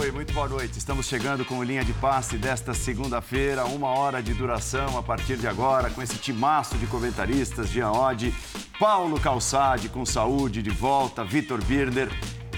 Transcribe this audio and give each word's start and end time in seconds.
Oi, 0.00 0.12
muito 0.12 0.32
boa 0.32 0.48
noite. 0.48 0.78
Estamos 0.78 1.06
chegando 1.06 1.44
com 1.44 1.58
o 1.58 1.62
Linha 1.62 1.84
de 1.84 1.92
Passe 1.94 2.38
desta 2.38 2.72
segunda-feira, 2.72 3.64
uma 3.64 3.88
hora 3.88 4.22
de 4.22 4.32
duração 4.32 4.96
a 4.96 5.02
partir 5.02 5.36
de 5.36 5.46
agora, 5.48 5.90
com 5.90 6.00
esse 6.00 6.16
timaço 6.16 6.78
de 6.78 6.86
comentaristas, 6.86 7.68
Jean 7.68 7.90
Oddi, 7.90 8.32
Paulo 8.78 9.18
Calçade 9.20 9.88
com 9.88 10.06
saúde 10.06 10.62
de 10.62 10.70
volta, 10.70 11.24
Vitor 11.24 11.62
Birner. 11.64 12.08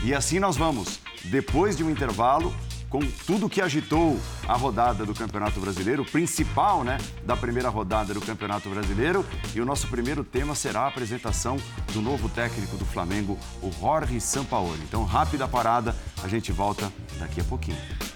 E 0.04 0.12
assim 0.12 0.38
nós 0.38 0.57
vamos. 0.57 1.00
Depois 1.25 1.77
de 1.77 1.82
um 1.82 1.91
intervalo, 1.91 2.54
com 2.91 3.00
tudo 3.25 3.48
que 3.48 3.62
agitou 3.62 4.18
a 4.46 4.57
rodada 4.57 5.07
do 5.07 5.14
Campeonato 5.14 5.61
Brasileiro, 5.61 6.04
principal, 6.04 6.82
né, 6.82 6.99
da 7.25 7.36
primeira 7.36 7.68
rodada 7.68 8.13
do 8.13 8.21
Campeonato 8.21 8.68
Brasileiro. 8.68 9.25
E 9.54 9.61
o 9.61 9.64
nosso 9.64 9.86
primeiro 9.86 10.25
tema 10.25 10.57
será 10.57 10.80
a 10.80 10.89
apresentação 10.89 11.57
do 11.93 12.03
novo 12.03 12.29
técnico 12.29 12.76
do 12.76 12.85
Flamengo, 12.85 13.39
o 13.63 13.71
Jorge 13.71 14.21
Sampaoli. 14.21 14.82
Então, 14.82 15.04
rápida 15.04 15.46
parada, 15.46 15.94
a 16.22 16.26
gente 16.26 16.50
volta 16.50 16.93
daqui 17.18 17.40
a 17.40 17.44
pouquinho. 17.44 18.10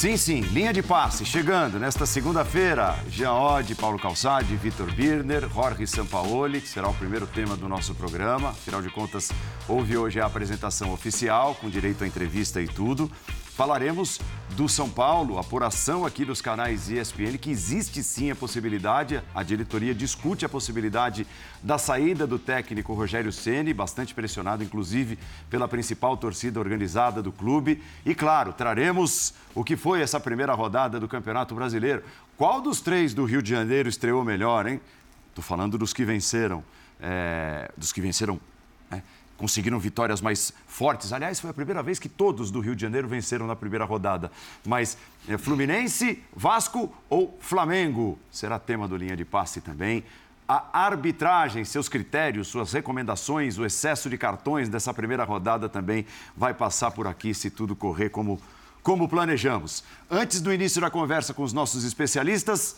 Sim, 0.00 0.16
sim, 0.16 0.40
linha 0.40 0.72
de 0.72 0.82
passe 0.82 1.26
chegando 1.26 1.78
nesta 1.78 2.06
segunda-feira. 2.06 2.96
Jean 3.10 3.34
Oddi, 3.34 3.74
Paulo 3.74 3.98
Calçade, 3.98 4.56
Vitor 4.56 4.90
Birner, 4.94 5.46
Jorge 5.46 5.86
Sampaoli, 5.86 6.62
que 6.62 6.68
será 6.68 6.88
o 6.88 6.94
primeiro 6.94 7.26
tema 7.26 7.54
do 7.54 7.68
nosso 7.68 7.94
programa. 7.94 8.48
Afinal 8.48 8.80
de 8.80 8.88
contas, 8.88 9.30
houve 9.68 9.98
hoje 9.98 10.18
a 10.18 10.24
apresentação 10.24 10.90
oficial, 10.90 11.54
com 11.54 11.68
direito 11.68 12.02
à 12.02 12.06
entrevista 12.06 12.62
e 12.62 12.66
tudo. 12.66 13.12
Falaremos 13.60 14.18
do 14.56 14.70
São 14.70 14.88
Paulo, 14.88 15.38
apuração 15.38 16.06
aqui 16.06 16.24
dos 16.24 16.40
canais 16.40 16.88
ESPN, 16.88 17.36
que 17.36 17.50
existe 17.50 18.02
sim 18.02 18.30
a 18.30 18.34
possibilidade, 18.34 19.22
a 19.34 19.42
diretoria 19.42 19.94
discute 19.94 20.46
a 20.46 20.48
possibilidade 20.48 21.26
da 21.62 21.76
saída 21.76 22.26
do 22.26 22.38
técnico 22.38 22.94
Rogério 22.94 23.30
Ceni, 23.30 23.74
bastante 23.74 24.14
pressionado 24.14 24.64
inclusive 24.64 25.18
pela 25.50 25.68
principal 25.68 26.16
torcida 26.16 26.58
organizada 26.58 27.22
do 27.22 27.30
clube. 27.30 27.82
E 28.06 28.14
claro, 28.14 28.54
traremos 28.54 29.34
o 29.54 29.62
que 29.62 29.76
foi 29.76 30.00
essa 30.00 30.18
primeira 30.18 30.54
rodada 30.54 30.98
do 30.98 31.06
Campeonato 31.06 31.54
Brasileiro. 31.54 32.02
Qual 32.38 32.62
dos 32.62 32.80
três 32.80 33.12
do 33.12 33.26
Rio 33.26 33.42
de 33.42 33.50
Janeiro 33.50 33.90
estreou 33.90 34.24
melhor, 34.24 34.66
hein? 34.66 34.80
Estou 35.28 35.44
falando 35.44 35.76
dos 35.76 35.92
que 35.92 36.02
venceram, 36.02 36.64
é, 36.98 37.70
dos 37.76 37.92
que 37.92 38.00
venceram 38.00 38.40
conseguiram 39.40 39.80
vitórias 39.80 40.20
mais 40.20 40.52
fortes. 40.66 41.14
Aliás, 41.14 41.40
foi 41.40 41.48
a 41.48 41.54
primeira 41.54 41.82
vez 41.82 41.98
que 41.98 42.10
todos 42.10 42.50
do 42.50 42.60
Rio 42.60 42.76
de 42.76 42.82
Janeiro 42.82 43.08
venceram 43.08 43.46
na 43.46 43.56
primeira 43.56 43.86
rodada. 43.86 44.30
Mas 44.66 44.98
é, 45.26 45.38
Fluminense, 45.38 46.22
Vasco 46.36 46.94
ou 47.08 47.38
Flamengo 47.40 48.18
será 48.30 48.58
tema 48.58 48.86
do 48.86 48.98
linha 48.98 49.16
de 49.16 49.24
passe 49.24 49.62
também. 49.62 50.04
A 50.46 50.84
arbitragem, 50.84 51.64
seus 51.64 51.88
critérios, 51.88 52.48
suas 52.48 52.72
recomendações, 52.72 53.56
o 53.56 53.64
excesso 53.64 54.10
de 54.10 54.18
cartões 54.18 54.68
dessa 54.68 54.92
primeira 54.92 55.24
rodada 55.24 55.70
também 55.70 56.04
vai 56.36 56.52
passar 56.52 56.90
por 56.90 57.06
aqui 57.06 57.32
se 57.32 57.48
tudo 57.48 57.74
correr 57.74 58.10
como, 58.10 58.38
como 58.82 59.08
planejamos. 59.08 59.82
Antes 60.10 60.42
do 60.42 60.52
início 60.52 60.82
da 60.82 60.90
conversa 60.90 61.32
com 61.32 61.44
os 61.44 61.54
nossos 61.54 61.82
especialistas, 61.84 62.76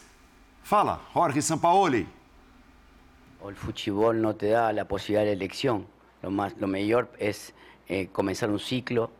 fala, 0.62 1.00
Jorge 1.12 1.42
Sampaoli. 1.42 2.06
O 3.40 3.52
futebol 3.52 4.12
não 4.12 4.32
te 4.32 4.52
dá 4.52 4.68
a 4.68 4.84
possibilidade 4.84 5.36
de 5.36 5.44
eleição. 5.44 5.84
Lo, 6.22 6.30
más, 6.30 6.54
lo 6.58 6.66
mejor 6.66 7.10
es 7.18 7.52
eh, 7.88 8.08
comenzar 8.12 8.50
un 8.50 8.60
ciclo, 8.60 9.10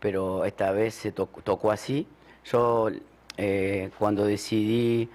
pero 0.00 0.44
esta 0.44 0.72
vez 0.72 0.94
se 0.94 1.12
to 1.12 1.28
tocó 1.44 1.70
así. 1.70 2.06
Yo 2.44 2.90
eh, 3.36 3.90
cuando 3.98 4.24
decidí 4.24 5.08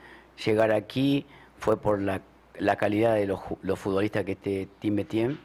llegar 0.43 0.71
aquí 0.71 1.25
fue 1.59 1.77
por 1.77 1.99
la, 2.01 2.21
calidad 2.77 3.15
de 3.15 3.27
los, 3.27 3.39
futbolistas 3.77 4.23
que 4.23 4.31
este 4.33 4.67
team 4.79 4.95
me 4.95 5.03
tiene, 5.03 5.38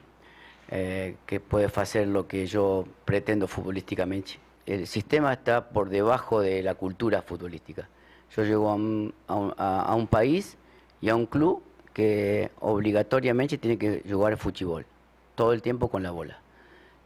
eh, 0.70 1.16
que 1.26 1.40
puede 1.40 1.66
hacer 1.66 2.06
lo 2.06 2.28
que 2.28 2.46
yo 2.46 2.84
pretendo 3.04 3.48
futbolísticamente. 3.48 4.38
El 4.64 4.86
sistema 4.86 5.32
está 5.32 5.68
por 5.68 5.88
debajo 5.88 6.40
de 6.40 6.62
la 6.62 6.76
cultura 6.76 7.22
futbolística. 7.22 7.88
Yo 8.36 8.44
llego 8.44 8.70
a 8.70 9.94
un 9.94 10.06
país 10.08 10.56
y 11.00 11.08
a 11.08 11.16
un 11.16 11.26
club 11.26 11.62
que 11.92 12.50
obligatoriamente 12.60 13.58
tiene 13.58 13.76
que 13.76 14.02
jugar 14.08 14.36
fútbol 14.38 14.86
todo 15.34 15.52
el 15.52 15.62
tiempo 15.62 15.88
con 15.88 16.02
la 16.02 16.10
bola. 16.10 16.38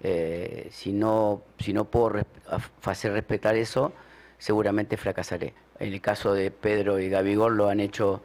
Eh, 0.02 0.68
si, 0.70 0.92
no, 0.92 1.42
si 1.58 1.72
no 1.72 1.86
puedo 1.86 2.24
hacer 2.84 3.12
respetar 3.12 3.56
eso, 3.56 3.92
seguramente 4.38 4.96
fracasaré. 4.96 5.54
En 5.78 5.92
el 5.92 6.00
caso 6.00 6.34
de 6.34 6.50
Pedro 6.50 6.98
y 6.98 7.08
Gabigol 7.08 7.56
lo 7.56 7.68
han 7.68 7.80
hecho 7.80 8.22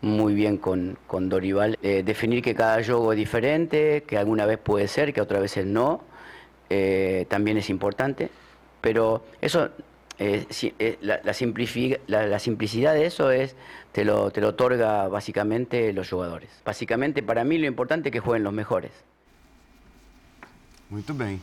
muy 0.00 0.34
bien 0.34 0.58
con, 0.58 0.98
con 1.06 1.28
Dorival. 1.28 1.78
Eh, 1.82 2.02
definir 2.04 2.42
que 2.42 2.54
cada 2.54 2.82
juego 2.82 3.12
es 3.12 3.18
diferente, 3.18 4.04
que 4.06 4.16
alguna 4.16 4.46
vez 4.46 4.58
puede 4.58 4.88
ser, 4.88 5.12
que 5.12 5.20
otras 5.20 5.40
veces 5.40 5.66
no, 5.66 6.02
eh, 6.70 7.26
también 7.28 7.58
es 7.58 7.70
importante. 7.70 8.30
Pero 8.80 9.24
eso, 9.40 9.70
eh, 10.18 10.46
si, 10.50 10.74
la, 11.00 11.20
la, 11.24 11.32
la, 12.06 12.26
la, 12.26 12.38
simplicidad 12.38 12.94
de 12.94 13.06
eso 13.06 13.30
es, 13.30 13.56
te 13.92 14.04
lo, 14.04 14.30
te 14.30 14.40
lo 14.40 14.48
otorga 14.48 15.08
básicamente 15.08 15.92
los 15.92 16.10
jugadores. 16.10 16.50
Básicamente 16.64 17.22
para 17.22 17.44
mí 17.44 17.58
lo 17.58 17.66
importante 17.66 18.08
es 18.08 18.12
que 18.12 18.20
jueguen 18.20 18.44
los 18.44 18.52
mejores. 18.52 18.92
Muito 20.90 21.12
bem. 21.12 21.40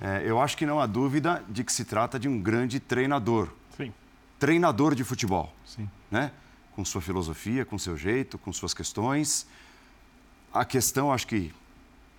É, 0.00 0.22
eu 0.24 0.40
acho 0.40 0.56
que 0.56 0.66
não 0.66 0.80
há 0.80 0.86
dúvida 0.86 1.42
de 1.48 1.64
que 1.64 1.72
se 1.72 1.84
trata 1.84 2.18
de 2.18 2.28
um 2.28 2.40
grande 2.40 2.78
treinador. 2.78 3.48
Sim. 3.76 3.92
Treinador 4.38 4.94
de 4.94 5.04
futebol. 5.04 5.52
Sim. 5.64 5.88
Né? 6.10 6.30
Com 6.74 6.84
sua 6.84 7.00
filosofia, 7.00 7.64
com 7.64 7.78
seu 7.78 7.96
jeito, 7.96 8.38
com 8.38 8.52
suas 8.52 8.74
questões. 8.74 9.46
A 10.52 10.64
questão, 10.64 11.12
acho 11.12 11.26
que 11.26 11.52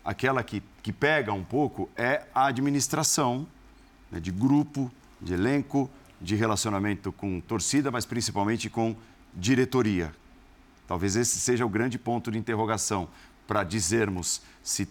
aquela 0.03 0.43
que, 0.43 0.61
que 0.83 0.91
pega 0.91 1.31
um 1.33 1.43
pouco 1.43 1.89
é 1.95 2.23
a 2.33 2.47
administração 2.47 3.47
né, 4.11 4.19
de 4.19 4.31
grupo, 4.31 4.91
de 5.21 5.33
elenco, 5.33 5.89
de 6.19 6.35
relacionamento 6.35 7.11
com 7.11 7.39
torcida, 7.39 7.91
mas 7.91 8.05
principalmente 8.05 8.69
com 8.69 8.95
diretoria. 9.33 10.13
Talvez 10.87 11.15
esse 11.15 11.39
seja 11.39 11.65
o 11.65 11.69
grande 11.69 11.97
ponto 11.97 12.31
de 12.31 12.37
interrogação 12.37 13.07
para 13.47 13.63
dizermos 13.63 14.41
se 14.63 14.87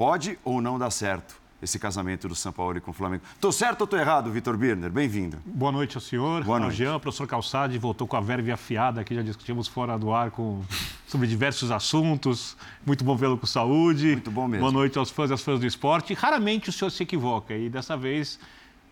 pode 0.00 0.38
ou 0.42 0.62
não 0.62 0.78
dar 0.78 0.90
certo 0.90 1.38
esse 1.60 1.78
casamento 1.78 2.26
do 2.26 2.34
São 2.34 2.50
Paulo 2.50 2.80
com 2.80 2.90
o 2.90 2.94
Flamengo. 2.94 3.22
Estou 3.34 3.52
certo 3.52 3.82
ou 3.82 3.84
estou 3.84 4.00
errado, 4.00 4.32
Vitor 4.32 4.56
Birner? 4.56 4.90
Bem-vindo. 4.90 5.36
Boa 5.44 5.70
noite 5.70 5.94
ao 5.94 6.00
senhor. 6.00 6.42
Boa 6.42 6.56
ao 6.56 6.62
noite. 6.62 6.78
Jean, 6.78 6.98
professor 6.98 7.26
Calçade, 7.26 7.76
voltou 7.76 8.08
com 8.08 8.16
a 8.16 8.20
verve 8.22 8.50
afiada, 8.50 9.04
que 9.04 9.14
já 9.14 9.20
discutimos 9.20 9.68
fora 9.68 9.98
do 9.98 10.10
ar 10.10 10.30
com... 10.30 10.64
sobre 11.06 11.26
diversos 11.26 11.70
assuntos. 11.70 12.56
Muito 12.86 13.04
bom 13.04 13.14
vê-lo 13.14 13.36
com 13.36 13.46
saúde. 13.46 14.12
Muito 14.12 14.30
bom 14.30 14.48
mesmo. 14.48 14.62
Boa 14.62 14.72
noite 14.72 14.96
aos 14.96 15.10
fãs 15.10 15.30
e 15.30 15.34
às 15.34 15.42
fãs 15.42 15.60
do 15.60 15.66
esporte. 15.66 16.14
Raramente 16.14 16.70
o 16.70 16.72
senhor 16.72 16.88
se 16.88 17.02
equivoca 17.02 17.54
e 17.54 17.68
dessa 17.68 17.94
vez 17.94 18.40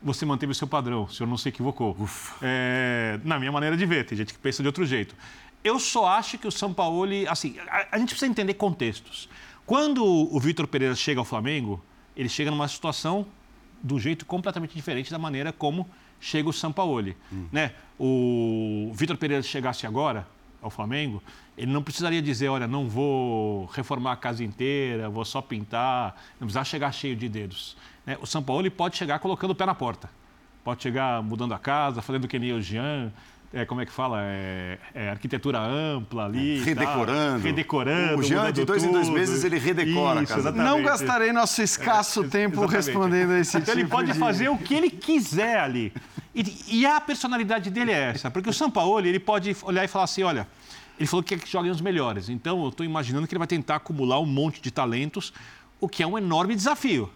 você 0.03 0.27
manteve 0.27 0.53
o 0.53 0.55
seu 0.55 0.69
padrão, 0.69 1.05
o 1.05 1.11
senhor 1.11 1.27
não 1.27 1.39
se 1.39 1.49
equivocou. 1.49 1.97
É, 2.43 3.19
na 3.25 3.39
minha 3.39 3.51
maneira 3.51 3.79
de 3.79 3.87
ver, 3.87 4.05
tem 4.05 4.19
gente 4.19 4.35
que 4.35 4.39
pensa 4.39 4.63
de 4.63 4.67
outro 4.67 4.85
jeito. 4.85 5.17
Eu 5.65 5.81
só 5.81 6.07
acho 6.07 6.37
que 6.37 6.47
o 6.47 6.53
São 6.53 6.75
Paulo, 6.75 7.07
assim, 7.29 7.57
a, 7.67 7.87
a 7.93 7.99
gente 7.99 8.11
precisa 8.11 8.31
entender 8.31 8.53
contextos. 8.53 9.27
Quando 9.69 10.03
o 10.03 10.41
Vitor 10.41 10.67
Pereira 10.67 10.95
chega 10.95 11.21
ao 11.21 11.27
Flamengo, 11.27 11.79
ele 12.17 12.31
chega 12.31 12.51
numa 12.51 12.67
situação 12.67 13.27
do 13.83 14.01
jeito 14.01 14.25
completamente 14.25 14.75
diferente 14.75 15.11
da 15.11 15.19
maneira 15.19 15.53
como 15.53 15.87
chega 16.19 16.49
o 16.49 16.55
Sampaoli. 16.55 17.15
Hum. 17.31 17.49
Né? 17.53 17.73
O 17.99 18.91
Vitor 18.95 19.19
Pereira 19.19 19.43
chegasse 19.43 19.87
agora 19.87 20.26
ao 20.62 20.70
Flamengo, 20.70 21.23
ele 21.55 21.70
não 21.70 21.82
precisaria 21.82 22.23
dizer, 22.23 22.49
olha, 22.49 22.67
não 22.67 22.88
vou 22.88 23.67
reformar 23.67 24.12
a 24.12 24.17
casa 24.17 24.43
inteira, 24.43 25.11
vou 25.11 25.23
só 25.23 25.43
pintar, 25.43 26.17
não 26.41 26.47
precisava 26.47 26.65
chegar 26.65 26.91
cheio 26.91 27.15
de 27.15 27.29
dedos. 27.29 27.76
Né? 28.06 28.17
O 28.23 28.26
Sampaoli 28.26 28.70
pode 28.70 28.97
chegar 28.97 29.19
colocando 29.19 29.50
o 29.50 29.55
pé 29.55 29.67
na 29.67 29.75
porta, 29.75 30.09
pode 30.65 30.82
chegar 30.82 31.23
mudando 31.23 31.53
a 31.53 31.59
casa, 31.59 32.00
fazendo 32.00 32.26
que 32.26 32.38
nem 32.38 32.55
o 32.55 32.62
Jean, 32.62 33.12
é, 33.53 33.65
como 33.65 33.81
é 33.81 33.87
que 33.87 33.93
fala? 33.93 34.21
É, 34.23 34.79
é, 34.95 35.11
arquitetura 35.11 35.59
ampla 35.61 36.27
ali. 36.27 36.61
Redecorando. 36.61 37.06
Tal, 37.31 37.39
redecorando. 37.41 38.21
O 38.21 38.23
Jean, 38.23 38.53
de 38.53 38.65
dois 38.65 38.83
tudo. 38.83 38.91
em 38.91 38.93
dois 38.93 39.09
meses, 39.09 39.45
ele 39.45 39.59
redecora 39.59 40.23
Isso, 40.23 40.33
a 40.33 40.37
casa. 40.37 40.53
Não 40.53 40.83
gastarei 40.83 41.33
nosso 41.33 41.62
escasso 41.62 42.25
É, 42.25 42.29
tempo 42.29 42.56
exatamente. 42.65 42.87
respondendo 42.87 43.31
a 43.33 43.39
esse 43.41 43.56
Então 43.56 43.75
tipo 43.75 43.79
ele 43.79 43.89
pode 43.89 44.12
de... 44.12 44.19
fazer 44.19 44.49
o 44.49 44.59
que 44.59 44.75
ele 44.75 44.91
quiser 44.91 45.61
ali. 45.61 45.93
E, 46.35 46.81
e 46.81 46.87
a 46.87 47.00
personalidade 47.00 47.71
dele 47.71 47.93
é 47.93 48.11
essa. 48.11 48.31
Porque 48.31 48.50
o 48.50 48.53
Sampaoli, 48.53 49.09
ele 49.09 49.21
pode 49.21 49.56
olhar 49.62 49.85
e 49.85 49.89
falar 49.89 50.05
assim, 50.05 50.23
olha... 50.23 50.47
Ele 50.99 51.06
falou 51.06 51.23
que 51.23 51.37
quer 51.37 51.44
que 51.44 51.49
joguem 51.49 51.71
os 51.71 51.81
melhores. 51.81 52.29
Então, 52.29 52.61
eu 52.61 52.71
estou 52.71 52.85
imaginando 52.85 53.25
que 53.29 53.33
ele 53.33 53.39
vai 53.39 53.47
tentar 53.47 53.77
acumular 53.77 54.19
um 54.19 54.27
monte 54.27 54.61
de 54.61 54.69
talentos, 54.69 55.33
o 55.81 55.89
que 55.89 56.03
é 56.03 56.06
um 56.09 56.19
enorme 56.19 56.56
desafio. 56.56 57.09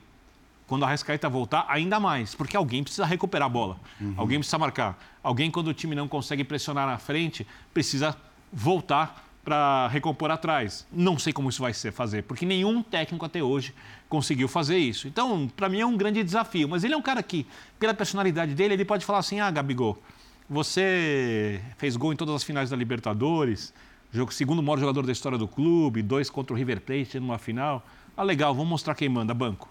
Quando 0.73 0.85
a 0.85 0.87
Arrascaeta 0.87 1.29
voltar, 1.29 1.67
ainda 1.69 2.01
mais, 2.01 2.35
porque 2.35 2.57
alguém 2.57 2.83
precisa 2.83 3.05
recuperar 3.05 3.45
a 3.45 3.49
bola, 3.51 3.79
alguém 4.17 4.39
precisa 4.39 4.57
marcar. 4.57 4.99
Alguém, 5.23 5.51
quando 5.51 5.69
o 5.69 5.75
time 5.75 5.95
não 5.95 6.09
consegue 6.09 6.43
pressionar 6.45 6.87
na 6.87 6.97
frente, 6.97 7.47
precisa 7.75 8.17
voltar 8.51 9.23
para 9.45 9.87
recompor 9.89 10.31
atrás. 10.31 10.87
Não 10.91 11.19
sei 11.19 11.31
como 11.31 11.51
isso 11.51 11.61
vai 11.61 11.75
ser 11.75 11.93
fazer, 11.93 12.23
porque 12.23 12.47
nenhum 12.47 12.83
técnico 12.83 13.23
até 13.23 13.43
hoje 13.43 13.75
conseguiu 14.09 14.49
fazer 14.49 14.79
isso. 14.79 15.07
Então, 15.07 15.47
para 15.55 15.69
mim 15.69 15.81
é 15.81 15.85
um 15.85 15.95
grande 15.95 16.25
desafio. 16.25 16.67
Mas 16.67 16.85
ele 16.85 16.95
é 16.95 16.97
um 16.97 17.03
cara 17.03 17.23
que, 17.23 17.47
pela 17.79 17.93
personalidade 17.93 18.55
dele, 18.55 18.73
ele 18.73 18.87
pode 18.87 19.05
falar 19.05 19.19
assim: 19.19 19.41
ah, 19.41 19.51
Gabigol, 19.51 20.03
você 20.49 21.61
fez 21.77 21.99
gol 21.99 22.15
em 22.15 22.17
todas 22.17 22.35
as 22.35 22.45
finais 22.45 22.71
da 22.71 22.77
Libertadores, 22.77 23.75
jogo 24.11 24.33
segundo 24.33 24.63
maior 24.63 24.79
jogador 24.79 25.05
da 25.05 25.13
história 25.13 25.37
do 25.37 25.47
clube, 25.47 26.01
dois 26.01 26.31
contra 26.31 26.55
o 26.55 26.57
River 26.57 26.81
Plate 26.81 27.21
numa 27.21 27.37
final. 27.37 27.87
Ah, 28.17 28.23
legal, 28.23 28.55
vamos 28.55 28.71
mostrar 28.71 28.95
quem 28.95 29.11
manda, 29.11 29.35
banco. 29.35 29.69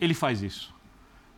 Ele 0.00 0.14
faz 0.14 0.42
isso. 0.42 0.74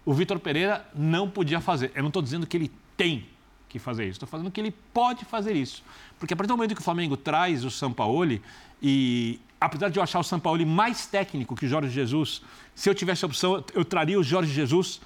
O 0.04 0.12
Vitor 0.12 0.38
Pereira 0.38 0.86
não 0.94 1.28
podia 1.28 1.60
fazer. 1.60 1.92
Eu 1.94 2.02
não 2.02 2.08
estou 2.08 2.22
dizendo 2.22 2.46
que 2.46 2.56
ele 2.56 2.72
tem 2.96 3.26
que 3.68 3.78
fazer 3.78 4.04
isso. 4.04 4.12
Estou 4.12 4.28
falando 4.28 4.50
que 4.50 4.60
ele 4.60 4.74
pode 4.92 5.24
fazer 5.24 5.54
isso. 5.54 5.82
Porque 6.18 6.34
a 6.34 6.36
partir 6.36 6.48
do 6.48 6.56
momento 6.56 6.74
que 6.74 6.80
o 6.80 6.84
Flamengo 6.84 7.16
traz 7.16 7.64
o 7.64 7.70
Sampaoli, 7.70 8.42
e 8.82 9.38
apesar 9.60 9.90
de 9.90 9.98
eu 9.98 10.02
achar 10.02 10.18
o 10.18 10.24
Sampaoli 10.24 10.64
mais 10.64 11.06
técnico 11.06 11.54
que 11.54 11.66
o 11.66 11.68
Jorge 11.68 11.90
Jesus, 11.90 12.42
se 12.74 12.88
eu 12.88 12.94
tivesse 12.94 13.24
a 13.24 13.26
opção, 13.26 13.62
eu 13.74 13.84
traria 13.84 14.18
o 14.18 14.22
Jorge 14.22 14.52
Jesus 14.52 15.00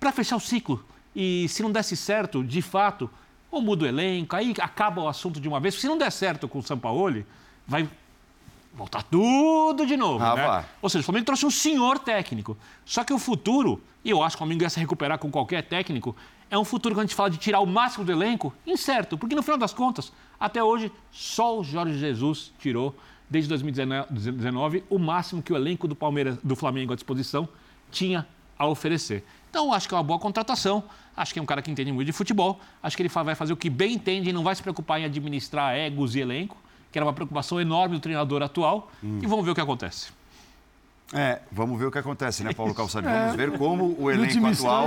para 0.00 0.12
fechar 0.12 0.36
o 0.36 0.40
ciclo. 0.40 0.84
E 1.14 1.46
se 1.48 1.62
não 1.62 1.70
desse 1.70 1.96
certo, 1.96 2.42
de 2.42 2.60
fato, 2.60 3.10
ou 3.50 3.62
muda 3.62 3.84
o 3.84 3.88
elenco, 3.88 4.34
aí 4.36 4.54
acaba 4.60 5.02
o 5.02 5.08
assunto 5.08 5.40
de 5.40 5.48
uma 5.48 5.60
vez. 5.60 5.74
Se 5.74 5.86
não 5.86 5.96
der 5.96 6.10
certo 6.10 6.48
com 6.48 6.58
o 6.58 6.62
Sampaoli, 6.62 7.24
vai 7.66 7.88
voltar 8.78 9.02
tudo 9.02 9.84
de 9.84 9.96
novo. 9.96 10.24
Ah, 10.24 10.34
né? 10.34 10.46
Vai. 10.46 10.64
Ou 10.80 10.88
seja, 10.88 11.02
o 11.02 11.04
Flamengo 11.04 11.26
trouxe 11.26 11.44
um 11.44 11.50
senhor 11.50 11.98
técnico. 11.98 12.56
Só 12.84 13.04
que 13.04 13.12
o 13.12 13.18
futuro, 13.18 13.82
e 14.04 14.10
eu 14.10 14.22
acho 14.22 14.36
que 14.36 14.42
o 14.42 14.44
Flamengo 14.44 14.62
ia 14.62 14.70
se 14.70 14.80
recuperar 14.80 15.18
com 15.18 15.30
qualquer 15.30 15.62
técnico, 15.62 16.16
é 16.50 16.56
um 16.56 16.64
futuro 16.64 16.94
que 16.94 17.00
a 17.00 17.04
gente 17.04 17.14
fala 17.14 17.28
de 17.28 17.36
tirar 17.36 17.60
o 17.60 17.66
máximo 17.66 18.04
do 18.04 18.12
elenco, 18.12 18.54
incerto, 18.66 19.18
porque 19.18 19.34
no 19.34 19.42
final 19.42 19.58
das 19.58 19.74
contas, 19.74 20.12
até 20.40 20.62
hoje, 20.62 20.90
só 21.10 21.58
o 21.58 21.64
Jorge 21.64 21.98
Jesus 21.98 22.52
tirou, 22.58 22.94
desde 23.28 23.48
2019, 23.50 24.84
o 24.88 24.98
máximo 24.98 25.42
que 25.42 25.52
o 25.52 25.56
elenco 25.56 25.86
do 25.86 25.94
Palmeiras, 25.94 26.38
do 26.42 26.56
Flamengo 26.56 26.92
à 26.92 26.96
disposição 26.96 27.46
tinha 27.90 28.26
a 28.58 28.66
oferecer. 28.66 29.24
Então, 29.50 29.72
acho 29.72 29.88
que 29.88 29.94
é 29.94 29.96
uma 29.96 30.02
boa 30.02 30.18
contratação. 30.18 30.84
Acho 31.16 31.32
que 31.32 31.38
é 31.38 31.42
um 31.42 31.46
cara 31.46 31.62
que 31.62 31.70
entende 31.70 31.90
muito 31.90 32.06
de 32.06 32.12
futebol. 32.12 32.60
Acho 32.82 32.96
que 32.96 33.02
ele 33.02 33.08
vai 33.08 33.34
fazer 33.34 33.52
o 33.52 33.56
que 33.56 33.70
bem 33.70 33.94
entende 33.94 34.30
e 34.30 34.32
não 34.32 34.42
vai 34.42 34.54
se 34.54 34.62
preocupar 34.62 35.00
em 35.00 35.04
administrar 35.04 35.74
egos 35.74 36.14
e 36.14 36.20
elenco, 36.20 36.56
que 36.90 36.98
era 36.98 37.04
uma 37.04 37.12
preocupação 37.12 37.60
enorme 37.60 37.96
do 37.96 38.00
treinador 38.00 38.42
atual. 38.42 38.90
Hum. 39.02 39.18
E 39.22 39.26
vamos 39.26 39.44
ver 39.44 39.52
o 39.52 39.54
que 39.54 39.60
acontece. 39.60 40.08
É, 41.12 41.40
vamos 41.50 41.78
ver 41.78 41.86
o 41.86 41.90
que 41.90 41.98
acontece, 41.98 42.44
né, 42.44 42.52
Paulo 42.52 42.74
Calçado? 42.74 43.08
É. 43.08 43.20
Vamos 43.20 43.36
ver 43.36 43.58
como 43.58 43.96
o 43.98 44.10
elenco 44.10 44.46
atual, 44.46 44.86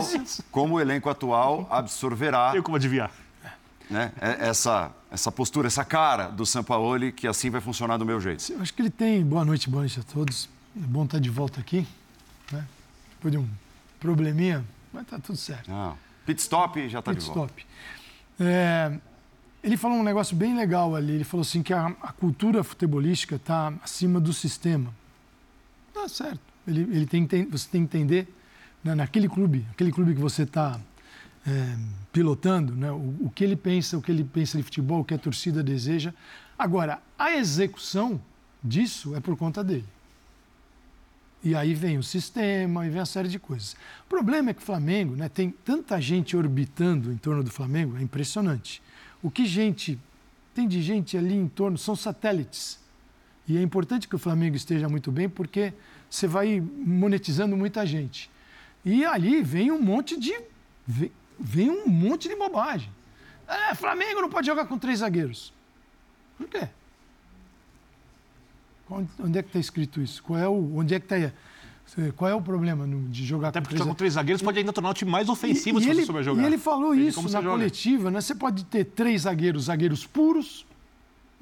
como 0.51 0.75
o 0.75 0.79
elenco 0.79 1.09
atual 1.09 1.67
absorverá. 1.69 2.51
Eu 2.55 2.61
como 2.61 2.75
adivinhar. 2.75 3.11
Né, 3.89 4.11
é, 4.21 4.47
essa, 4.47 4.91
essa 5.11 5.31
postura, 5.31 5.67
essa 5.67 5.83
cara 5.83 6.27
do 6.27 6.45
Sampaoli, 6.45 7.11
que 7.11 7.27
assim 7.27 7.49
vai 7.49 7.59
funcionar 7.59 7.97
do 7.97 8.05
meu 8.05 8.21
jeito. 8.21 8.51
Eu 8.51 8.61
acho 8.61 8.73
que 8.73 8.81
ele 8.81 8.89
tem. 8.89 9.23
Boa 9.23 9.43
noite, 9.43 9.69
boa 9.69 9.81
noite 9.81 9.99
a 9.99 10.03
todos. 10.03 10.47
É 10.77 10.85
bom 10.85 11.03
estar 11.03 11.19
de 11.19 11.29
volta 11.29 11.59
aqui. 11.59 11.85
Né? 12.51 12.65
Depois 13.15 13.31
de 13.31 13.37
um 13.37 13.49
probleminha, 13.99 14.63
mas 14.93 15.07
tá 15.07 15.19
tudo 15.19 15.37
certo. 15.37 15.69
Não. 15.69 15.97
Pit 16.25 16.39
stop 16.39 16.87
já 16.87 16.99
está 16.99 17.13
de 17.13 17.19
volta. 17.19 17.53
Pit 17.53 17.67
stop. 17.67 17.67
É, 18.39 18.91
ele 19.63 19.77
falou 19.77 19.97
um 19.97 20.03
negócio 20.03 20.35
bem 20.35 20.55
legal 20.55 20.95
ali. 20.95 21.13
Ele 21.13 21.23
falou 21.23 21.41
assim 21.41 21.61
que 21.61 21.73
a, 21.73 21.87
a 22.01 22.11
cultura 22.11 22.63
futebolística 22.63 23.35
está 23.35 23.73
acima 23.83 24.19
do 24.19 24.33
sistema. 24.33 24.93
Tá 25.93 26.07
certo. 26.07 26.39
Ele, 26.67 26.81
ele 26.81 27.05
tem, 27.05 27.25
tem, 27.27 27.45
você 27.45 27.67
tem 27.69 27.85
que 27.85 27.97
entender, 27.97 28.27
né, 28.83 28.95
naquele 28.95 29.27
clube, 29.27 29.65
aquele 29.71 29.91
clube 29.91 30.13
que 30.13 30.21
você 30.21 30.43
está 30.43 30.79
é, 31.45 31.75
pilotando, 32.11 32.75
né, 32.75 32.91
o, 32.91 33.25
o, 33.25 33.31
que 33.33 33.43
ele 33.43 33.55
pensa, 33.55 33.97
o 33.97 34.01
que 34.01 34.11
ele 34.11 34.23
pensa 34.23 34.57
de 34.57 34.63
futebol, 34.63 35.01
o 35.01 35.05
que 35.05 35.13
a 35.13 35.17
torcida 35.17 35.63
deseja. 35.63 36.13
Agora, 36.57 37.01
a 37.17 37.31
execução 37.35 38.21
disso 38.63 39.15
é 39.15 39.19
por 39.19 39.35
conta 39.35 39.63
dele. 39.63 39.85
E 41.43 41.55
aí 41.55 41.73
vem 41.73 41.97
o 41.97 42.03
sistema 42.03 42.85
e 42.85 42.89
vem 42.89 43.01
a 43.01 43.05
série 43.05 43.27
de 43.27 43.39
coisas. 43.39 43.75
O 44.05 44.09
problema 44.09 44.51
é 44.51 44.53
que 44.53 44.61
o 44.61 44.65
Flamengo 44.65 45.15
né, 45.15 45.27
tem 45.27 45.49
tanta 45.49 45.99
gente 45.99 46.37
orbitando 46.37 47.11
em 47.11 47.17
torno 47.17 47.43
do 47.43 47.49
Flamengo, 47.49 47.97
é 47.97 48.01
impressionante. 48.01 48.81
O 49.21 49.29
que 49.29 49.45
gente 49.45 49.99
tem 50.53 50.67
de 50.67 50.81
gente 50.81 51.17
ali 51.17 51.35
em 51.35 51.47
torno 51.47 51.77
são 51.77 51.95
satélites. 51.95 52.79
E 53.47 53.57
é 53.57 53.61
importante 53.61 54.07
que 54.07 54.15
o 54.15 54.19
Flamengo 54.19 54.55
esteja 54.55 54.87
muito 54.87 55.11
bem, 55.11 55.29
porque 55.29 55.73
você 56.09 56.27
vai 56.27 56.61
monetizando 56.61 57.55
muita 57.55 57.85
gente. 57.85 58.29
E 58.83 59.05
ali 59.05 59.41
vem 59.41 59.71
um 59.71 59.81
monte 59.81 60.19
de. 60.19 60.33
Vem, 61.39 61.69
um 61.69 61.87
monte 61.87 62.27
de 62.27 62.35
bobagem. 62.35 62.91
É, 63.47 63.75
Flamengo 63.75 64.21
não 64.21 64.29
pode 64.29 64.47
jogar 64.47 64.65
com 64.65 64.77
três 64.77 64.99
zagueiros. 64.99 65.53
Por 66.37 66.47
quê? 66.47 66.67
Onde 69.19 69.39
é 69.39 69.41
que 69.41 69.49
está 69.49 69.59
escrito 69.59 70.01
isso? 70.01 70.21
Qual 70.21 70.37
é 70.37 70.47
o, 70.47 70.77
onde 70.77 70.93
é 70.93 70.99
que 70.99 71.05
está 71.05 71.31
qual 72.15 72.29
é 72.31 72.35
o 72.35 72.41
problema 72.41 72.87
de 73.09 73.25
jogar 73.25 73.49
Até 73.49 73.59
com 73.59 73.63
porque 73.63 73.75
três... 73.75 73.87
com 73.87 73.93
três 73.93 74.13
zagueiros 74.13 74.41
pode 74.41 74.57
ainda 74.57 74.71
tornar 74.71 74.91
o 74.91 74.93
time 74.93 75.11
mais 75.11 75.27
ofensivo 75.27 75.79
e, 75.79 75.83
se 75.83 75.89
e 75.89 75.91
você 75.91 75.97
ele, 75.97 76.05
souber 76.05 76.23
jogar. 76.23 76.41
E 76.41 76.45
ele 76.45 76.57
falou 76.57 76.95
isso 76.95 77.29
na 77.29 77.41
coletiva, 77.41 78.09
né? 78.09 78.21
Você 78.21 78.33
pode 78.33 78.63
ter 78.65 78.85
três 78.85 79.23
zagueiros, 79.23 79.65
zagueiros 79.65 80.05
puros, 80.05 80.65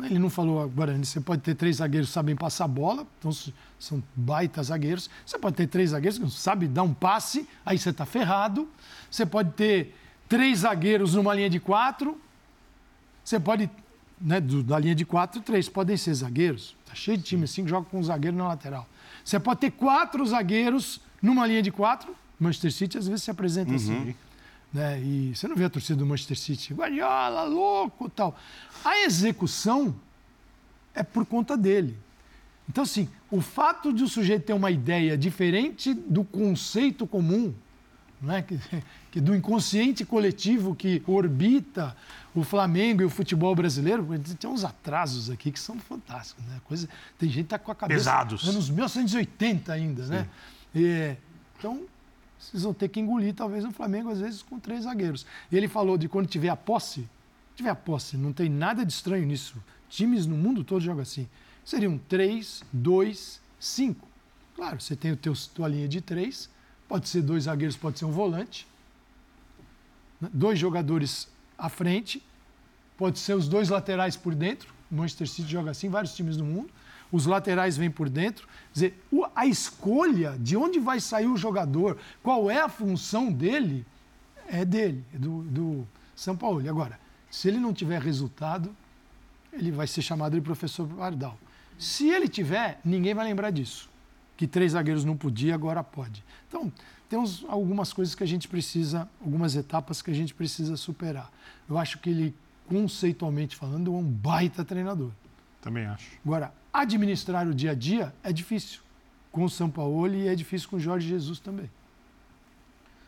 ele 0.06 0.18
não 0.18 0.30
falou 0.30 0.62
agora, 0.62 0.98
você 0.98 1.20
pode 1.20 1.42
ter 1.42 1.56
três 1.56 1.78
zagueiros 1.78 2.10
que 2.10 2.14
sabem 2.14 2.36
passar 2.36 2.68
bola, 2.68 3.06
então 3.20 3.32
são 3.78 4.02
baita 4.16 4.64
zagueiros. 4.64 5.10
Você 5.26 5.38
pode 5.38 5.58
ter 5.58 5.68
três 5.68 5.90
zagueiros 5.90 6.18
que 6.18 6.24
não 6.24 6.32
sabem 6.32 6.72
dar 6.72 6.84
um 6.84 6.94
passe, 6.94 7.48
aí 7.66 7.78
você 7.78 7.90
está 7.90 8.06
ferrado. 8.06 8.68
Você 9.12 9.26
pode 9.26 9.52
ter 9.52 9.94
três 10.28 10.60
zagueiros 10.60 11.16
numa 11.16 11.34
linha 11.34 11.50
de 11.50 11.60
quatro. 11.60 12.18
Você 13.24 13.40
pode, 13.40 13.70
né, 14.22 14.40
da 14.40 14.80
linha 14.80 14.96
de 14.96 15.04
quatro, 15.04 15.42
três 15.42 15.68
podem 15.68 15.98
ser 15.98 16.14
zagueiros. 16.14 16.78
Está 16.86 16.96
cheio 16.96 17.18
de 17.18 17.24
time 17.24 17.44
assim 17.44 17.66
que 17.66 17.70
joga 17.70 17.86
com 17.90 18.00
um 18.00 18.04
zagueiro 18.04 18.38
na 18.38 18.48
lateral. 18.48 18.88
Você 19.24 19.40
pode 19.40 19.60
ter 19.60 19.72
quatro 19.72 20.26
zagueiros 20.26 21.02
numa 21.22 21.46
linha 21.46 21.62
de 21.62 21.72
quatro. 21.72 22.16
Manchester 22.40 22.72
City 22.72 22.98
às 22.98 23.08
vezes 23.08 23.24
se 23.24 23.32
apresenta 23.32 23.72
uhum. 23.72 23.76
assim. 23.76 24.16
Né? 24.74 25.02
E 25.02 25.36
você 25.36 25.48
não 25.48 25.56
vê 25.56 25.66
a 25.66 25.70
torcida 25.70 25.98
do 25.98 26.06
Manchester 26.06 26.38
City, 26.38 26.74
Guardiola, 26.74 27.44
louco 27.44 28.10
tal. 28.10 28.38
A 28.84 29.00
execução 29.00 29.96
é 30.94 31.04
por 31.04 31.26
conta 31.26 31.58
dele. 31.58 31.98
Então, 32.70 32.84
assim, 32.84 33.10
o 33.32 33.42
fato 33.42 33.92
de 33.92 34.04
o 34.04 34.08
sujeito 34.08 34.46
ter 34.46 34.54
uma 34.54 34.70
ideia 34.70 35.18
diferente 35.18 35.94
do 35.94 36.24
conceito 36.24 37.08
comum, 37.08 37.54
né? 38.22 38.42
que, 38.42 38.60
que 39.12 39.22
do 39.22 39.36
inconsciente 39.36 40.06
coletivo 40.06 40.76
que 40.76 41.02
orbita 41.08 41.96
o 42.34 42.44
Flamengo 42.44 43.02
e 43.02 43.06
o 43.06 43.10
futebol 43.10 43.56
brasileiro, 43.56 44.08
tem 44.40 44.50
uns 44.50 44.64
atrasos 44.64 45.30
aqui 45.30 45.52
que 45.52 45.60
são 45.60 45.80
fantásticos. 45.80 46.44
Né? 46.46 46.62
Coisa, 46.66 46.88
tem 47.18 47.30
gente 47.30 47.36
que 47.36 47.42
está 47.48 47.60
com 47.60 47.72
a 47.72 47.76
cabeça. 47.76 48.00
Pesados. 48.00 48.48
Anos 48.48 48.70
1980 48.70 49.74
ainda, 49.74 50.06
né? 50.06 50.28
E, 50.74 51.16
então, 51.58 51.86
vocês 52.40 52.64
vão 52.64 52.74
ter 52.74 52.88
que 52.88 53.00
engolir 53.00 53.34
talvez 53.34 53.66
o 53.66 53.72
Flamengo, 53.72 54.10
às 54.10 54.20
vezes, 54.20 54.42
com 54.42 54.60
três 54.60 54.84
zagueiros. 54.84 55.26
E 55.52 55.58
ele 55.58 55.68
falou 55.68 55.98
de 55.98 56.08
quando 56.08 56.28
tiver 56.28 56.50
a 56.50 56.56
posse, 56.56 57.08
tiver 57.56 57.70
a 57.70 57.76
posse, 57.76 58.16
não 58.16 58.32
tem 58.32 58.48
nada 58.48 58.86
de 58.86 58.94
estranho 58.94 59.26
nisso. 59.26 59.58
Times 59.90 60.26
no 60.26 60.38
mundo 60.38 60.64
todo 60.64 60.82
jogam 60.82 61.02
assim. 61.02 61.28
Seriam 61.66 61.98
três, 61.98 62.64
dois, 62.72 63.42
cinco. 63.60 64.08
Claro, 64.56 64.80
você 64.80 64.96
tem 64.96 65.12
a 65.12 65.18
tua 65.54 65.68
linha 65.68 65.88
de 65.88 66.00
três, 66.00 66.50
pode 66.90 67.08
ser 67.08 67.22
dois 67.22 67.46
zagueiros, 67.46 67.78
pode 67.78 67.98
ser 67.98 68.04
um 68.04 68.12
volante. 68.12 68.68
Né? 70.20 70.30
Dois 70.34 70.60
jogadores 70.60 71.30
à 71.58 71.70
frente, 71.70 72.22
pode 72.98 73.18
ser 73.20 73.36
os 73.36 73.48
dois 73.48 73.70
laterais 73.70 74.18
por 74.18 74.36
dentro. 74.36 74.74
O 74.92 74.96
Manchester 74.96 75.30
City 75.30 75.50
joga 75.50 75.72
assim, 75.72 75.88
vários 75.88 76.14
times 76.14 76.36
no 76.36 76.44
mundo 76.44 76.70
os 77.12 77.26
laterais 77.26 77.78
vêm 77.78 77.90
por 77.90 78.10
dentro. 78.10 78.48
Quer 78.48 78.74
dizer, 78.74 79.04
a 79.36 79.46
escolha 79.46 80.38
de 80.40 80.56
onde 80.56 80.80
vai 80.80 81.00
sair 81.00 81.28
o 81.28 81.38
jogador, 81.38 81.98
qual 82.22 82.50
é 82.50 82.62
a 82.62 82.70
função 82.70 83.32
dele, 83.32 83.86
é 84.48 84.64
dele, 84.64 85.04
é 85.14 85.18
do, 85.18 85.44
do 85.44 85.88
São 86.16 86.36
Paulo. 86.36 86.68
Agora, 86.68 87.00
se 87.30 87.48
ele 87.48 87.60
não 87.60 87.74
tiver 87.74 88.02
resultado, 88.02 88.76
ele 89.52 89.72
vai 89.72 89.88
ser 89.88 90.02
chamado 90.02 90.34
de 90.34 90.42
professor 90.42 90.88
Pardal. 90.88 91.38
Se 91.78 92.10
ele 92.10 92.28
tiver, 92.28 92.80
ninguém 92.84 93.14
vai 93.14 93.26
lembrar 93.26 93.52
disso. 93.52 93.90
Que 94.40 94.48
três 94.48 94.72
zagueiros 94.72 95.04
não 95.04 95.18
podia, 95.18 95.54
agora 95.54 95.84
pode. 95.84 96.24
Então, 96.48 96.72
temos 97.10 97.46
algumas 97.50 97.92
coisas 97.92 98.16
que 98.16 98.24
a 98.24 98.26
gente 98.26 98.48
precisa, 98.48 99.06
algumas 99.20 99.54
etapas 99.54 100.02
que 100.02 100.10
a 100.10 100.14
gente 100.14 100.34
precisa 100.34 100.78
superar. 100.78 101.30
Eu 101.70 101.78
acho 101.78 102.00
que 102.00 102.10
ele, 102.10 102.34
conceitualmente 102.66 103.58
falando, 103.58 103.94
é 103.94 103.98
um 103.98 104.02
baita 104.02 104.64
treinador. 104.64 105.12
Também 105.60 105.86
acho. 105.86 106.08
Agora, 106.26 106.54
administrar 106.72 107.50
o 107.50 107.54
dia 107.54 107.72
a 107.72 107.74
dia 107.74 108.14
é 108.24 108.32
difícil 108.32 108.80
com 109.30 109.44
o 109.44 109.50
São 109.50 109.70
Paulo 109.70 110.16
e 110.16 110.30
é 110.30 110.36
difícil 110.36 110.70
com 110.70 110.78
o 110.78 110.80
Jorge 110.80 111.10
Jesus 111.10 111.42
também. 111.42 111.70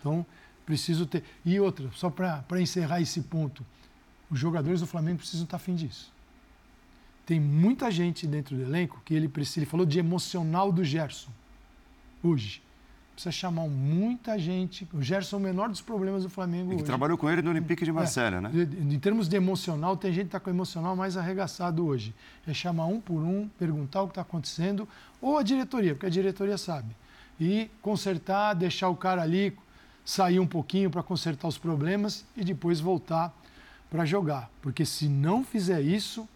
Então, 0.02 0.26
preciso 0.66 1.06
ter. 1.06 1.24
E 1.46 1.58
outra, 1.62 1.90
só 1.94 2.10
para 2.10 2.60
encerrar 2.60 3.00
esse 3.00 3.22
ponto, 3.22 3.66
os 4.30 4.38
jogadores 4.38 4.82
do 4.82 4.86
Flamengo 4.86 5.20
precisam 5.20 5.46
estar 5.46 5.56
afim 5.56 5.76
disso. 5.76 6.12
Tem 7.32 7.40
muita 7.40 7.90
gente 7.90 8.28
dentro 8.28 8.58
do 8.58 8.62
elenco 8.62 9.02
que 9.06 9.14
ele 9.14 9.30
precisa. 9.30 9.60
Ele 9.60 9.66
falou 9.66 9.86
de 9.86 9.98
emocional 9.98 10.70
do 10.70 10.84
Gerson 10.84 11.32
hoje. 12.22 12.62
precisa 13.14 13.32
chamar 13.32 13.70
muita 13.70 14.38
gente. 14.38 14.86
O 14.92 15.02
Gerson 15.02 15.38
é 15.38 15.40
o 15.40 15.42
menor 15.42 15.70
dos 15.70 15.80
problemas 15.80 16.24
do 16.24 16.30
Flamengo 16.30 16.66
E 16.66 16.76
que 16.76 16.76
hoje. 16.82 16.84
trabalhou 16.84 17.18
com 17.18 17.30
ele 17.30 17.42
no 17.42 17.50
Olympique 17.50 17.86
de 17.86 17.92
Marselha, 17.94 18.36
É, 18.36 18.42
né? 18.42 18.52
Em 18.54 19.00
termos 19.00 19.30
de 19.30 19.38
emocional, 19.38 19.96
tem 19.96 20.12
gente 20.12 20.24
que 20.24 20.28
está 20.28 20.42
com 20.42 20.50
o 20.50 20.54
emocional 20.54 20.94
mais 20.94 21.16
arregaçado 21.16 21.86
hoje. 21.86 22.14
É 22.46 22.54
chamar 22.54 22.88
um 22.88 23.00
por 23.00 23.22
um, 23.22 23.48
perguntar 23.58 24.02
o 24.02 24.08
que 24.08 24.12
está 24.12 24.24
acontecendo, 24.24 24.86
ou 25.22 25.38
a 25.38 25.44
diretoria, 25.44 25.94
porque 25.96 26.08
a 26.08 26.10
diretoria 26.10 26.58
sabe. 26.58 26.94
E 27.40 27.72
consertar, 27.82 28.56
deixar 28.56 28.90
o 28.90 28.96
cara 28.98 29.22
ali 29.22 29.58
sair 30.04 30.38
um 30.42 30.48
pouquinho 30.48 30.92
para 30.92 31.02
consertar 31.02 31.48
os 31.48 31.58
problemas 31.58 32.26
e 32.36 32.44
depois 32.44 32.82
voltar 32.82 33.34
para 33.90 34.04
jogar. 34.04 34.52
Porque 34.62 34.86
se 34.86 35.08
não 35.08 35.46
fizer 35.46 35.80
isso, 35.80 36.28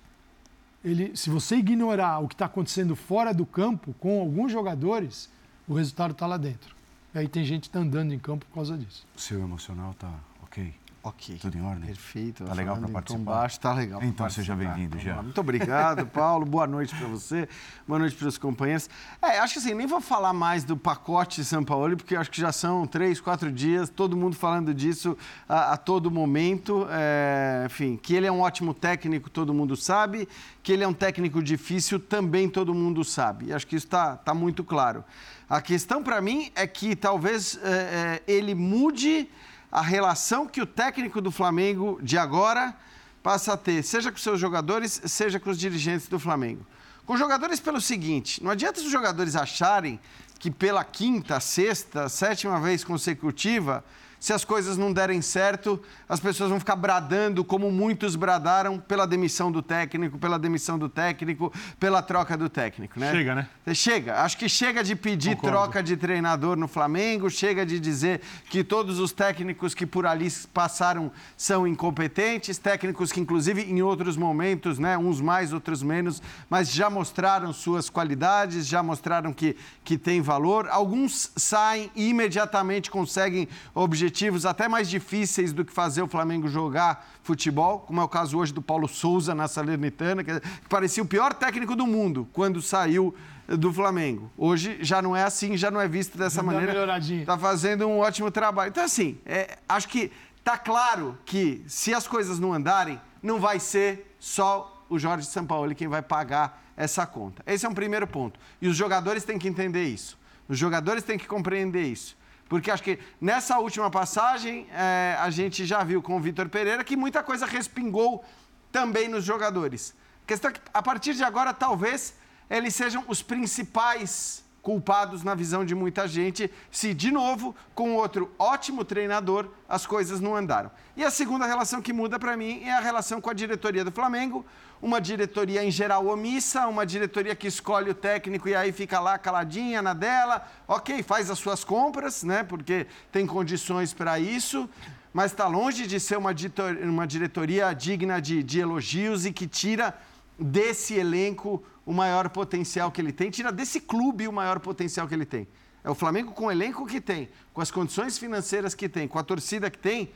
ele, 0.86 1.18
se 1.18 1.32
você 1.32 1.56
ignorar 1.56 2.20
o 2.20 2.28
que 2.28 2.36
está 2.36 2.46
acontecendo 2.46 2.96
fora 2.96 3.34
do 3.34 3.46
campo 3.46 3.94
com 4.00 4.20
alguns 4.22 4.52
jogadores, 4.52 5.30
o 5.68 5.74
resultado 5.74 6.12
está 6.12 6.28
lá 6.28 6.38
dentro. 6.38 6.76
E 7.14 7.18
aí 7.18 7.28
tem 7.28 7.44
gente 7.44 7.62
que 7.62 7.68
está 7.70 7.80
andando 7.80 8.14
em 8.14 8.20
campo 8.20 8.46
por 8.46 8.54
causa 8.54 8.78
disso. 8.78 9.04
O 9.16 9.20
seu 9.20 9.42
emocional 9.42 9.96
tá 9.96 10.14
ok? 10.44 10.72
Ok. 11.06 11.38
Tudo 11.40 11.56
em 11.56 11.62
ordem? 11.62 11.86
Perfeito. 11.86 12.44
Tá 12.46 12.54
legal 12.56 12.78
pra 12.78 12.84
em 12.84 12.88
tom 12.88 12.94
participar? 12.94 13.32
baixo, 13.32 13.60
tá 13.60 13.74
legal. 13.74 14.02
Então, 14.02 14.28
seja 14.28 14.56
participar. 14.56 14.76
bem-vindo, 14.76 15.16
lá. 15.16 15.22
Muito 15.22 15.40
obrigado, 15.40 16.04
Paulo. 16.10 16.48
Boa 16.48 16.66
noite 16.66 16.96
para 16.96 17.08
você. 17.08 17.48
Boa 17.88 18.00
noite 18.00 18.16
para 18.16 18.28
os 18.28 18.40
companheiros. 18.40 18.90
É, 19.22 19.38
acho 19.38 19.54
que 19.54 19.60
assim, 19.60 19.76
nem 19.76 19.86
vou 19.86 20.02
falar 20.02 20.34
mais 20.34 20.64
do 20.64 20.76
pacote 20.76 21.46
São 21.46 21.64
Paulo, 21.64 21.96
porque 21.96 22.16
acho 22.16 22.32
que 22.32 22.42
já 22.42 22.52
são 22.52 22.88
três, 22.88 23.22
quatro 23.22 23.52
dias, 23.52 23.88
todo 23.88 24.18
mundo 24.18 24.36
falando 24.36 24.74
disso 24.74 25.16
a, 25.48 25.74
a 25.74 25.78
todo 25.78 26.10
momento. 26.10 26.88
É, 26.90 27.68
enfim, 27.68 28.00
que 28.02 28.16
ele 28.16 28.26
é 28.26 28.32
um 28.32 28.40
ótimo 28.40 28.74
técnico, 28.74 29.30
todo 29.30 29.54
mundo 29.54 29.78
sabe. 29.78 30.28
Que 30.64 30.74
ele 30.74 30.84
é 30.84 30.88
um 30.88 30.94
técnico 30.94 31.44
difícil, 31.44 32.00
também 32.00 32.50
todo 32.50 32.74
mundo 32.74 33.04
sabe. 33.04 33.50
E 33.50 33.54
acho 33.54 33.68
que 33.68 33.76
isso 33.76 33.86
está 33.86 34.16
tá 34.16 34.34
muito 34.34 34.64
claro. 34.64 35.04
A 35.48 35.62
questão 35.62 36.02
para 36.02 36.20
mim 36.20 36.52
é 36.56 36.66
que 36.66 36.96
talvez 36.96 37.60
é, 37.62 37.70
é, 37.70 38.24
ele 38.28 38.56
mude 38.56 39.30
a 39.76 39.82
relação 39.82 40.48
que 40.48 40.62
o 40.62 40.66
técnico 40.66 41.20
do 41.20 41.30
Flamengo 41.30 42.00
de 42.02 42.18
agora 42.18 42.74
passa 43.22 43.52
a 43.52 43.58
ter, 43.58 43.84
seja 43.84 44.10
com 44.10 44.18
seus 44.18 44.40
jogadores, 44.40 45.02
seja 45.04 45.38
com 45.38 45.50
os 45.50 45.60
dirigentes 45.60 46.08
do 46.08 46.18
Flamengo. 46.18 46.66
Com 47.06 47.18
jogadores 47.18 47.60
pelo 47.60 47.82
seguinte, 47.82 48.42
não 48.42 48.52
adianta 48.52 48.80
os 48.80 48.90
jogadores 48.90 49.36
acharem 49.36 50.00
que 50.40 50.50
pela 50.50 50.82
quinta, 50.86 51.42
sexta, 51.42 52.08
sétima 52.08 52.58
vez 52.58 52.86
consecutiva, 52.86 53.84
se 54.26 54.34
as 54.34 54.44
coisas 54.44 54.76
não 54.76 54.92
derem 54.92 55.22
certo, 55.22 55.80
as 56.10 56.20
pessoas 56.20 56.50
vão 56.50 56.58
ficar 56.58 56.76
bradando 56.76 57.46
como 57.46 57.70
muitos 57.70 58.16
bradaram 58.16 58.80
pela 58.80 59.06
demissão 59.06 59.52
do 59.52 59.62
técnico, 59.62 60.18
pela 60.18 60.40
demissão 60.40 60.80
do 60.80 60.90
técnico, 60.90 61.54
pela 61.80 62.02
troca 62.02 62.36
do 62.36 62.50
técnico, 62.50 63.00
né? 63.00 63.12
Chega, 63.12 63.36
né? 63.36 63.48
Chega. 63.76 64.24
Acho 64.24 64.36
que 64.36 64.50
chega 64.50 64.84
de 64.84 64.96
pedir 64.96 65.36
Concordo. 65.36 65.58
troca 65.58 65.84
de 65.84 65.96
treinador 65.96 66.58
no 66.58 66.68
Flamengo, 66.68 67.30
chega 67.30 67.64
de 67.64 67.80
dizer 67.80 68.20
que 68.50 68.64
todos 68.64 68.98
os 68.98 69.12
técnicos 69.12 69.76
que 69.76 69.86
por 69.86 70.08
ali 70.08 70.28
passaram 70.52 71.12
são 71.38 71.68
incompetentes, 71.68 72.58
técnicos 72.58 73.12
que, 73.12 73.20
inclusive, 73.20 73.62
em 73.62 73.84
outros 73.84 74.18
momentos, 74.18 74.80
né, 74.80 74.98
uns 74.98 75.22
mais, 75.22 75.54
outros 75.54 75.84
menos, 75.84 76.20
mas 76.50 76.72
já 76.72 76.90
mostraram 76.90 77.54
suas 77.54 77.92
qualidades, 77.92 78.66
já 78.66 78.82
mostraram 78.82 79.32
que, 79.32 79.56
que 79.84 80.00
tem 80.00 80.20
valor. 80.20 80.68
Alguns 80.68 81.32
saem 81.36 81.92
e 81.96 82.10
imediatamente 82.10 82.90
conseguem 82.90 83.48
objetivos 83.76 84.15
até 84.46 84.68
mais 84.68 84.90
difíceis 84.90 85.52
do 85.52 85.66
que 85.66 85.74
fazer 85.74 86.02
o 86.02 86.08
Flamengo 86.08 86.48
jogar 86.48 87.08
futebol, 87.24 87.80
como 87.80 88.00
é 88.00 88.04
o 88.04 88.08
caso 88.08 88.38
hoje 88.38 88.54
do 88.54 88.62
Paulo 88.62 88.88
Souza 88.88 89.36
na 89.36 89.48
Salernitana, 89.48 90.24
que 90.24 90.32
parecia 90.70 91.04
o 91.04 91.06
pior 91.06 91.34
técnico 91.34 91.76
do 91.76 91.86
mundo 91.86 92.28
quando 92.32 92.62
saiu 92.62 93.14
do 93.48 93.72
Flamengo. 93.74 94.32
Hoje 94.38 94.78
já 94.82 95.02
não 95.02 95.16
é 95.16 95.24
assim, 95.24 95.58
já 95.58 95.70
não 95.70 95.80
é 95.80 95.88
visto 95.88 96.18
dessa 96.18 96.42
maneira. 96.42 96.72
Está 97.20 97.38
fazendo 97.38 97.88
um 97.88 98.00
ótimo 98.00 98.32
trabalho. 98.32 98.70
Então, 98.70 98.84
assim, 98.84 99.18
é, 99.26 99.58
acho 99.68 99.88
que 99.88 100.12
tá 100.44 100.58
claro 100.58 101.18
que 101.26 101.64
se 101.68 101.94
as 101.94 102.08
coisas 102.08 102.40
não 102.40 102.54
andarem, 102.54 103.00
não 103.22 103.40
vai 103.40 103.60
ser 103.60 104.16
só 104.20 104.84
o 104.90 104.98
Jorge 104.98 105.28
Sampaoli 105.28 105.76
quem 105.76 105.88
vai 105.88 106.02
pagar 106.02 106.64
essa 106.78 107.06
conta. 107.06 107.42
Esse 107.46 107.66
é 107.66 107.70
um 107.70 107.74
primeiro 107.74 108.08
ponto. 108.08 108.40
E 108.62 108.68
os 108.68 108.76
jogadores 108.76 109.24
têm 109.24 109.38
que 109.38 109.48
entender 109.48 109.84
isso. 109.86 110.18
Os 110.48 110.58
jogadores 110.58 111.04
têm 111.04 111.18
que 111.18 111.28
compreender 111.28 111.84
isso. 111.84 112.16
Porque 112.48 112.70
acho 112.70 112.84
que 112.84 113.00
nessa 113.20 113.58
última 113.58 113.90
passagem, 113.90 114.68
é, 114.72 115.18
a 115.20 115.30
gente 115.30 115.66
já 115.66 115.84
viu 115.84 116.02
com 116.02 116.16
o 116.16 116.20
Vitor 116.20 116.48
Pereira 116.48 116.84
que 116.84 116.96
muita 116.96 117.24
coisa 117.24 117.46
respingou 117.46 118.24
também 118.72 119.08
nos 119.08 119.24
jogadores. 119.24 119.96
A 120.24 120.28
questão 120.28 120.52
é 120.52 120.54
que, 120.54 120.62
a 120.74 120.82
partir 120.82 121.16
de 121.16 121.24
agora, 121.24 121.54
talvez 121.54 122.16
eles 122.50 122.76
sejam 122.76 123.04
os 123.08 123.24
principais 123.24 124.45
culpados 124.66 125.22
na 125.22 125.36
visão 125.36 125.64
de 125.64 125.76
muita 125.76 126.08
gente, 126.08 126.50
se 126.72 126.92
de 126.92 127.12
novo, 127.12 127.56
com 127.76 127.94
outro 127.94 128.32
ótimo 128.40 128.84
treinador, 128.84 129.48
as 129.70 129.86
coisas 129.86 130.20
não 130.20 130.36
andaram. 130.36 130.72
E 130.98 131.06
a 131.06 131.12
segunda 131.12 131.46
relação 131.46 131.84
que 131.84 131.94
muda 131.94 132.18
para 132.18 132.36
mim 132.36 132.64
é 132.64 132.72
a 132.72 132.80
relação 132.80 133.22
com 133.22 133.30
a 133.30 133.34
diretoria 133.34 133.86
do 133.86 133.92
Flamengo, 133.92 134.44
uma 134.82 135.00
diretoria 135.00 135.64
em 135.64 135.70
geral 135.70 136.08
omissa, 136.08 136.66
uma 136.66 136.84
diretoria 136.84 137.36
que 137.36 137.46
escolhe 137.46 137.92
o 137.92 137.94
técnico 137.94 138.50
e 138.50 138.56
aí 138.56 138.72
fica 138.72 139.00
lá 139.00 139.20
caladinha 139.20 139.84
na 139.84 139.94
dela, 139.94 140.44
ok, 140.68 141.04
faz 141.04 141.30
as 141.30 141.38
suas 141.38 141.64
compras, 141.64 142.24
né, 142.24 142.44
porque 142.44 142.88
tem 143.12 143.28
condições 143.28 143.94
para 143.94 144.18
isso, 144.18 144.68
mas 145.14 145.30
está 145.30 145.46
longe 145.46 145.86
de 145.86 146.00
ser 146.00 146.18
uma, 146.18 146.34
diretoria 146.34 147.72
digna 147.72 148.20
de, 148.20 148.42
de 148.42 148.60
elogios 148.62 149.28
e 149.28 149.32
que 149.32 149.46
tira 149.46 149.94
desse 150.38 150.96
elenco 150.96 151.64
o 151.86 151.94
maior 151.94 152.30
potencial 152.30 152.92
que 152.92 153.00
ele 153.00 153.12
tem, 153.12 153.30
tira 153.30 153.52
desse 153.52 153.80
clube 153.80 154.28
o 154.28 154.34
maior 154.34 154.60
potencial 154.60 155.08
que 155.08 155.14
ele 155.14 155.26
tem. 155.26 155.48
É 155.84 155.90
o 155.90 155.96
Flamengo 155.96 156.32
com 156.32 156.48
o 156.48 156.52
elenco 156.52 156.86
que 156.86 157.00
tem, 157.00 157.30
com 157.54 157.62
as 157.62 157.70
condições 157.70 158.18
financeiras 158.18 158.74
que 158.74 158.90
tem, 158.90 159.08
com 159.08 159.20
a 159.20 159.24
torcida 159.24 159.70
que 159.70 159.78
tem, 159.78 160.12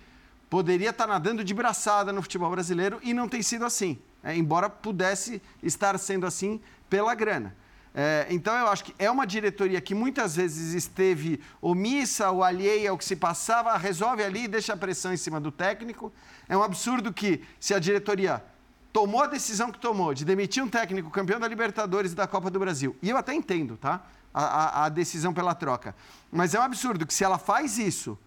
poderia 0.49 0.89
estar 0.89 1.05
nadando 1.05 1.43
de 1.43 1.53
braçada 1.53 2.11
no 2.11 2.21
futebol 2.21 2.49
brasileiro 2.49 2.99
e 3.03 3.13
não 3.13 3.29
tem 3.29 3.41
sido 3.43 3.65
assim. 3.65 3.99
É, 4.23 4.35
embora 4.35 4.69
pudesse 4.69 5.41
estar 5.61 5.97
sendo 5.97 6.25
assim 6.25 6.59
pela 6.89 7.13
grana. 7.13 7.55
É, 7.93 8.27
então 8.29 8.55
eu 8.55 8.67
acho 8.67 8.83
que 8.83 8.95
é 8.99 9.09
uma 9.09 9.25
diretoria 9.25 9.79
que 9.81 9.95
muitas 9.95 10.35
vezes 10.35 10.73
esteve 10.73 11.39
omissa 11.61 12.29
ou 12.29 12.43
alheia 12.43 12.91
ao 12.91 12.97
que 12.97 13.05
se 13.05 13.15
passava, 13.15 13.75
resolve 13.77 14.23
ali 14.23 14.43
e 14.43 14.47
deixa 14.47 14.73
a 14.73 14.77
pressão 14.77 15.13
em 15.13 15.17
cima 15.17 15.39
do 15.39 15.51
técnico. 15.51 16.11
É 16.47 16.57
um 16.57 16.63
absurdo 16.63 17.13
que 17.13 17.43
se 17.59 17.73
a 17.73 17.79
diretoria 17.79 18.43
tomou 18.91 19.23
a 19.23 19.27
decisão 19.27 19.71
que 19.71 19.79
tomou 19.79 20.13
de 20.13 20.25
demitir 20.25 20.63
um 20.63 20.67
técnico 20.69 21.09
campeão 21.09 21.39
da 21.39 21.47
Libertadores 21.47 22.11
e 22.11 22.15
da 22.15 22.27
Copa 22.27 22.49
do 22.49 22.59
Brasil, 22.59 22.95
e 23.01 23.09
eu 23.09 23.17
até 23.17 23.33
entendo, 23.33 23.77
tá? 23.77 24.01
A, 24.33 24.43
a- 24.43 24.85
a 24.85 24.89
decisão 24.89 25.33
pela 25.33 25.53
troca. 25.55 25.95
Mas 26.31 26.53
é 26.53 26.59
um 26.59 26.63
absurdo 26.63 27.05
que 27.05 27.13
se 27.13 27.23
ela 27.23 27.37
faz 27.37 27.77
isso, 27.77 28.17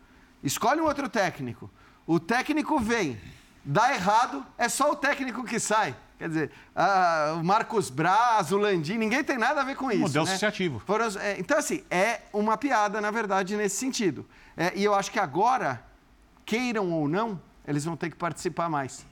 escolhe 0.42 0.80
um 0.80 0.84
outro 0.84 1.08
técnico, 1.08 1.70
o 2.06 2.18
técnico 2.18 2.78
vem, 2.80 3.18
dá 3.64 3.94
errado, 3.94 4.44
é 4.58 4.68
só 4.68 4.90
o 4.90 4.96
técnico 4.96 5.44
que 5.44 5.58
sai. 5.60 5.94
Quer 6.18 6.28
dizer, 6.28 6.50
o 7.40 7.42
Marcos 7.42 7.90
Braz, 7.90 8.52
o 8.52 8.56
Landim, 8.58 8.96
ninguém 8.96 9.24
tem 9.24 9.36
nada 9.36 9.60
a 9.60 9.64
ver 9.64 9.74
com 9.76 9.90
isso. 9.90 10.00
modelo 10.02 10.24
né? 10.24 10.30
associativo. 10.30 10.78
Foram 10.86 11.06
é, 11.20 11.36
então, 11.40 11.58
assim, 11.58 11.82
é 11.90 12.20
uma 12.32 12.56
piada, 12.56 13.00
na 13.00 13.10
verdade, 13.10 13.56
nesse 13.56 13.76
sentido. 13.76 14.24
É, 14.56 14.72
e 14.76 14.84
eu 14.84 14.94
acho 14.94 15.10
que 15.10 15.18
agora, 15.18 15.82
queiram 16.44 16.92
ou 16.92 17.08
não, 17.08 17.40
eles 17.66 17.84
vão 17.84 17.96
ter 17.96 18.08
que 18.10 18.16
participar 18.16 18.68
mais. 18.68 19.04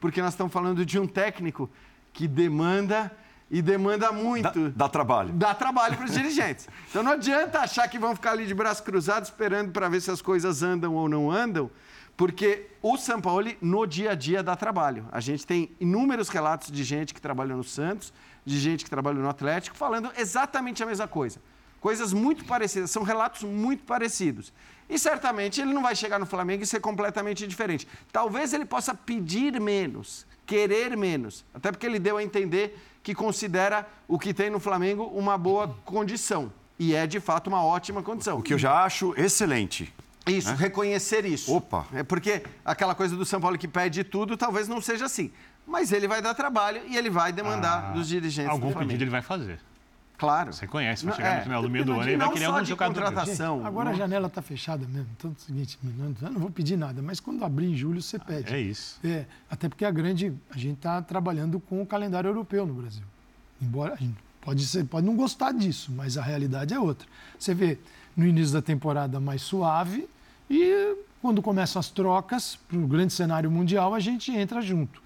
Porque 0.00 0.20
nós 0.22 0.34
estamos 0.34 0.52
falando 0.52 0.84
de 0.84 0.98
um 0.98 1.06
técnico 1.06 1.68
que 2.12 2.26
demanda 2.28 3.10
e 3.50 3.62
demanda 3.62 4.08
Dá, 4.08 4.12
muito. 4.12 4.70
dá 4.70 4.88
trabalho. 4.88 5.32
Dá 5.32 5.54
trabalho 5.54 5.96
para 5.96 6.04
os 6.06 6.12
dirigentes. 6.12 6.68
Então 6.90 7.02
não 7.02 7.12
adianta 7.12 7.60
achar 7.60 7.86
que 7.88 7.98
vão 7.98 8.14
ficar 8.14 8.32
ali 8.32 8.46
de 8.46 8.54
braço 8.54 8.82
cruzado 8.82 9.24
esperando 9.24 9.72
para 9.72 9.88
ver 9.88 10.00
se 10.00 10.10
as 10.10 10.22
coisas 10.22 10.62
andam 10.62 10.94
ou 10.94 11.08
não 11.08 11.30
andam, 11.30 11.70
porque 12.16 12.66
o 12.82 12.96
Sampaoli 12.96 13.56
no 13.60 13.86
dia 13.86 14.12
a 14.12 14.14
dia 14.14 14.42
dá 14.42 14.56
trabalho. 14.56 15.06
A 15.12 15.20
gente 15.20 15.46
tem 15.46 15.70
inúmeros 15.78 16.28
relatos 16.28 16.72
de 16.72 16.82
gente 16.82 17.14
que 17.14 17.20
trabalhou 17.20 17.56
no 17.56 17.64
Santos, 17.64 18.12
de 18.44 18.58
gente 18.58 18.84
que 18.84 18.90
trabalhou 18.90 19.22
no 19.22 19.28
Atlético, 19.28 19.76
falando 19.76 20.10
exatamente 20.16 20.82
a 20.82 20.86
mesma 20.86 21.06
coisa. 21.06 21.40
Coisas 21.80 22.12
muito 22.12 22.44
parecidas, 22.44 22.90
são 22.90 23.02
relatos 23.02 23.42
muito 23.42 23.84
parecidos. 23.84 24.52
E 24.88 24.98
certamente 24.98 25.60
ele 25.60 25.72
não 25.72 25.82
vai 25.82 25.94
chegar 25.94 26.18
no 26.18 26.26
Flamengo 26.26 26.62
e 26.62 26.66
ser 26.66 26.80
completamente 26.80 27.46
diferente. 27.46 27.86
Talvez 28.10 28.52
ele 28.52 28.64
possa 28.64 28.94
pedir 28.94 29.60
menos, 29.60 30.26
querer 30.46 30.96
menos, 30.96 31.44
até 31.54 31.70
porque 31.70 31.86
ele 31.86 31.98
deu 31.98 32.16
a 32.16 32.22
entender 32.22 32.78
que 33.02 33.14
considera 33.14 33.86
o 34.08 34.18
que 34.18 34.32
tem 34.34 34.50
no 34.50 34.58
Flamengo 34.58 35.04
uma 35.14 35.36
boa 35.38 35.68
condição. 35.84 36.52
E 36.78 36.94
é 36.94 37.06
de 37.06 37.20
fato 37.20 37.48
uma 37.48 37.62
ótima 37.64 38.02
condição. 38.02 38.38
O 38.38 38.42
que 38.42 38.54
eu 38.54 38.58
já 38.58 38.82
acho 38.84 39.12
excelente. 39.16 39.92
Isso, 40.26 40.52
reconhecer 40.54 41.24
isso. 41.24 41.54
Opa. 41.54 41.86
É 41.92 42.02
porque 42.02 42.42
aquela 42.64 42.94
coisa 42.94 43.16
do 43.16 43.24
São 43.24 43.40
Paulo 43.40 43.56
que 43.56 43.66
pede 43.68 44.04
tudo 44.04 44.36
talvez 44.36 44.68
não 44.68 44.80
seja 44.80 45.06
assim. 45.06 45.30
Mas 45.66 45.92
ele 45.92 46.08
vai 46.08 46.22
dar 46.22 46.34
trabalho 46.34 46.80
e 46.86 46.96
ele 46.96 47.10
vai 47.10 47.30
demandar 47.32 47.92
dos 47.92 48.08
dirigentes 48.08 48.48
Ah, 48.48 48.52
Algum 48.52 48.68
do 48.68 48.72
Flamengo. 48.72 48.88
pedido 48.92 49.04
ele 49.04 49.10
vai 49.10 49.22
fazer. 49.22 49.60
Claro. 50.18 50.52
Você 50.52 50.66
conhece, 50.66 51.04
vai 51.04 51.12
Não, 51.12 51.16
chegar 51.16 51.34
no 51.34 51.40
é, 51.40 51.42
final 51.44 51.62
do 51.62 51.70
meio 51.70 51.84
do 51.84 51.92
ano, 51.92 52.00
não 52.00 52.18
vai 52.18 52.32
querer 52.32 52.44
algum 52.46 52.62
de 52.62 52.68
jogador. 52.68 52.92
contratação. 53.02 53.64
Agora 53.64 53.88
a 53.88 53.92
não- 53.92 53.98
janela 53.98 54.26
está 54.26 54.42
fechada 54.42 54.84
mesmo. 54.88 55.06
Então 55.16 55.30
é 55.30 55.34
o 55.34 55.40
seguinte, 55.40 55.78
não, 55.82 56.14
eu 56.20 56.30
não 56.32 56.40
vou 56.40 56.50
pedir 56.50 56.76
nada, 56.76 57.00
mas 57.00 57.20
quando 57.20 57.44
abrir 57.44 57.66
em 57.66 57.76
julho, 57.76 58.02
você 58.02 58.18
pede. 58.18 58.52
É 58.52 58.60
isso. 58.60 58.98
É, 59.04 59.24
até 59.48 59.68
porque 59.68 59.84
a 59.84 59.90
grande. 59.92 60.32
A 60.50 60.58
gente 60.58 60.74
está 60.74 61.00
trabalhando 61.00 61.60
com 61.60 61.80
o 61.80 61.86
calendário 61.86 62.28
europeu 62.28 62.66
no 62.66 62.74
Brasil. 62.74 63.04
Embora 63.62 63.94
a 63.94 63.96
gente 63.96 64.16
Pode, 64.40 64.64
ser, 64.66 64.84
pode 64.84 65.04
não 65.04 65.14
gostar 65.14 65.52
disso, 65.52 65.92
mas 65.92 66.16
a 66.16 66.22
realidade 66.22 66.72
é 66.72 66.78
outra. 66.80 67.06
Você 67.38 67.52
vê 67.52 67.76
no 68.16 68.24
início 68.24 68.54
da 68.54 68.62
temporada 68.62 69.20
mais 69.20 69.42
suave 69.42 70.08
e 70.48 70.96
quando 71.20 71.42
começam 71.42 71.78
as 71.78 71.90
trocas 71.90 72.56
para 72.56 72.78
o 72.78 72.86
grande 72.86 73.12
cenário 73.12 73.50
mundial, 73.50 73.94
a 73.94 74.00
gente 74.00 74.30
entra 74.32 74.62
junto. 74.62 75.02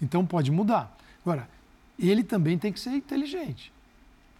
Então 0.00 0.26
pode 0.26 0.50
mudar. 0.50 0.96
Agora, 1.24 1.48
ele 1.96 2.24
também 2.24 2.58
tem 2.58 2.72
que 2.72 2.80
ser 2.80 2.90
inteligente. 2.90 3.70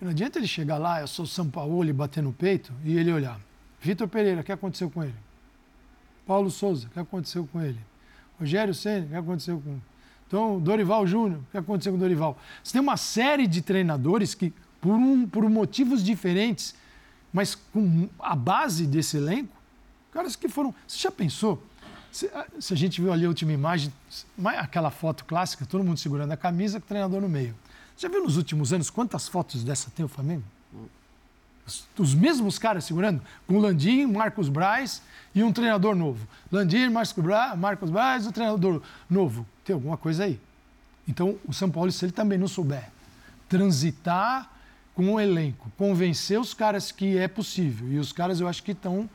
Não 0.02 0.10
adianta 0.10 0.40
ele 0.40 0.48
chegar 0.48 0.78
lá, 0.78 1.00
eu 1.00 1.06
sou 1.06 1.24
São 1.24 1.48
Paulo, 1.48 1.84
e 1.84 1.92
bater 1.92 2.24
no 2.24 2.32
peito 2.32 2.72
e 2.84 2.98
ele 2.98 3.12
olhar. 3.12 3.38
Vitor 3.80 4.08
Pereira, 4.08 4.40
o 4.40 4.44
que 4.44 4.50
aconteceu 4.50 4.90
com 4.90 5.04
ele? 5.04 5.14
Paulo 6.26 6.50
Souza, 6.50 6.88
o 6.88 6.90
que 6.90 6.98
aconteceu 6.98 7.48
com 7.52 7.62
ele? 7.62 7.78
Rogério 8.36 8.74
Senna, 8.74 9.06
o 9.06 9.08
que 9.10 9.14
aconteceu 9.14 9.60
com 9.60 9.70
ele? 9.70 9.82
Então, 10.26 10.58
Dorival 10.58 11.06
Júnior, 11.06 11.38
o 11.38 11.50
que 11.52 11.56
aconteceu 11.56 11.92
com 11.92 11.98
o 11.98 12.00
Dorival? 12.00 12.36
Você 12.64 12.72
tem 12.72 12.80
uma 12.80 12.96
série 12.96 13.46
de 13.46 13.62
treinadores 13.62 14.34
que, 14.34 14.52
por, 14.80 14.92
um, 14.92 15.24
por 15.24 15.48
motivos 15.48 16.02
diferentes, 16.02 16.74
mas 17.32 17.54
com 17.54 18.08
a 18.18 18.34
base 18.34 18.88
desse 18.88 19.18
elenco, 19.18 19.54
caras 20.10 20.34
que 20.34 20.48
foram. 20.48 20.74
Você 20.84 20.98
já 20.98 21.12
pensou? 21.12 21.62
Se, 22.10 22.28
se 22.58 22.74
a 22.74 22.76
gente 22.76 23.00
viu 23.00 23.12
ali 23.12 23.24
a 23.24 23.28
última 23.28 23.52
imagem, 23.52 23.92
aquela 24.58 24.90
foto 24.90 25.24
clássica, 25.24 25.64
todo 25.64 25.84
mundo 25.84 25.98
segurando 25.98 26.32
a 26.32 26.36
camisa, 26.36 26.80
com 26.80 26.86
o 26.86 26.88
treinador 26.88 27.20
no 27.20 27.28
meio. 27.28 27.54
Já 28.02 28.08
viu 28.08 28.24
nos 28.24 28.36
últimos 28.36 28.72
anos 28.72 28.90
quantas 28.90 29.28
fotos 29.28 29.62
dessa 29.62 29.88
tem 29.88 30.04
o 30.04 30.08
Flamengo? 30.08 30.42
Os, 31.64 31.86
os 31.96 32.14
mesmos 32.16 32.58
caras 32.58 32.82
segurando, 32.82 33.22
com 33.46 33.54
o 33.54 33.60
Landim, 33.60 34.06
Marcos 34.06 34.48
Braz 34.48 35.00
e 35.32 35.40
um 35.40 35.52
treinador 35.52 35.94
novo. 35.94 36.26
Landim, 36.50 36.88
Marcos 36.88 37.12
Braz, 37.12 37.56
Marcos 37.56 37.90
Braz, 37.90 38.26
um 38.26 38.32
treinador 38.32 38.82
novo. 39.08 39.46
Tem 39.64 39.72
alguma 39.74 39.96
coisa 39.96 40.24
aí. 40.24 40.40
Então, 41.06 41.38
o 41.46 41.52
São 41.52 41.70
Paulo, 41.70 41.92
se 41.92 42.04
ele 42.04 42.10
também 42.10 42.36
não 42.36 42.48
souber 42.48 42.90
transitar 43.48 44.50
com 44.96 45.14
o 45.14 45.20
elenco, 45.20 45.70
convencer 45.78 46.40
os 46.40 46.52
caras 46.52 46.90
que 46.90 47.16
é 47.16 47.28
possível, 47.28 47.86
e 47.92 48.00
os 48.00 48.12
caras 48.12 48.40
eu 48.40 48.48
acho 48.48 48.64
que 48.64 48.72
estão 48.72 49.08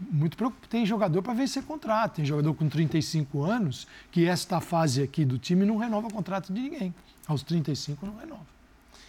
muito 0.00 0.34
preocupados. 0.34 0.70
Tem 0.70 0.86
jogador 0.86 1.20
para 1.20 1.34
vencer 1.34 1.62
contrato, 1.64 2.14
tem 2.14 2.24
jogador 2.24 2.54
com 2.54 2.70
35 2.70 3.44
anos 3.44 3.86
que 4.10 4.26
esta 4.26 4.62
fase 4.62 5.02
aqui 5.02 5.26
do 5.26 5.36
time 5.36 5.66
não 5.66 5.76
renova 5.76 6.08
contrato 6.08 6.50
de 6.50 6.58
ninguém. 6.62 6.94
Aos 7.26 7.42
35 7.42 8.06
não 8.06 8.16
renova. 8.16 8.46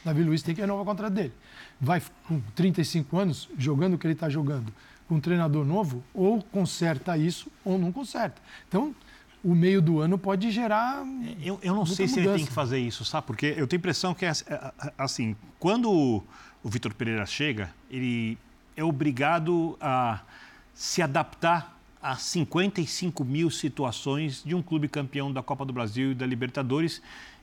Davi 0.03 0.23
Luiz 0.23 0.41
tem 0.41 0.55
que 0.55 0.61
renovar 0.61 0.83
o 0.83 0.85
contrato 0.85 1.13
dele. 1.13 1.33
Vai 1.79 2.01
com 2.27 2.41
35 2.55 3.17
anos, 3.17 3.49
jogando 3.57 3.95
o 3.95 3.97
que 3.97 4.07
ele 4.07 4.13
está 4.13 4.29
jogando, 4.29 4.73
com 5.07 5.15
um 5.15 5.19
treinador 5.19 5.65
novo, 5.65 6.03
ou 6.13 6.41
conserta 6.41 7.17
isso 7.17 7.51
ou 7.63 7.77
não 7.77 7.91
conserta. 7.91 8.41
Então, 8.67 8.95
o 9.43 9.55
meio 9.55 9.81
do 9.81 9.99
ano 9.99 10.17
pode 10.17 10.51
gerar. 10.51 11.03
Eu, 11.43 11.59
eu 11.63 11.73
não 11.73 11.85
sei 11.85 12.07
se 12.07 12.19
ele 12.19 12.33
tem 12.33 12.45
que 12.45 12.51
fazer 12.51 12.79
isso, 12.79 13.03
sabe? 13.03 13.27
Porque 13.27 13.47
eu 13.57 13.67
tenho 13.67 13.79
a 13.79 13.81
impressão 13.81 14.13
que, 14.13 14.25
é, 14.25 14.29
é, 14.29 14.53
é, 14.53 14.93
assim, 14.97 15.35
quando 15.59 15.91
o 16.63 16.69
Vitor 16.69 16.93
Pereira 16.93 17.25
chega, 17.25 17.73
ele 17.89 18.37
é 18.75 18.83
obrigado 18.83 19.77
a 19.81 20.21
se 20.73 21.01
adaptar 21.01 21.77
a 22.01 22.15
55 22.15 23.23
mil 23.23 23.51
situações 23.51 24.43
de 24.43 24.55
um 24.55 24.61
clube 24.61 24.87
campeão 24.87 25.31
da 25.31 25.43
Copa 25.43 25.63
do 25.65 25.73
Brasil 25.73 26.11
e 26.11 26.15
da 26.15 26.25
Libertadores 26.25 27.01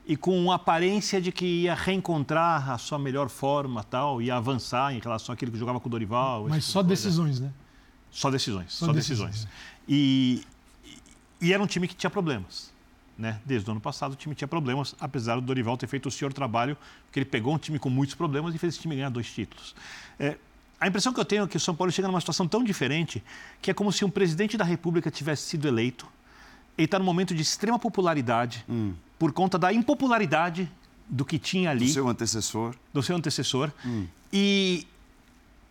e 0.09 0.17
com 0.17 0.50
a 0.50 0.55
aparência 0.55 1.21
de 1.21 1.31
que 1.31 1.45
ia 1.45 1.75
reencontrar 1.75 2.71
a 2.71 2.79
sua 2.79 2.99
melhor 2.99 3.29
forma 3.29 3.85
tal, 3.85 4.23
ia 4.23 4.37
avançar 4.37 4.95
em 4.95 5.00
relação 5.00 5.35
àquilo 5.35 5.53
que 5.53 5.59
jogava 5.59 5.79
com 5.79 5.87
o 5.87 5.91
Dorival. 5.91 6.47
Mas 6.49 6.65
tipo 6.65 6.73
só 6.73 6.83
decisões, 6.83 7.38
né? 7.38 7.53
Só 8.11 8.31
decisões, 8.31 8.73
só, 8.73 8.87
só 8.87 8.93
decisões. 8.93 9.33
decisões. 9.33 9.53
E, 9.87 10.43
e 11.43 11.53
era 11.53 11.62
um 11.62 11.67
time 11.67 11.87
que 11.87 11.95
tinha 11.95 12.09
problemas. 12.09 12.73
Né? 13.19 13.38
Desde 13.45 13.69
o 13.69 13.73
ano 13.73 13.83
passado 13.83 14.12
o 14.12 14.17
time 14.17 14.35
tinha 14.35 14.49
problemas, 14.49 14.95
apesar 14.99 15.35
do 15.35 15.43
Dorival 15.43 15.77
ter 15.77 15.87
feito 15.87 16.07
o 16.07 16.11
senhor 16.11 16.33
trabalho, 16.33 16.75
porque 17.05 17.19
ele 17.19 17.27
pegou 17.27 17.55
um 17.55 17.59
time 17.59 17.79
com 17.79 17.91
muitos 17.91 18.15
problemas 18.15 18.55
e 18.55 18.59
fez 18.59 18.73
esse 18.73 18.81
time 18.81 18.97
ganhar 18.97 19.11
dois 19.11 19.31
títulos. 19.31 19.75
É, 20.19 20.38
a 20.81 20.88
impressão 20.88 21.12
que 21.12 21.21
eu 21.21 21.25
tenho 21.25 21.45
é 21.45 21.47
que 21.47 21.57
o 21.59 21.61
São 21.61 21.75
Paulo 21.75 21.93
chega 21.93 22.09
numa 22.09 22.21
situação 22.21 22.49
tão 22.49 22.65
diferente 22.65 23.23
que 23.61 23.71
é 23.71 23.75
como 23.75 23.93
se 23.93 24.07
um 24.07 24.11
presidente 24.11 24.57
da 24.57 24.65
República 24.65 25.11
tivesse 25.11 25.43
sido 25.43 25.69
eleito, 25.69 26.07
ele 26.79 26.87
está 26.87 26.99
num 26.99 27.05
momento 27.05 27.35
de 27.35 27.43
extrema 27.43 27.79
popularidade 27.79 28.65
hum. 28.67 28.95
Por 29.18 29.32
conta 29.32 29.58
da 29.58 29.72
impopularidade 29.72 30.70
do 31.08 31.25
que 31.25 31.38
tinha 31.38 31.70
ali. 31.70 31.87
Do 31.87 31.92
seu 31.92 32.08
antecessor. 32.08 32.75
Do 32.92 33.02
seu 33.02 33.16
antecessor. 33.16 33.70
Hum. 33.85 34.07
E 34.33 34.87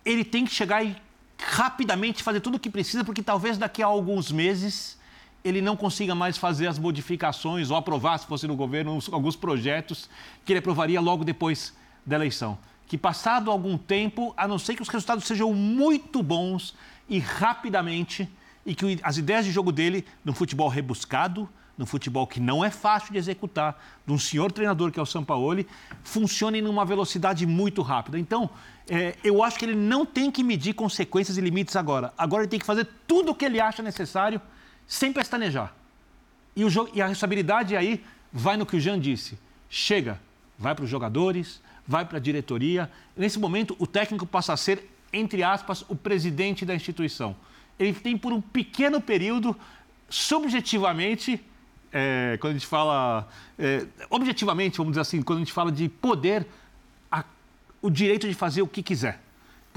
ele 0.03 0.23
tem 0.23 0.45
que 0.45 0.53
chegar 0.53 0.83
e 0.83 0.95
rapidamente 1.39 2.23
fazer 2.23 2.39
tudo 2.39 2.55
o 2.55 2.59
que 2.59 2.69
precisa, 2.69 3.03
porque 3.03 3.21
talvez 3.21 3.57
daqui 3.57 3.83
a 3.83 3.85
alguns 3.85 4.31
meses 4.31 4.97
ele 5.43 5.61
não 5.61 5.77
consiga 5.77 6.13
mais 6.15 6.37
fazer 6.37 6.67
as 6.67 6.77
modificações 6.77 7.69
ou 7.69 7.77
aprovar, 7.77 8.17
se 8.17 8.25
fosse 8.25 8.47
no 8.47 8.55
governo, 8.55 8.99
alguns 9.11 9.35
projetos 9.35 10.09
que 10.43 10.51
ele 10.51 10.59
aprovaria 10.59 10.99
logo 10.99 11.23
depois 11.23 11.73
da 12.05 12.15
eleição. 12.15 12.57
Que 12.87 12.97
passado 12.97 13.51
algum 13.51 13.77
tempo, 13.77 14.33
a 14.35 14.47
não 14.47 14.57
ser 14.57 14.75
que 14.75 14.81
os 14.81 14.89
resultados 14.89 15.25
sejam 15.25 15.53
muito 15.53 16.23
bons 16.23 16.73
e 17.07 17.19
rapidamente, 17.19 18.27
e 18.65 18.75
que 18.75 18.99
as 19.03 19.17
ideias 19.17 19.45
de 19.45 19.51
jogo 19.51 19.71
dele, 19.71 20.05
num 20.25 20.33
futebol 20.33 20.67
rebuscado, 20.67 21.47
num 21.77 21.85
futebol 21.85 22.25
que 22.25 22.39
não 22.39 22.65
é 22.65 22.71
fácil 22.71 23.11
de 23.11 23.19
executar, 23.19 23.81
de 24.05 24.11
um 24.11 24.17
senhor 24.17 24.51
treinador 24.51 24.91
que 24.91 24.99
é 24.99 25.01
o 25.01 25.05
Sampaoli, 25.05 25.67
funcionem 26.03 26.61
numa 26.61 26.83
velocidade 26.83 27.45
muito 27.45 27.81
rápida. 27.81 28.17
Então, 28.17 28.49
é, 28.89 29.15
eu 29.23 29.43
acho 29.43 29.59
que 29.59 29.65
ele 29.65 29.75
não 29.75 30.05
tem 30.05 30.31
que 30.31 30.43
medir 30.43 30.73
consequências 30.73 31.37
e 31.37 31.41
limites 31.41 31.75
agora. 31.75 32.13
Agora 32.17 32.43
ele 32.43 32.49
tem 32.49 32.59
que 32.59 32.65
fazer 32.65 32.87
tudo 33.05 33.31
o 33.31 33.35
que 33.35 33.45
ele 33.45 33.59
acha 33.59 33.83
necessário 33.83 34.41
sem 34.87 35.13
pestanejar. 35.13 35.73
E, 36.55 36.63
o 36.63 36.69
jogo, 36.69 36.89
e 36.93 37.01
a 37.01 37.07
responsabilidade 37.07 37.75
aí 37.75 38.03
vai 38.33 38.57
no 38.57 38.65
que 38.65 38.75
o 38.75 38.79
Jean 38.79 38.99
disse. 38.99 39.37
Chega, 39.69 40.19
vai 40.57 40.73
para 40.73 40.85
os 40.85 40.89
jogadores, 40.89 41.61
vai 41.87 42.05
para 42.05 42.17
a 42.17 42.21
diretoria. 42.21 42.89
Nesse 43.15 43.37
momento, 43.37 43.75
o 43.77 43.85
técnico 43.85 44.25
passa 44.25 44.53
a 44.53 44.57
ser, 44.57 44.89
entre 45.13 45.43
aspas, 45.43 45.85
o 45.87 45.95
presidente 45.95 46.65
da 46.65 46.73
instituição. 46.73 47.35
Ele 47.77 47.93
tem, 47.93 48.17
por 48.17 48.33
um 48.33 48.41
pequeno 48.41 48.99
período, 48.99 49.55
subjetivamente, 50.09 51.43
é, 51.91 52.37
quando 52.39 52.51
a 52.51 52.53
gente 52.53 52.67
fala. 52.67 53.27
É, 53.57 53.85
objetivamente, 54.09 54.77
vamos 54.77 54.91
dizer 54.91 55.01
assim, 55.01 55.21
quando 55.21 55.37
a 55.37 55.41
gente 55.41 55.53
fala 55.53 55.71
de 55.71 55.89
poder, 55.89 56.45
a, 57.11 57.23
o 57.81 57.89
direito 57.89 58.27
de 58.27 58.33
fazer 58.33 58.61
o 58.61 58.67
que 58.67 58.83
quiser 58.83 59.21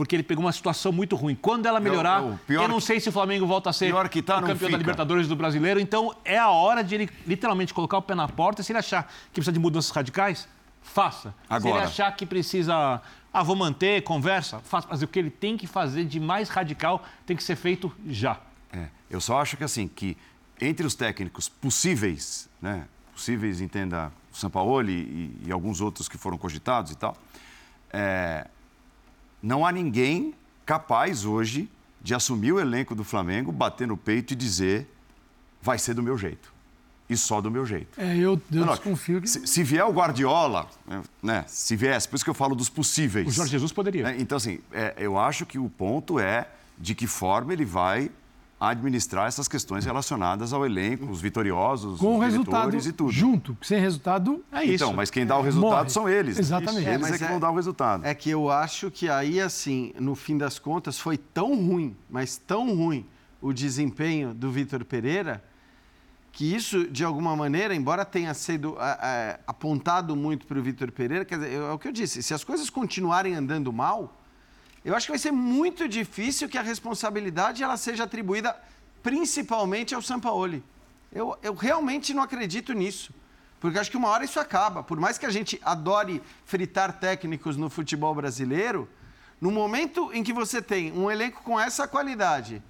porque 0.01 0.16
ele 0.16 0.23
pegou 0.23 0.42
uma 0.42 0.53
situação 0.53 0.92
muito 0.92 1.14
ruim. 1.14 1.35
Quando 1.35 1.66
ela 1.66 1.79
melhorar, 1.79 2.23
eu, 2.23 2.38
eu, 2.49 2.62
eu 2.62 2.68
não 2.68 2.81
sei 2.81 2.99
se 2.99 3.11
o 3.11 3.12
Flamengo 3.12 3.46
volta 3.46 3.68
a 3.68 3.73
ser 3.73 3.92
que 4.09 4.23
tá, 4.23 4.38
o 4.38 4.40
campeão 4.40 4.57
fica. 4.57 4.70
da 4.70 4.79
Libertadores 4.79 5.29
do 5.29 5.37
Brasileiro. 5.37 5.79
Então 5.79 6.16
é 6.25 6.38
a 6.38 6.49
hora 6.49 6.83
de 6.83 6.94
ele 6.94 7.11
literalmente 7.27 7.75
colocar 7.75 7.99
o 7.99 8.03
pé 8.03 8.14
na 8.14 8.27
porta. 8.27 8.62
Se 8.62 8.73
ele 8.73 8.79
achar 8.79 9.12
que 9.27 9.35
precisa 9.35 9.53
de 9.53 9.59
mudanças 9.59 9.90
radicais, 9.90 10.49
faça. 10.81 11.35
Agora. 11.51 11.61
Se 11.61 11.68
ele 11.68 11.87
achar 11.87 12.16
que 12.16 12.25
precisa, 12.25 13.03
ah, 13.31 13.42
vou 13.42 13.55
manter, 13.55 14.03
conversa, 14.03 14.61
faça. 14.61 14.88
Mas 14.90 15.03
o 15.03 15.07
que 15.07 15.18
ele 15.18 15.29
tem 15.29 15.59
que 15.59 15.66
fazer 15.66 16.07
de 16.07 16.18
mais 16.18 16.49
radical 16.49 17.05
tem 17.27 17.37
que 17.37 17.44
ser 17.44 17.57
feito 17.57 17.92
já. 18.09 18.38
É, 18.73 18.87
eu 19.11 19.20
só 19.20 19.38
acho 19.38 19.55
que 19.59 19.64
assim, 19.64 19.87
que 19.87 20.16
entre 20.61 20.87
os 20.87 20.94
técnicos 20.94 21.49
possíveis, 21.49 22.49
né, 22.61 22.87
possíveis, 23.12 23.61
entenda, 23.61 24.12
o 24.33 24.37
Sampaoli 24.37 24.92
e, 24.92 25.49
e 25.49 25.53
alguns 25.53 25.81
outros 25.81 26.09
que 26.09 26.18
foram 26.18 26.37
cogitados 26.37 26.92
e 26.92 26.96
tal, 26.96 27.16
é, 27.92 28.46
não 29.42 29.64
há 29.64 29.73
ninguém 29.73 30.35
capaz 30.64 31.25
hoje 31.25 31.70
de 32.01 32.14
assumir 32.14 32.53
o 32.53 32.61
elenco 32.61 32.94
do 32.94 33.05
Flamengo, 33.05 33.51
bater 33.51 33.87
no 33.87 33.96
peito 33.96 34.33
e 34.33 34.37
dizer 34.37 34.87
vai 35.61 35.79
ser 35.79 35.94
do 35.94 36.03
meu 36.03 36.16
jeito. 36.16 36.53
E 37.09 37.16
só 37.16 37.40
do 37.40 37.51
meu 37.51 37.66
jeito. 37.66 38.01
É, 38.01 38.16
eu, 38.16 38.40
eu 38.53 38.64
não, 38.64 38.68
desconfio 38.68 39.20
que... 39.20 39.29
Se, 39.29 39.44
se, 39.44 39.64
vier 39.64 39.85
o 39.85 39.90
Guardiola, 39.90 40.70
né, 41.20 41.44
se 41.49 41.75
viesse, 41.75 42.09
por 42.09 42.14
isso 42.14 42.25
que 42.25 42.31
eu 42.31 42.35
falo 42.35 42.55
dos 42.55 42.68
possíveis. 42.68 43.27
O 43.27 43.33
Jorge 43.33 43.51
Jesus 43.51 43.73
poderia. 43.73 44.05
Né, 44.05 44.16
então, 44.20 44.37
assim, 44.37 44.61
é, 44.70 44.94
eu 44.96 45.18
acho 45.18 45.44
que 45.44 45.59
o 45.59 45.68
ponto 45.68 46.20
é 46.20 46.49
de 46.79 46.94
que 46.94 47.09
forma 47.09 47.53
ele 47.53 47.64
vai 47.64 48.11
administrar 48.61 49.27
essas 49.27 49.49
questões 49.49 49.87
relacionadas 49.87 50.53
ao 50.53 50.66
elenco, 50.66 51.07
os 51.07 51.18
vitoriosos, 51.18 51.99
Com 51.99 52.18
os 52.18 52.25
resultado 52.25 52.77
e 52.77 52.92
tudo. 52.92 53.11
junto. 53.11 53.57
Sem 53.62 53.81
resultado, 53.81 54.44
é 54.53 54.62
isso. 54.62 54.75
Então, 54.75 54.92
mas 54.92 55.11
quem 55.11 55.25
dá 55.25 55.38
o 55.38 55.42
resultado 55.42 55.79
Morre. 55.79 55.88
são 55.88 56.07
eles. 56.07 56.38
Exatamente. 56.38 56.87
Eles 56.87 57.11
é, 57.11 57.14
é 57.14 57.18
que 57.18 57.25
é, 57.25 57.29
vão 57.29 57.40
dar 57.40 57.51
o 57.51 57.55
resultado. 57.55 58.05
É 58.05 58.14
que 58.14 58.29
eu 58.29 58.51
acho 58.51 58.90
que 58.90 59.09
aí, 59.09 59.40
assim, 59.40 59.94
no 59.99 60.14
fim 60.14 60.37
das 60.37 60.59
contas, 60.59 60.99
foi 60.99 61.16
tão 61.16 61.57
ruim, 61.57 61.96
mas 62.11 62.37
tão 62.37 62.77
ruim 62.77 63.07
o 63.40 63.51
desempenho 63.51 64.35
do 64.35 64.51
Vitor 64.51 64.85
Pereira, 64.85 65.42
que 66.31 66.55
isso, 66.55 66.87
de 66.87 67.03
alguma 67.03 67.35
maneira, 67.35 67.75
embora 67.75 68.05
tenha 68.05 68.35
sido 68.35 68.77
é, 68.79 68.99
é 69.03 69.40
apontado 69.46 70.14
muito 70.14 70.46
para 70.46 70.59
o 70.59 70.62
Vitor 70.62 70.92
Pereira, 70.92 71.25
quer 71.25 71.38
dizer, 71.38 71.55
é 71.55 71.73
o 71.73 71.79
que 71.79 71.88
eu 71.88 71.92
disse, 71.92 72.23
se 72.23 72.35
as 72.35 72.44
coisas 72.44 72.68
continuarem 72.68 73.35
andando 73.35 73.73
mal, 73.73 74.19
eu 74.85 74.95
acho 74.97 75.07
que 75.07 75.12
vai 75.12 75.19
ser 75.19 75.33
muito 75.33 75.88
difícil 75.88 76.49
que 76.49 76.57
a 76.57 76.62
responsabilidade 76.62 77.62
ela 77.62 77.77
seja 77.77 78.05
atribuída 78.05 78.57
principalmente 79.03 79.95
ao 79.95 80.03
Sampaoli. 80.03 80.62
Eu, 81.12 81.37
eu 81.43 81.55
realmente 81.55 82.14
não 82.14 82.23
acredito 82.23 82.73
nisso. 82.73 83.12
Porque 83.59 83.79
acho 83.79 83.90
que 83.90 83.97
uma 83.97 84.09
hora 84.09 84.25
isso 84.25 84.40
acaba. 84.40 84.83
Por 84.83 84.99
mais 84.99 85.19
que 85.19 85.27
a 85.27 85.31
gente 85.31 85.61
adore 85.62 86.23
fritar 86.47 86.99
técnicos 86.99 87.57
no 87.57 87.69
futebol 87.69 88.14
brasileiro, 88.14 88.88
no 89.38 89.51
momento 89.51 90.11
em 90.14 90.23
que 90.23 90.33
você 90.33 90.62
tem 90.62 90.93
um 90.93 91.11
elenco 91.11 91.43
com 91.43 91.61
essa 91.61 91.87
qualidade, 91.87 92.62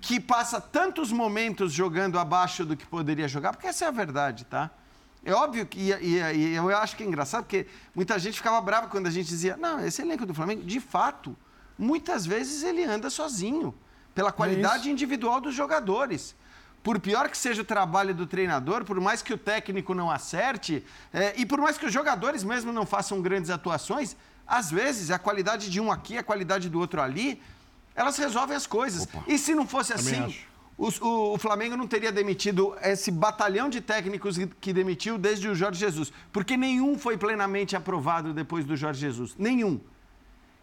que 0.00 0.20
passa 0.20 0.60
tantos 0.60 1.10
momentos 1.10 1.72
jogando 1.72 2.18
abaixo 2.18 2.64
do 2.64 2.76
que 2.76 2.86
poderia 2.86 3.26
jogar, 3.26 3.52
porque 3.52 3.66
essa 3.66 3.84
é 3.84 3.88
a 3.88 3.92
verdade, 3.92 4.44
tá? 4.44 4.70
É 5.24 5.32
óbvio 5.32 5.66
que, 5.66 5.78
e, 5.78 5.92
e, 5.92 6.18
e, 6.18 6.54
eu 6.54 6.74
acho 6.76 6.96
que 6.96 7.02
é 7.02 7.06
engraçado, 7.06 7.44
porque 7.44 7.66
muita 7.94 8.18
gente 8.18 8.36
ficava 8.36 8.60
brava 8.60 8.88
quando 8.88 9.06
a 9.06 9.10
gente 9.10 9.28
dizia, 9.28 9.56
não, 9.56 9.84
esse 9.84 10.00
elenco 10.00 10.24
do 10.24 10.32
Flamengo, 10.32 10.62
de 10.62 10.80
fato, 10.80 11.36
muitas 11.78 12.24
vezes 12.24 12.62
ele 12.62 12.84
anda 12.84 13.10
sozinho, 13.10 13.74
pela 14.14 14.32
qualidade 14.32 14.88
é 14.88 14.92
individual 14.92 15.40
dos 15.40 15.54
jogadores. 15.54 16.34
Por 16.82 16.98
pior 16.98 17.28
que 17.28 17.36
seja 17.36 17.60
o 17.60 17.64
trabalho 17.64 18.14
do 18.14 18.26
treinador, 18.26 18.84
por 18.84 18.98
mais 18.98 19.20
que 19.20 19.34
o 19.34 19.38
técnico 19.38 19.94
não 19.94 20.10
acerte, 20.10 20.82
é, 21.12 21.34
e 21.36 21.44
por 21.44 21.60
mais 21.60 21.76
que 21.76 21.84
os 21.84 21.92
jogadores 21.92 22.42
mesmo 22.42 22.72
não 22.72 22.86
façam 22.86 23.20
grandes 23.20 23.50
atuações, 23.50 24.16
às 24.46 24.70
vezes 24.70 25.10
a 25.10 25.18
qualidade 25.18 25.70
de 25.70 25.78
um 25.78 25.92
aqui, 25.92 26.16
a 26.16 26.22
qualidade 26.22 26.70
do 26.70 26.78
outro 26.78 27.02
ali, 27.02 27.40
elas 27.94 28.16
resolvem 28.16 28.56
as 28.56 28.66
coisas. 28.66 29.02
Opa. 29.02 29.22
E 29.26 29.36
se 29.36 29.54
não 29.54 29.66
fosse 29.66 29.92
Também 29.92 30.34
assim, 30.88 30.98
o, 31.02 31.34
o, 31.34 31.38
Flamengo 31.38 31.76
não 31.76 31.86
teria 31.86 32.10
demitido 32.10 32.76
esse 32.82 33.10
batalhão 33.10 33.68
de 33.68 33.80
técnicos 33.80 34.38
que 34.60 34.72
demitiu 34.72 35.18
desde 35.18 35.48
o 35.48 35.54
Jorge 35.54 35.80
Jesus, 35.80 36.12
porque 36.32 36.56
nenhum 36.56 36.98
foi 36.98 37.16
plenamente 37.16 37.76
aprovado 37.76 38.32
depois 38.32 38.64
do 38.64 38.76
Jorge 38.76 39.00
Jesus. 39.00 39.34
Nenhum. 39.38 39.80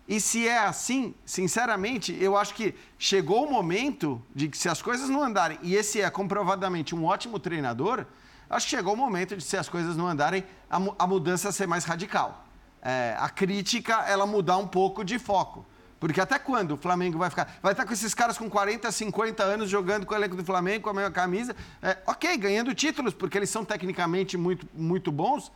E 0.08 0.22
se 0.22 0.48
é 0.48 0.60
assim, 0.60 1.14
sinceramente, 1.26 2.16
eu 2.20 2.38
acho 2.38 2.54
que 2.54 2.74
chegou 2.98 3.46
o 3.46 3.52
momento 3.52 4.22
de 4.34 4.48
que, 4.48 4.58
se 4.58 4.70
as 4.70 4.82
coisas 4.82 5.10
não 5.10 5.22
andarem, 5.22 5.60
e 5.62 5.76
esse 5.76 6.02
é 6.02 6.10
comprovadamente 6.10 6.96
um 6.96 7.04
ótimo 7.04 7.38
treinador, 7.38 8.06
acho 8.50 8.68
que 8.68 8.76
chegou 8.76 8.94
o 8.94 8.98
momento 8.98 9.36
de, 9.36 9.44
se 9.44 9.58
as 9.58 9.68
coisas 9.68 9.98
não 9.98 10.08
andarem, 10.08 10.46
a, 10.70 10.78
a 11.00 11.06
mudança 11.06 11.52
ser 11.52 11.68
mais 11.68 11.84
radical. 11.84 12.46
É, 12.82 13.18
a 13.20 13.28
crítica, 13.28 14.06
ela 14.08 14.26
mudar 14.26 14.58
um 14.58 14.68
pouco 14.68 15.04
de 15.04 15.20
foco. 15.20 15.66
Porque 16.00 16.22
até 16.22 16.38
quando 16.38 16.72
o 16.72 16.78
Flamengo 16.78 17.18
vai 17.18 17.30
ficar? 17.30 17.58
Vai 17.62 17.74
estar 17.74 17.86
com 17.86 17.94
esses 17.94 18.14
caras 18.14 18.38
com 18.38 18.50
40, 18.50 18.92
50 18.92 19.44
anos 19.44 19.70
jogando 19.70 20.06
com 20.06 20.14
o 20.14 20.18
elenco 20.18 20.36
do 20.36 20.44
Flamengo, 20.44 20.84
com 20.84 20.90
a 20.92 20.94
mesma 20.94 21.12
camisa. 21.12 21.56
É, 21.82 21.98
ok, 22.06 22.38
ganhando 22.38 22.74
títulos, 22.74 23.14
porque 23.14 23.38
eles 23.38 23.50
são 23.50 23.66
tecnicamente 23.66 24.38
muito, 24.38 24.68
muito 24.74 25.12
bons, 25.12 25.52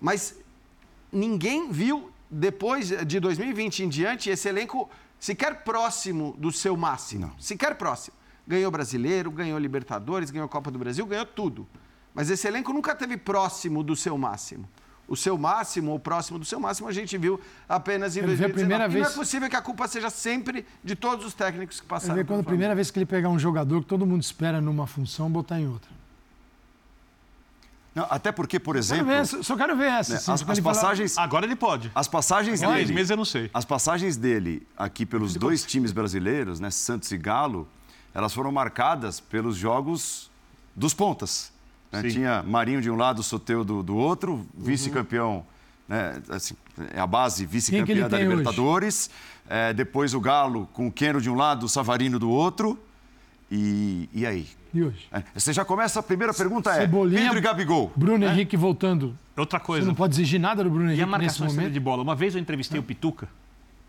mas 0.00 0.36
ninguém 1.10 1.70
viu, 1.70 2.10
depois 2.30 2.88
de 2.88 3.18
2020 3.18 3.84
em 3.84 3.88
diante, 3.88 4.30
esse 4.30 4.48
elenco 4.48 4.88
sequer 5.18 5.64
próximo 5.64 6.34
do 6.38 6.52
seu 6.52 6.76
máximo. 6.76 7.26
Não. 7.26 7.40
Sequer 7.40 7.74
próximo. 7.74 8.16
Ganhou 8.46 8.70
brasileiro, 8.70 9.30
ganhou 9.30 9.58
Libertadores, 9.58 10.30
ganhou 10.30 10.48
Copa 10.48 10.70
do 10.70 10.78
Brasil, 10.78 11.04
ganhou 11.06 11.26
tudo. 11.26 11.66
Mas 12.14 12.30
esse 12.30 12.46
elenco 12.46 12.72
nunca 12.72 12.94
teve 12.94 13.16
próximo 13.16 13.82
do 13.82 13.96
seu 13.96 14.16
máximo 14.16 14.68
o 15.08 15.16
seu 15.16 15.36
máximo, 15.36 15.90
ou 15.90 15.98
próximo 15.98 16.38
do 16.38 16.44
seu 16.44 16.58
máximo, 16.58 16.88
a 16.88 16.92
gente 16.92 17.18
viu 17.18 17.40
apenas 17.68 18.16
em 18.16 18.20
ele 18.20 18.28
2019. 18.28 18.52
Primeira 18.52 18.88
vez... 18.88 19.04
não 19.04 19.12
é 19.12 19.14
possível 19.14 19.48
que 19.48 19.56
a 19.56 19.62
culpa 19.62 19.86
seja 19.86 20.08
sempre 20.10 20.64
de 20.82 20.94
todos 20.94 21.26
os 21.26 21.34
técnicos 21.34 21.80
que 21.80 21.86
passaram. 21.86 22.14
Ele 22.14 22.22
vê 22.22 22.28
quando 22.28 22.40
a 22.40 22.44
primeira 22.44 22.74
vez 22.74 22.90
que 22.90 22.98
ele 22.98 23.06
pegar 23.06 23.28
um 23.28 23.38
jogador 23.38 23.82
que 23.82 23.86
todo 23.86 24.06
mundo 24.06 24.22
espera 24.22 24.60
numa 24.60 24.86
função, 24.86 25.30
botar 25.30 25.60
em 25.60 25.68
outra. 25.68 25.90
Não, 27.94 28.06
até 28.08 28.32
porque, 28.32 28.58
por 28.58 28.76
exemplo. 28.76 29.04
Quero 29.04 29.26
ver, 29.26 29.44
só 29.44 29.56
quero 29.56 29.76
ver 29.76 29.90
essa. 29.90 30.12
Né, 30.12 30.18
as, 30.18 30.48
as 30.48 30.60
passagens. 30.60 31.14
Falar... 31.14 31.26
Agora 31.26 31.44
ele 31.44 31.56
pode. 31.56 31.90
As 31.94 32.08
passagens 32.08 32.62
Agora, 32.62 32.78
dele. 32.78 32.94
meses 32.94 33.10
eu 33.10 33.16
não 33.16 33.24
sei. 33.24 33.50
As 33.52 33.64
passagens 33.64 34.16
dele 34.16 34.66
aqui 34.76 35.04
pelos 35.04 35.32
ele 35.32 35.40
dois 35.40 35.60
consegue. 35.60 35.72
times 35.72 35.92
brasileiros, 35.92 36.58
né, 36.58 36.70
Santos 36.70 37.10
e 37.12 37.18
Galo, 37.18 37.68
elas 38.14 38.32
foram 38.32 38.50
marcadas 38.50 39.20
pelos 39.20 39.56
jogos 39.56 40.30
dos 40.74 40.94
pontas. 40.94 41.51
Né? 41.92 42.08
Tinha 42.08 42.42
Marinho 42.42 42.80
de 42.80 42.90
um 42.90 42.96
lado, 42.96 43.22
Soteu 43.22 43.62
do, 43.62 43.82
do 43.82 43.94
outro, 43.96 44.46
vice-campeão, 44.56 45.44
né? 45.86 46.20
assim, 46.30 46.54
é 46.94 46.98
a 46.98 47.06
base 47.06 47.44
vice-campeã 47.44 48.08
da 48.08 48.18
Libertadores. 48.18 49.10
É, 49.48 49.72
depois 49.74 50.14
o 50.14 50.20
Galo 50.20 50.66
com 50.72 50.86
o 50.86 50.92
Queno 50.92 51.20
de 51.20 51.28
um 51.28 51.34
lado, 51.34 51.66
o 51.66 51.68
Savarino 51.68 52.18
do 52.18 52.30
outro. 52.30 52.78
E, 53.50 54.08
e 54.14 54.24
aí? 54.24 54.48
E 54.72 54.82
hoje? 54.82 55.06
É, 55.12 55.22
você 55.34 55.52
já 55.52 55.62
começa, 55.62 56.00
a 56.00 56.02
primeira 56.02 56.32
pergunta 56.32 56.70
é, 56.72 56.86
Pedro 56.86 57.36
e 57.36 57.40
Gabigol. 57.40 57.92
Bruno 57.94 58.24
né? 58.24 58.32
Henrique 58.32 58.56
voltando. 58.56 59.16
Outra 59.36 59.60
coisa. 59.60 59.84
Você 59.84 59.88
não 59.88 59.94
pode 59.94 60.14
exigir 60.14 60.40
nada 60.40 60.64
do 60.64 60.70
Bruno 60.70 60.86
Henrique 60.86 61.00
E 61.00 61.04
a 61.04 61.06
marcação 61.06 61.44
nesse 61.44 61.56
momento? 61.56 61.72
de 61.72 61.80
bola? 61.80 62.02
Uma 62.02 62.14
vez 62.14 62.34
eu 62.34 62.40
entrevistei 62.40 62.78
é. 62.78 62.80
o 62.80 62.82
Pituca, 62.82 63.28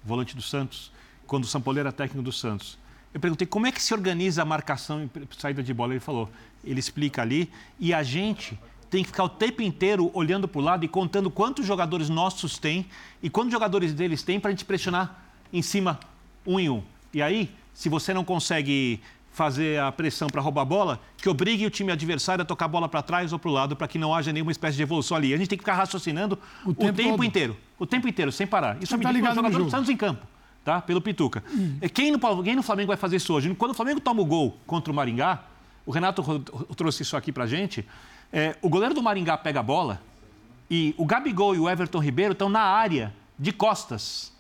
volante 0.04 0.36
do 0.36 0.42
Santos, 0.42 0.92
quando 1.26 1.46
o 1.46 1.48
São 1.48 1.62
Paulo 1.62 1.80
era 1.80 1.94
técnico 1.94 2.22
do 2.22 2.32
Santos. 2.34 2.78
Eu 3.14 3.20
perguntei 3.20 3.46
como 3.46 3.68
é 3.68 3.72
que 3.72 3.82
se 3.82 3.94
organiza 3.94 4.42
a 4.42 4.46
marcação 4.46 5.04
e 5.04 5.10
saída 5.38 5.62
de 5.62 5.74
bola. 5.74 5.94
Ele 5.94 6.00
falou, 6.00 6.30
ele 6.64 6.80
explica 6.80 7.22
ali, 7.22 7.50
e 7.80 7.94
a 7.94 8.02
gente 8.02 8.58
tem 8.90 9.04
que 9.04 9.08
ficar 9.08 9.24
o 9.24 9.30
tempo 9.30 9.62
inteiro 9.62 10.10
olhando 10.14 10.48
para 10.48 10.60
o 10.60 10.64
lado 10.64 10.86
e 10.86 10.88
contando 10.88 11.30
quantos 11.30 11.66
jogadores 11.66 12.10
nossos 12.10 12.58
tem 12.58 12.86
e 13.22 13.30
quantos 13.30 13.52
jogadores 13.52 13.94
deles 13.94 14.22
tem 14.22 14.40
para 14.40 14.50
a 14.50 14.52
gente 14.52 14.66
pressionar 14.66 15.24
em 15.52 15.62
cima 15.62 16.00
um 16.46 16.60
em 16.60 16.70
um. 16.70 16.84
E 17.14 17.22
aí, 17.22 17.50
se 17.74 17.90
você 17.90 18.14
não 18.14 18.24
consegue 18.24 19.00
fazer 19.32 19.80
a 19.80 19.92
pressão 19.92 20.28
para 20.28 20.42
roubar 20.42 20.62
a 20.62 20.66
bola, 20.66 21.00
que 21.18 21.28
obrigue 21.28 21.66
o 21.66 21.72
time 21.72 21.92
adversário 21.92 22.44
a 22.44 22.46
tocar 22.46 22.66
a 22.66 22.68
bola 22.68 22.88
para 22.88 23.02
trás 23.02 23.34
ou 23.34 23.40
para 23.40 23.50
o 23.50 23.54
lado, 23.54 23.76
para 23.76 23.88
que 23.88 23.98
não 23.98 24.14
haja 24.14 24.32
nenhuma 24.32 24.52
espécie 24.52 24.78
de 24.78 24.84
evolução 24.84 25.18
ali. 25.18 25.34
A 25.34 25.38
gente 25.38 25.48
tem 25.48 25.58
que 25.58 25.64
ficar 25.64 25.74
raciocinando 25.74 26.38
o, 26.64 26.70
o 26.70 26.74
tempo, 26.76 26.94
tempo 26.94 27.24
inteiro. 27.24 27.58
O 27.80 27.88
tempo 27.88 28.08
inteiro, 28.08 28.32
sem 28.32 28.46
parar. 28.46 28.78
Isso 28.82 28.94
é 28.94 28.98
tá 29.00 29.12
ligado 29.12 29.42
no 29.42 29.50
do 29.50 29.70
Santos 29.72 29.90
em 29.90 29.98
campo 29.98 30.33
tá? 30.64 30.82
pelo 30.82 31.02
Pituca. 31.02 31.44
Hum. 31.52 31.80
Quem, 31.94 32.12
no, 32.12 32.44
quem 32.44 32.56
no 32.56 32.64
Flamengo 32.64 32.88
vai 32.88 32.98
fazer 32.98 33.18
isso 33.18 33.34
hoje? 33.34 33.54
Quando 33.56 33.72
o 33.72 33.74
Flamengo 33.74 34.00
toma 34.00 34.22
o 34.22 34.26
gol 34.26 34.58
contra 34.66 34.92
o 34.92 34.96
Maringá, 34.96 35.44
o 35.86 35.92
Renato 35.92 36.24
trouxe 36.76 37.04
isso 37.04 37.18
aqui 37.18 37.32
pra 37.32 37.46
gente, 37.46 37.86
é, 38.32 38.56
o 38.62 38.70
goleiro 38.70 38.96
do 38.96 39.04
Maringá 39.04 39.38
pega 39.38 39.60
a 39.60 39.64
bola 39.64 40.02
e 40.70 40.96
o 40.98 41.06
Gabigol 41.06 41.54
e 41.56 41.60
o 41.60 41.70
Everton 41.70 42.00
Ribeiro 42.00 42.32
estão 42.32 42.50
na 42.50 42.62
área 42.62 43.14
de 43.38 43.52
costas. 43.52 44.32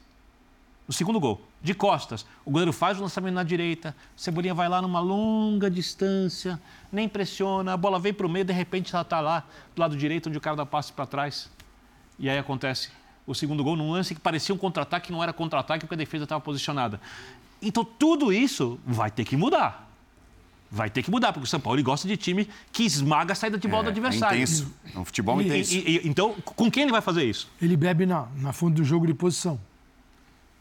No 0.87 0.93
segundo 0.93 1.19
gol, 1.19 1.41
de 1.61 1.73
costas. 1.73 2.25
O 2.43 2.51
goleiro 2.51 2.73
faz 2.73 2.97
o 2.97 3.01
lançamento 3.01 3.35
na 3.35 3.43
direita, 3.43 3.95
o 4.17 4.19
Cebolinha 4.19 4.53
vai 4.53 4.67
lá 4.67 4.81
numa 4.81 4.99
longa 4.99 5.69
distância, 5.69 6.59
nem 6.91 7.07
pressiona, 7.07 7.73
a 7.73 7.77
bola 7.77 7.99
vem 7.99 8.13
para 8.13 8.25
o 8.25 8.29
meio, 8.29 8.45
de 8.45 8.53
repente 8.53 8.93
ela 8.93 9.01
está 9.01 9.21
lá 9.21 9.45
do 9.75 9.79
lado 9.79 9.95
direito, 9.95 10.27
onde 10.27 10.37
o 10.37 10.41
cara 10.41 10.55
dá 10.55 10.65
passe 10.65 10.91
para 10.91 11.05
trás. 11.05 11.49
E 12.17 12.29
aí 12.29 12.37
acontece 12.37 12.89
o 13.25 13.33
segundo 13.33 13.63
gol 13.63 13.75
num 13.75 13.91
lance 13.91 14.13
que 14.13 14.21
parecia 14.21 14.53
um 14.53 14.57
contra-ataque, 14.57 15.11
não 15.11 15.23
era 15.23 15.31
contra-ataque 15.31 15.81
porque 15.81 15.95
a 15.95 15.97
defesa 15.97 16.25
estava 16.25 16.41
posicionada. 16.41 16.99
Então 17.61 17.85
tudo 17.85 18.33
isso 18.33 18.79
vai 18.85 19.09
ter 19.09 19.23
que 19.23 19.37
mudar. 19.37 19.89
Vai 20.69 20.89
ter 20.89 21.03
que 21.03 21.11
mudar, 21.11 21.31
porque 21.31 21.45
o 21.45 21.47
São 21.47 21.59
Paulo 21.59 21.81
gosta 21.83 22.07
de 22.07 22.17
time 22.17 22.49
que 22.71 22.83
esmaga 22.83 23.33
a 23.33 23.35
saída 23.35 23.59
de 23.59 23.67
bola 23.67 23.83
é, 23.83 23.85
do 23.85 23.89
adversário. 23.89 24.39
É 24.39 24.41
intenso. 24.41 24.73
É 24.93 24.97
um 24.97 25.05
futebol 25.05 25.39
e, 25.39 25.45
intenso. 25.45 25.75
E, 25.75 25.77
e, 25.77 26.07
então, 26.07 26.33
com 26.43 26.69
quem 26.71 26.83
ele 26.83 26.91
vai 26.91 27.01
fazer 27.01 27.23
isso? 27.23 27.47
Ele 27.61 27.77
bebe 27.77 28.07
na, 28.07 28.27
na 28.37 28.51
fonte 28.51 28.77
do 28.77 28.83
jogo 28.83 29.05
de 29.05 29.13
posição. 29.13 29.59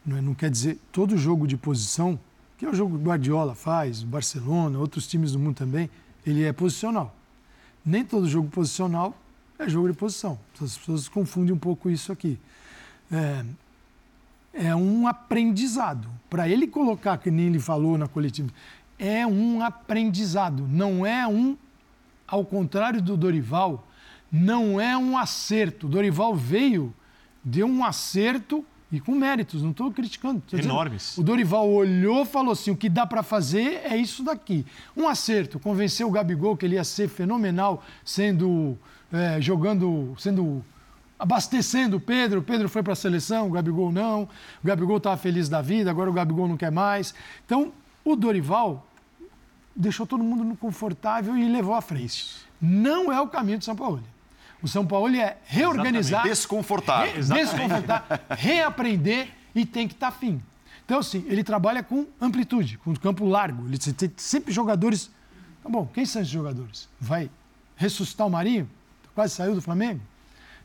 Não, 0.05 0.17
é, 0.17 0.21
não 0.21 0.35
quer 0.35 0.51
dizer 0.51 0.79
todo 0.91 1.17
jogo 1.17 1.47
de 1.47 1.57
posição, 1.57 2.19
que 2.59 2.65
é 2.65 2.69
o 2.69 2.75
jogo 2.75 2.95
que 2.95 3.01
o 3.01 3.07
Guardiola 3.07 3.55
faz, 3.55 4.03
o 4.03 4.05
Barcelona, 4.05 4.77
outros 4.77 5.07
times 5.07 5.31
do 5.31 5.39
mundo 5.39 5.55
também, 5.55 5.89
ele 6.25 6.43
é 6.43 6.53
posicional. 6.53 7.13
Nem 7.83 8.05
todo 8.05 8.29
jogo 8.29 8.49
posicional 8.49 9.17
é 9.57 9.67
jogo 9.67 9.91
de 9.91 9.97
posição. 9.97 10.37
As 10.61 10.77
pessoas 10.77 11.07
confundem 11.09 11.55
um 11.55 11.59
pouco 11.59 11.89
isso 11.89 12.11
aqui 12.11 12.39
é, 13.11 13.45
é 14.53 14.75
um 14.75 15.07
aprendizado. 15.07 16.09
Para 16.29 16.47
ele 16.47 16.67
colocar, 16.67 17.17
que 17.17 17.29
nem 17.29 17.47
ele 17.47 17.59
falou 17.59 17.97
na 17.97 18.07
coletiva, 18.07 18.49
é 18.97 19.25
um 19.25 19.61
aprendizado, 19.61 20.67
não 20.67 21.05
é 21.05 21.27
um, 21.27 21.57
ao 22.27 22.45
contrário 22.45 23.01
do 23.01 23.17
Dorival, 23.17 23.87
não 24.31 24.79
é 24.79 24.97
um 24.97 25.17
acerto. 25.17 25.87
Dorival 25.87 26.35
veio, 26.35 26.93
deu 27.43 27.67
um 27.67 27.83
acerto 27.83 28.65
e 28.93 28.99
com 28.99 29.15
méritos, 29.15 29.63
não 29.63 29.71
estou 29.71 29.91
criticando. 29.91 30.41
Tô 30.47 30.55
Enormes. 30.55 31.01
Dizendo, 31.01 31.21
o 31.21 31.23
Dorival 31.23 31.67
olhou 31.67 32.23
falou 32.25 32.51
assim: 32.51 32.69
o 32.69 32.77
que 32.77 32.87
dá 32.87 33.07
para 33.07 33.23
fazer 33.23 33.81
é 33.83 33.97
isso 33.97 34.23
daqui. 34.23 34.63
Um 34.95 35.07
acerto, 35.07 35.59
convenceu 35.59 36.07
o 36.07 36.11
Gabigol 36.11 36.55
que 36.55 36.63
ele 36.63 36.75
ia 36.75 36.83
ser 36.83 37.09
fenomenal, 37.09 37.83
sendo. 38.05 38.77
É, 39.11 39.39
jogando, 39.39 40.15
sendo 40.17 40.65
abastecendo 41.17 41.99
Pedro. 41.99 42.41
Pedro 42.41 42.67
foi 42.67 42.83
para 42.83 42.93
a 42.93 42.95
seleção, 42.95 43.47
o 43.47 43.51
Gabigol 43.51 43.91
não. 43.91 44.23
O 44.63 44.67
Gabigol 44.67 44.97
estava 44.97 45.17
feliz 45.17 45.49
da 45.49 45.61
vida, 45.61 45.89
agora 45.89 46.09
o 46.09 46.13
Gabigol 46.13 46.47
não 46.47 46.57
quer 46.57 46.71
mais. 46.71 47.13
Então, 47.45 47.71
o 48.03 48.15
Dorival 48.15 48.85
deixou 49.75 50.05
todo 50.05 50.23
mundo 50.23 50.55
confortável 50.57 51.35
e 51.37 51.47
levou 51.47 51.73
à 51.73 51.81
frente. 51.81 52.45
Não 52.61 53.11
é 53.11 53.19
o 53.19 53.27
caminho 53.27 53.57
do 53.59 53.65
São 53.65 53.75
Paulo. 53.75 54.03
O 54.61 54.67
São 54.67 54.85
Paulo 54.85 55.13
é 55.15 55.37
reorganizar. 55.45 56.25
Exatamente. 56.25 56.29
Desconfortável. 56.29 57.13
Re, 57.15 57.21
desconfortar, 57.21 58.25
reaprender 58.29 59.27
e 59.53 59.65
tem 59.65 59.87
que 59.87 59.93
estar 59.93 60.11
tá 60.11 60.17
fim. 60.17 60.41
Então, 60.85 60.99
assim, 60.99 61.25
ele 61.27 61.43
trabalha 61.43 61.81
com 61.83 62.05
amplitude, 62.19 62.77
com 62.77 62.93
campo 62.95 63.25
largo. 63.25 63.65
Ele 63.67 63.77
tem 63.77 64.11
sempre 64.17 64.53
jogadores. 64.53 65.09
Tá 65.61 65.69
bom, 65.69 65.85
quem 65.93 66.05
são 66.05 66.21
esses 66.21 66.31
jogadores? 66.31 66.89
Vai 66.99 67.29
ressuscitar 67.75 68.27
o 68.27 68.29
Marinho? 68.29 68.69
Quase 69.15 69.33
saiu 69.33 69.55
do 69.55 69.61
Flamengo? 69.61 70.01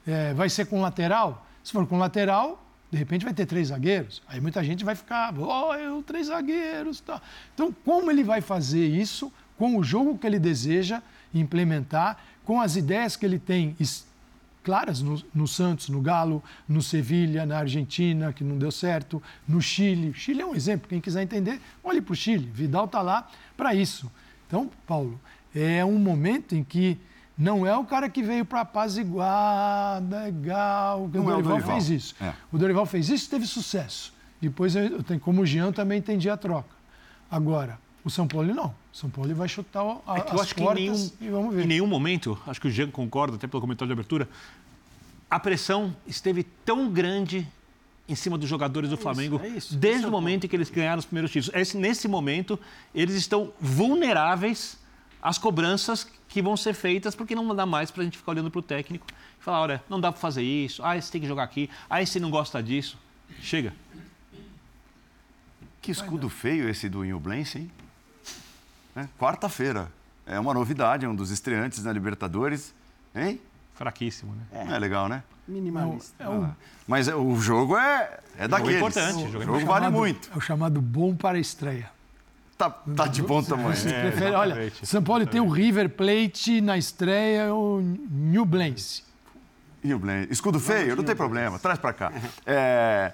É, 0.09 0.33
vai 0.33 0.49
ser 0.49 0.67
com 0.67 0.81
lateral? 0.81 1.47
Se 1.63 1.71
for 1.71 1.87
com 1.87 1.99
lateral, 1.99 2.65
de 2.91 2.97
repente 2.97 3.25
vai 3.25 3.35
ter 3.35 3.45
três 3.45 3.69
zagueiros. 3.69 4.23
Aí 4.27 4.41
muita 4.41 4.65
gente 4.65 4.85
vai 4.85 4.95
ficar, 4.95 5.35
oh, 5.39 5.75
eu, 5.75 6.03
três 6.03 6.29
zagueiros. 6.29 7.01
Tá. 7.01 7.21
Então, 7.55 7.71
como 7.85 8.11
ele 8.11 8.25
vai 8.25 8.41
fazer 8.41 8.87
isso 8.87 9.31
com 9.59 9.77
o 9.77 9.85
jogo 9.85 10.17
que 10.17 10.27
ele 10.27 10.39
deseja 10.39 11.03
implementar, 11.35 12.19
com 12.45 12.59
as 12.59 12.77
ideias 12.77 13.17
que 13.17 13.27
ele 13.27 13.39
tem 13.39 13.77
claras 14.65 15.03
no, 15.03 15.23
no, 15.35 15.47
Santos, 15.47 15.91
no 15.91 16.01
Galo, 16.01 16.43
no 16.67 16.81
Sevilha, 16.81 17.45
na 17.45 17.59
Argentina, 17.59 18.33
que 18.33 18.43
não 18.43 18.57
deu 18.57 18.71
certo, 18.71 19.23
no 19.47 19.61
Chile. 19.61 20.15
Chile 20.15 20.41
é 20.41 20.47
um 20.47 20.55
exemplo, 20.55 20.89
quem 20.89 21.01
quiser 21.01 21.23
entender, 21.23 21.61
olhe 21.85 22.01
para 22.01 22.13
o 22.13 22.17
Chile. 22.17 22.49
Vidal 22.51 22.87
está 22.87 23.03
lá 23.03 23.29
para 23.57 23.75
isso. 23.75 24.11
Então, 24.47 24.71
Paulo, 24.87 25.21
é 25.55 25.85
um 25.85 25.99
momento 25.99 26.55
em 26.55 26.65
que 26.65 26.99
Não 27.39 27.65
é 27.67 27.77
o 27.77 27.85
cara 27.85 28.09
que 28.09 28.23
veio 28.23 28.45
para 28.45 28.63
apaziguar, 28.63 30.03
legal. 30.03 31.05
O 31.05 31.09
Não 31.09 31.31
é 31.31 31.35
o 31.35 31.37
Dorival, 31.37 31.43
Dorival. 31.59 31.71
fez 31.73 31.89
isso. 31.91 32.15
É. 32.21 32.33
O 32.53 32.59
Dorival 32.59 32.85
fez 32.87 33.09
isso 33.09 33.27
e 33.27 33.31
teve 33.31 33.47
sucesso. 33.47 34.13
Depois, 34.41 34.75
eu, 34.75 35.03
tenho- 35.03 35.21
como 35.21 35.43
o 35.43 35.47
Jean, 35.47 35.71
também 35.73 35.99
entendi 35.99 36.29
a 36.29 36.37
troca. 36.37 36.69
Agora, 37.31 37.79
o 38.05 38.11
São 38.11 38.27
Paulo 38.27 38.53
não. 38.55 38.67
O 38.93 38.97
São 38.97 39.09
Paulo 39.11 39.33
vai 39.35 39.49
chutar 39.49 39.83
a, 40.07 40.17
É 40.17 40.21
que 40.21 40.31
eu 40.33 40.35
as 40.37 40.41
acho 40.43 40.55
que 40.55 40.63
em 40.63 40.75
nenhum, 40.75 41.11
e 41.21 41.29
vamos 41.29 41.55
ver. 41.55 41.65
em 41.65 41.67
nenhum 41.69 41.87
momento, 41.87 42.37
acho 42.47 42.61
que 42.61 42.67
o 42.67 42.71
Jean 42.71 42.91
concorda, 42.91 43.37
até 43.37 43.47
pelo 43.47 43.61
comentário 43.61 43.89
de 43.89 43.93
abertura, 43.93 44.29
a 45.31 45.39
pressão 45.39 45.95
esteve 46.07 46.43
tão 46.65 46.91
grande 46.91 47.47
em 48.09 48.15
cima 48.15 48.39
dos 48.39 48.49
jogadores 48.49 48.89
do 48.91 48.97
Flamengo 48.97 49.39
é 49.45 49.49
isso. 49.49 49.77
desde 49.77 50.07
é 50.07 50.09
o 50.09 50.11
momento 50.11 50.45
em 50.47 50.49
que 50.49 50.57
eles 50.57 50.71
ganharam 50.71 50.99
os 50.99 51.05
primeiros 51.05 51.31
títulos. 51.31 51.55
Esse- 51.55 51.77
nesse 51.77 52.09
momento, 52.09 52.59
eles 52.95 53.15
estão 53.15 53.53
vulneráveis 53.61 54.79
às 55.23 55.39
cobranças 55.39 56.07
que 56.29 56.41
vão 56.43 56.57
ser 56.57 56.75
feitas, 56.75 57.15
porque 57.15 57.35
não 57.35 57.55
dá 57.55 57.65
mais 57.67 57.91
para 57.91 58.03
a 58.03 58.05
gente 58.05 58.19
ficar 58.19 58.33
olhando 58.33 58.51
para 58.51 58.59
o 58.59 58.63
técnico 58.63 59.07
e 59.41 59.43
falar, 59.43 59.61
olha, 59.61 59.85
não 59.89 60.01
dá 60.01 60.13
para 60.13 60.21
fazer 60.21 60.43
isso, 60.43 60.83
ah, 60.85 61.01
você 61.01 61.11
tem 61.11 61.21
que 61.21 61.27
jogar 61.27 61.43
aqui, 61.45 61.69
ah, 61.89 62.05
você 62.05 62.21
não 62.21 62.31
gosta 62.31 62.63
disso. 62.63 62.99
Chega. 63.41 63.73
Que 65.81 65.91
escudo 65.93 66.29
feio 66.29 66.69
esse 66.69 66.89
do 66.89 67.05
Inublense, 67.05 67.59
hein? 67.59 67.71
Né? 68.95 69.09
Quarta-feira. 69.19 69.91
É 70.27 70.39
uma 70.39 70.53
novidade, 70.53 71.07
é 71.07 71.09
um 71.09 71.15
dos 71.15 71.31
estreantes 71.31 71.83
na 71.85 71.93
Libertadores. 71.93 72.75
Hein? 73.15 73.41
Fraquíssimo, 73.75 74.35
né? 74.35 74.65
Não 74.67 74.75
é 74.75 74.79
legal, 74.79 75.09
né? 75.09 75.23
Minimalista. 75.47 76.23
É 76.23 76.29
o, 76.29 76.51
Mas 76.87 77.09
é- 77.09 77.15
o 77.15 77.37
jogo 77.41 77.79
é, 77.79 78.21
é 78.37 78.47
daqueles. 78.47 78.77
importante, 78.77 79.15
O 79.15 79.27
o 79.29 79.31
jogo 79.33 79.45
jogo, 79.45 79.61
é 79.61 79.65
vale 79.65 79.85
chamado- 79.87 79.93
muito. 79.93 80.31
É 80.35 80.37
o 80.37 80.41
chamado 80.41 80.83
bom 80.83 81.15
para 81.17 81.39
a 81.39 81.41
estreia. 81.41 81.91
Tá, 82.59 82.69
tá 82.71 83.07
de 83.07 83.23
bom 83.23 83.41
tamanho. 83.41 83.77
Você 83.77 83.89
É, 83.89 84.03
prefere, 84.11 84.35
olha, 84.35 84.73
São 84.83 85.01
Paulo 85.01 85.25
tem 85.25 85.41
o 85.41 85.49
River 85.49 85.89
Plate 85.91 86.61
na 86.61 86.77
estreia, 86.77 87.55
o 87.55 87.81
Newblense. 88.11 89.05
Inublense. 89.85 90.33
Escudo 90.33 90.59
feio? 90.59 90.97
Não 90.97 91.05
tem 91.05 91.15
problema. 91.15 91.57
Traz 91.61 91.79
pra 91.79 91.93
cá. 91.93 92.13
É, 92.45 93.13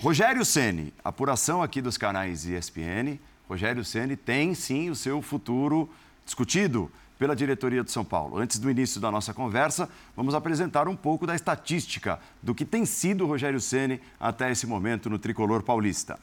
Rogério 0.00 0.44
Ceni, 0.46 0.94
apuração 1.04 1.62
aqui 1.62 1.82
dos 1.82 1.98
canais 1.98 2.46
ESPN. 2.46 3.18
Rogério 3.48 3.84
Ceni 3.84 4.16
tem 4.16 4.54
sim 4.54 4.88
o 4.88 4.94
seu 4.96 5.20
futuro 5.20 5.90
discutido 6.24 6.90
pela 7.18 7.36
diretoria 7.36 7.82
do 7.84 7.90
São 7.90 8.02
Paulo. 8.04 8.38
Antes 8.38 8.58
do 8.58 8.70
início 8.70 8.98
da 8.98 9.10
nossa 9.10 9.34
conversa, 9.34 9.90
vamos 10.16 10.32
apresentar 10.34 10.88
um 10.88 10.96
pouco 10.96 11.26
da 11.26 11.34
estatística 11.34 12.18
do 12.42 12.54
que 12.54 12.64
tem 12.64 12.86
sido 12.86 13.24
o 13.24 13.26
Rogério 13.26 13.60
Ceni 13.60 14.00
até 14.18 14.50
esse 14.50 14.66
momento 14.66 15.10
no 15.10 15.18
tricolor 15.18 15.62
paulista. 15.62 16.18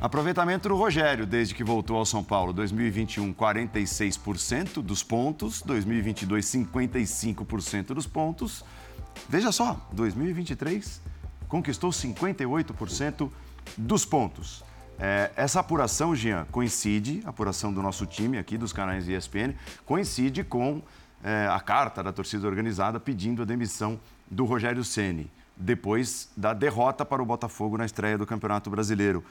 Aproveitamento 0.00 0.68
do 0.68 0.76
Rogério, 0.76 1.26
desde 1.26 1.52
que 1.52 1.64
voltou 1.64 1.96
ao 1.96 2.06
São 2.06 2.22
Paulo, 2.22 2.52
2021, 2.52 3.34
46% 3.34 4.74
dos 4.80 5.02
pontos, 5.02 5.60
2022, 5.62 6.46
55% 6.46 7.86
dos 7.94 8.06
pontos. 8.06 8.64
Veja 9.28 9.50
só, 9.50 9.88
2023 9.90 11.02
conquistou 11.48 11.90
58% 11.90 13.28
dos 13.76 14.04
pontos. 14.04 14.62
É, 15.00 15.32
essa 15.34 15.58
apuração, 15.58 16.14
Jean, 16.14 16.46
coincide, 16.52 17.20
a 17.24 17.30
apuração 17.30 17.72
do 17.72 17.82
nosso 17.82 18.06
time 18.06 18.38
aqui, 18.38 18.56
dos 18.56 18.72
canais 18.72 19.08
ESPN, 19.08 19.56
coincide 19.84 20.44
com 20.44 20.80
é, 21.24 21.48
a 21.50 21.58
carta 21.58 22.04
da 22.04 22.12
torcida 22.12 22.46
organizada 22.46 23.00
pedindo 23.00 23.42
a 23.42 23.44
demissão 23.44 23.98
do 24.30 24.44
Rogério 24.44 24.84
Ceni 24.84 25.28
depois 25.58 26.30
da 26.36 26.54
derrota 26.54 27.04
para 27.04 27.20
o 27.20 27.26
Botafogo 27.26 27.76
na 27.76 27.84
estreia 27.84 28.16
do 28.16 28.24
Campeonato 28.24 28.70
Brasileiro 28.70 29.24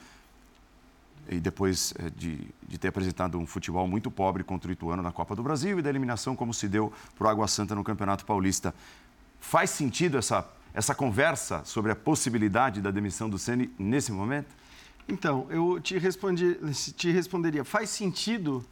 e 1.28 1.40
depois 1.40 1.94
eh, 1.98 2.10
de, 2.16 2.48
de 2.66 2.78
ter 2.78 2.88
apresentado 2.88 3.38
um 3.38 3.46
futebol 3.46 3.86
muito 3.86 4.10
pobre 4.10 4.42
contra 4.42 4.68
o 4.68 4.72
Ituano 4.72 5.02
na 5.02 5.12
Copa 5.12 5.36
do 5.36 5.42
Brasil 5.42 5.78
e 5.78 5.82
da 5.82 5.90
eliminação 5.90 6.34
como 6.34 6.54
se 6.54 6.68
deu 6.68 6.92
para 7.16 7.26
o 7.26 7.30
Água 7.30 7.46
Santa 7.46 7.74
no 7.74 7.84
Campeonato 7.84 8.24
Paulista. 8.24 8.74
Faz 9.40 9.70
sentido 9.70 10.18
essa, 10.18 10.48
essa 10.72 10.94
conversa 10.94 11.62
sobre 11.64 11.92
a 11.92 11.96
possibilidade 11.96 12.80
da 12.80 12.90
demissão 12.90 13.28
do 13.28 13.38
Ceni 13.38 13.70
nesse 13.78 14.10
momento? 14.10 14.54
Então, 15.08 15.46
eu 15.50 15.80
te, 15.80 15.96
respondi, 15.98 16.56
te 16.96 17.10
responderia, 17.10 17.64
faz 17.64 17.90
sentido 17.90 18.64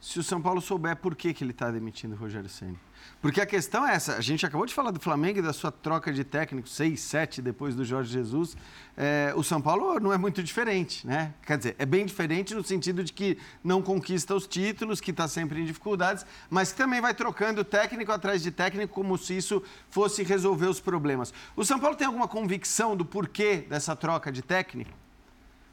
se 0.00 0.18
o 0.18 0.22
São 0.22 0.40
Paulo 0.40 0.60
souber 0.60 0.96
por 0.96 1.14
que, 1.14 1.34
que 1.34 1.44
ele 1.44 1.50
está 1.50 1.70
demitindo 1.70 2.14
o 2.14 2.18
Rogério 2.18 2.48
Ceni. 2.48 2.78
Porque 3.20 3.40
a 3.40 3.46
questão 3.46 3.86
é 3.86 3.94
essa, 3.94 4.16
a 4.16 4.20
gente 4.20 4.46
acabou 4.46 4.64
de 4.64 4.72
falar 4.72 4.90
do 4.90 5.00
Flamengo 5.00 5.38
e 5.38 5.42
da 5.42 5.52
sua 5.52 5.70
troca 5.70 6.10
de 6.10 6.24
técnico, 6.24 6.68
6, 6.68 6.98
7 6.98 7.42
depois 7.42 7.74
do 7.74 7.84
Jorge 7.84 8.10
Jesus. 8.10 8.56
É, 8.96 9.32
o 9.36 9.42
São 9.42 9.60
Paulo 9.60 10.00
não 10.00 10.12
é 10.12 10.16
muito 10.16 10.42
diferente, 10.42 11.06
né? 11.06 11.34
Quer 11.46 11.58
dizer, 11.58 11.76
é 11.78 11.84
bem 11.84 12.06
diferente 12.06 12.54
no 12.54 12.64
sentido 12.64 13.04
de 13.04 13.12
que 13.12 13.36
não 13.62 13.82
conquista 13.82 14.34
os 14.34 14.46
títulos, 14.46 15.00
que 15.00 15.10
está 15.10 15.28
sempre 15.28 15.60
em 15.60 15.64
dificuldades, 15.66 16.24
mas 16.48 16.72
que 16.72 16.78
também 16.78 17.00
vai 17.00 17.12
trocando 17.12 17.62
técnico 17.62 18.10
atrás 18.10 18.42
de 18.42 18.50
técnico 18.50 18.94
como 18.94 19.18
se 19.18 19.36
isso 19.36 19.62
fosse 19.90 20.22
resolver 20.22 20.66
os 20.66 20.80
problemas. 20.80 21.32
O 21.54 21.64
São 21.64 21.78
Paulo 21.78 21.96
tem 21.96 22.06
alguma 22.06 22.28
convicção 22.28 22.96
do 22.96 23.04
porquê 23.04 23.66
dessa 23.68 23.94
troca 23.94 24.32
de 24.32 24.40
técnico? 24.40 24.92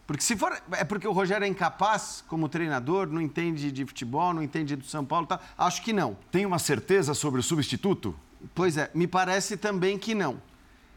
Porque 0.08 0.24
se 0.24 0.38
for. 0.38 0.58
É 0.72 0.86
porque 0.86 1.06
o 1.06 1.12
Rogério 1.12 1.43
é 1.43 1.48
incapaz 1.50 2.24
como 2.30 2.48
treinador, 2.48 3.08
não 3.08 3.22
entende 3.22 3.70
de 3.74 3.86
futebol, 3.86 4.34
não 4.34 4.41
entende 4.41 4.78
do 4.78 4.86
São 4.86 5.04
Paulo, 5.04 5.28
tá? 5.28 5.38
Acho 5.58 5.82
que 5.82 5.91
não. 5.91 6.17
Tem 6.32 6.46
uma 6.46 6.58
certeza 6.58 7.13
sobre 7.13 7.41
o 7.41 7.43
substituto? 7.43 8.15
Pois 8.56 8.78
é, 8.78 8.89
me 8.93 9.06
parece 9.06 9.58
também 9.58 10.00
que 10.00 10.15
não. 10.15 10.41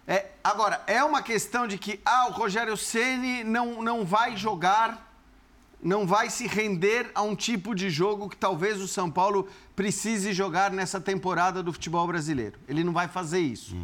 É, 0.07 0.31
agora, 0.44 0.81
é 0.87 1.03
uma 1.03 1.23
questão 1.23 1.66
de 1.66 1.77
que 1.77 2.01
ah, 2.05 2.29
o 2.29 2.33
Rogério 2.33 2.77
Ceni 2.77 3.42
não, 3.42 3.83
não 3.83 4.05
vai 4.05 4.37
jogar, 4.37 5.12
não 5.83 6.07
vai 6.07 6.31
se 6.31 6.46
render 6.46 7.11
a 7.12 7.23
um 7.23 7.35
tipo 7.35 7.75
de 7.75 7.90
jogo 7.90 8.29
que 8.29 8.37
talvez 8.37 8.81
o 8.81 8.87
São 8.87 9.11
Paulo 9.11 9.49
precise 9.75 10.33
jogar 10.33 10.70
nessa 10.70 11.01
temporada 11.01 11.62
do 11.62 11.73
futebol 11.73 12.07
brasileiro. 12.07 12.59
Ele 12.68 12.85
não 12.85 12.92
vai 12.92 13.09
fazer 13.09 13.40
isso. 13.40 13.75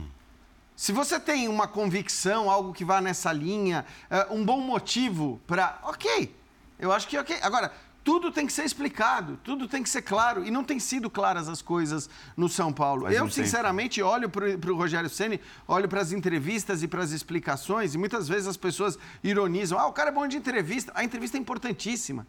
Se 0.76 0.92
você 0.92 1.18
tem 1.18 1.48
uma 1.48 1.66
convicção, 1.66 2.50
algo 2.50 2.74
que 2.74 2.84
vá 2.84 3.00
nessa 3.00 3.32
linha, 3.32 3.86
eh, 4.10 4.26
um 4.30 4.44
bom 4.44 4.60
motivo 4.60 5.40
para. 5.46 5.78
Ok, 5.82 6.34
eu 6.78 6.92
acho 6.92 7.08
que 7.08 7.16
ok. 7.16 7.38
Agora, 7.40 7.72
tudo 8.04 8.30
tem 8.30 8.46
que 8.46 8.52
ser 8.52 8.64
explicado, 8.64 9.38
tudo 9.42 9.66
tem 9.66 9.82
que 9.82 9.88
ser 9.88 10.02
claro. 10.02 10.44
E 10.44 10.50
não 10.50 10.62
tem 10.62 10.78
sido 10.78 11.08
claras 11.08 11.48
as 11.48 11.62
coisas 11.62 12.10
no 12.36 12.46
São 12.46 12.70
Paulo. 12.74 13.08
Eu, 13.08 13.24
um 13.24 13.26
tempo. 13.26 13.30
sinceramente, 13.30 14.02
olho 14.02 14.28
para 14.28 14.70
o 14.70 14.76
Rogério 14.76 15.08
Ceni, 15.08 15.40
olho 15.66 15.88
para 15.88 16.02
as 16.02 16.12
entrevistas 16.12 16.82
e 16.82 16.88
para 16.88 17.02
as 17.02 17.10
explicações, 17.10 17.94
e 17.94 17.98
muitas 17.98 18.28
vezes 18.28 18.46
as 18.46 18.58
pessoas 18.58 18.98
ironizam: 19.24 19.78
ah, 19.78 19.86
o 19.86 19.94
cara 19.94 20.10
é 20.10 20.12
bom 20.12 20.28
de 20.28 20.36
entrevista. 20.36 20.92
A 20.94 21.02
entrevista 21.02 21.38
é 21.38 21.40
importantíssima. 21.40 22.26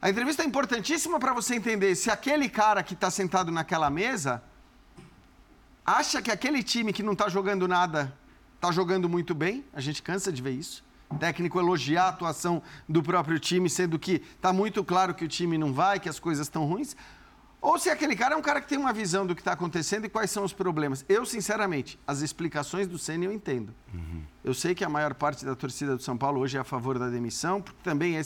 A 0.00 0.08
entrevista 0.08 0.42
é 0.42 0.46
importantíssima 0.46 1.20
para 1.20 1.34
você 1.34 1.54
entender 1.54 1.94
se 1.96 2.10
aquele 2.10 2.48
cara 2.48 2.82
que 2.82 2.94
está 2.94 3.10
sentado 3.10 3.52
naquela 3.52 3.90
mesa 3.90 4.42
acha 5.88 6.20
que 6.20 6.30
aquele 6.30 6.62
time 6.62 6.92
que 6.92 7.02
não 7.02 7.14
está 7.14 7.30
jogando 7.30 7.66
nada 7.66 8.14
está 8.56 8.70
jogando 8.70 9.08
muito 9.08 9.34
bem. 9.34 9.64
A 9.72 9.80
gente 9.80 10.02
cansa 10.02 10.30
de 10.30 10.42
ver 10.42 10.50
isso. 10.50 10.84
Técnico 11.18 11.58
elogiar 11.58 12.04
a 12.04 12.08
atuação 12.08 12.62
do 12.86 13.02
próprio 13.02 13.38
time, 13.38 13.70
sendo 13.70 13.98
que 13.98 14.22
está 14.36 14.52
muito 14.52 14.84
claro 14.84 15.14
que 15.14 15.24
o 15.24 15.28
time 15.28 15.56
não 15.56 15.72
vai, 15.72 15.98
que 15.98 16.08
as 16.08 16.20
coisas 16.20 16.46
estão 16.46 16.66
ruins. 16.66 16.94
Ou 17.60 17.76
se 17.76 17.90
aquele 17.90 18.14
cara 18.14 18.34
é 18.34 18.36
um 18.38 18.42
cara 18.42 18.60
que 18.60 18.68
tem 18.68 18.78
uma 18.78 18.92
visão 18.92 19.26
do 19.26 19.34
que 19.34 19.40
está 19.40 19.52
acontecendo 19.52 20.04
e 20.04 20.08
quais 20.08 20.30
são 20.30 20.44
os 20.44 20.52
problemas. 20.52 21.04
Eu, 21.08 21.26
sinceramente, 21.26 21.98
as 22.06 22.20
explicações 22.20 22.86
do 22.86 22.96
Senna 22.98 23.24
eu 23.24 23.32
entendo. 23.32 23.74
Eu 24.44 24.54
sei 24.54 24.76
que 24.76 24.84
a 24.84 24.88
maior 24.88 25.12
parte 25.12 25.44
da 25.44 25.56
torcida 25.56 25.96
do 25.96 26.02
São 26.02 26.16
Paulo 26.16 26.40
hoje 26.40 26.56
é 26.56 26.60
a 26.60 26.64
favor 26.64 26.98
da 27.00 27.08
demissão, 27.08 27.60
porque 27.60 27.80
também 27.82 28.16
é- 28.16 28.20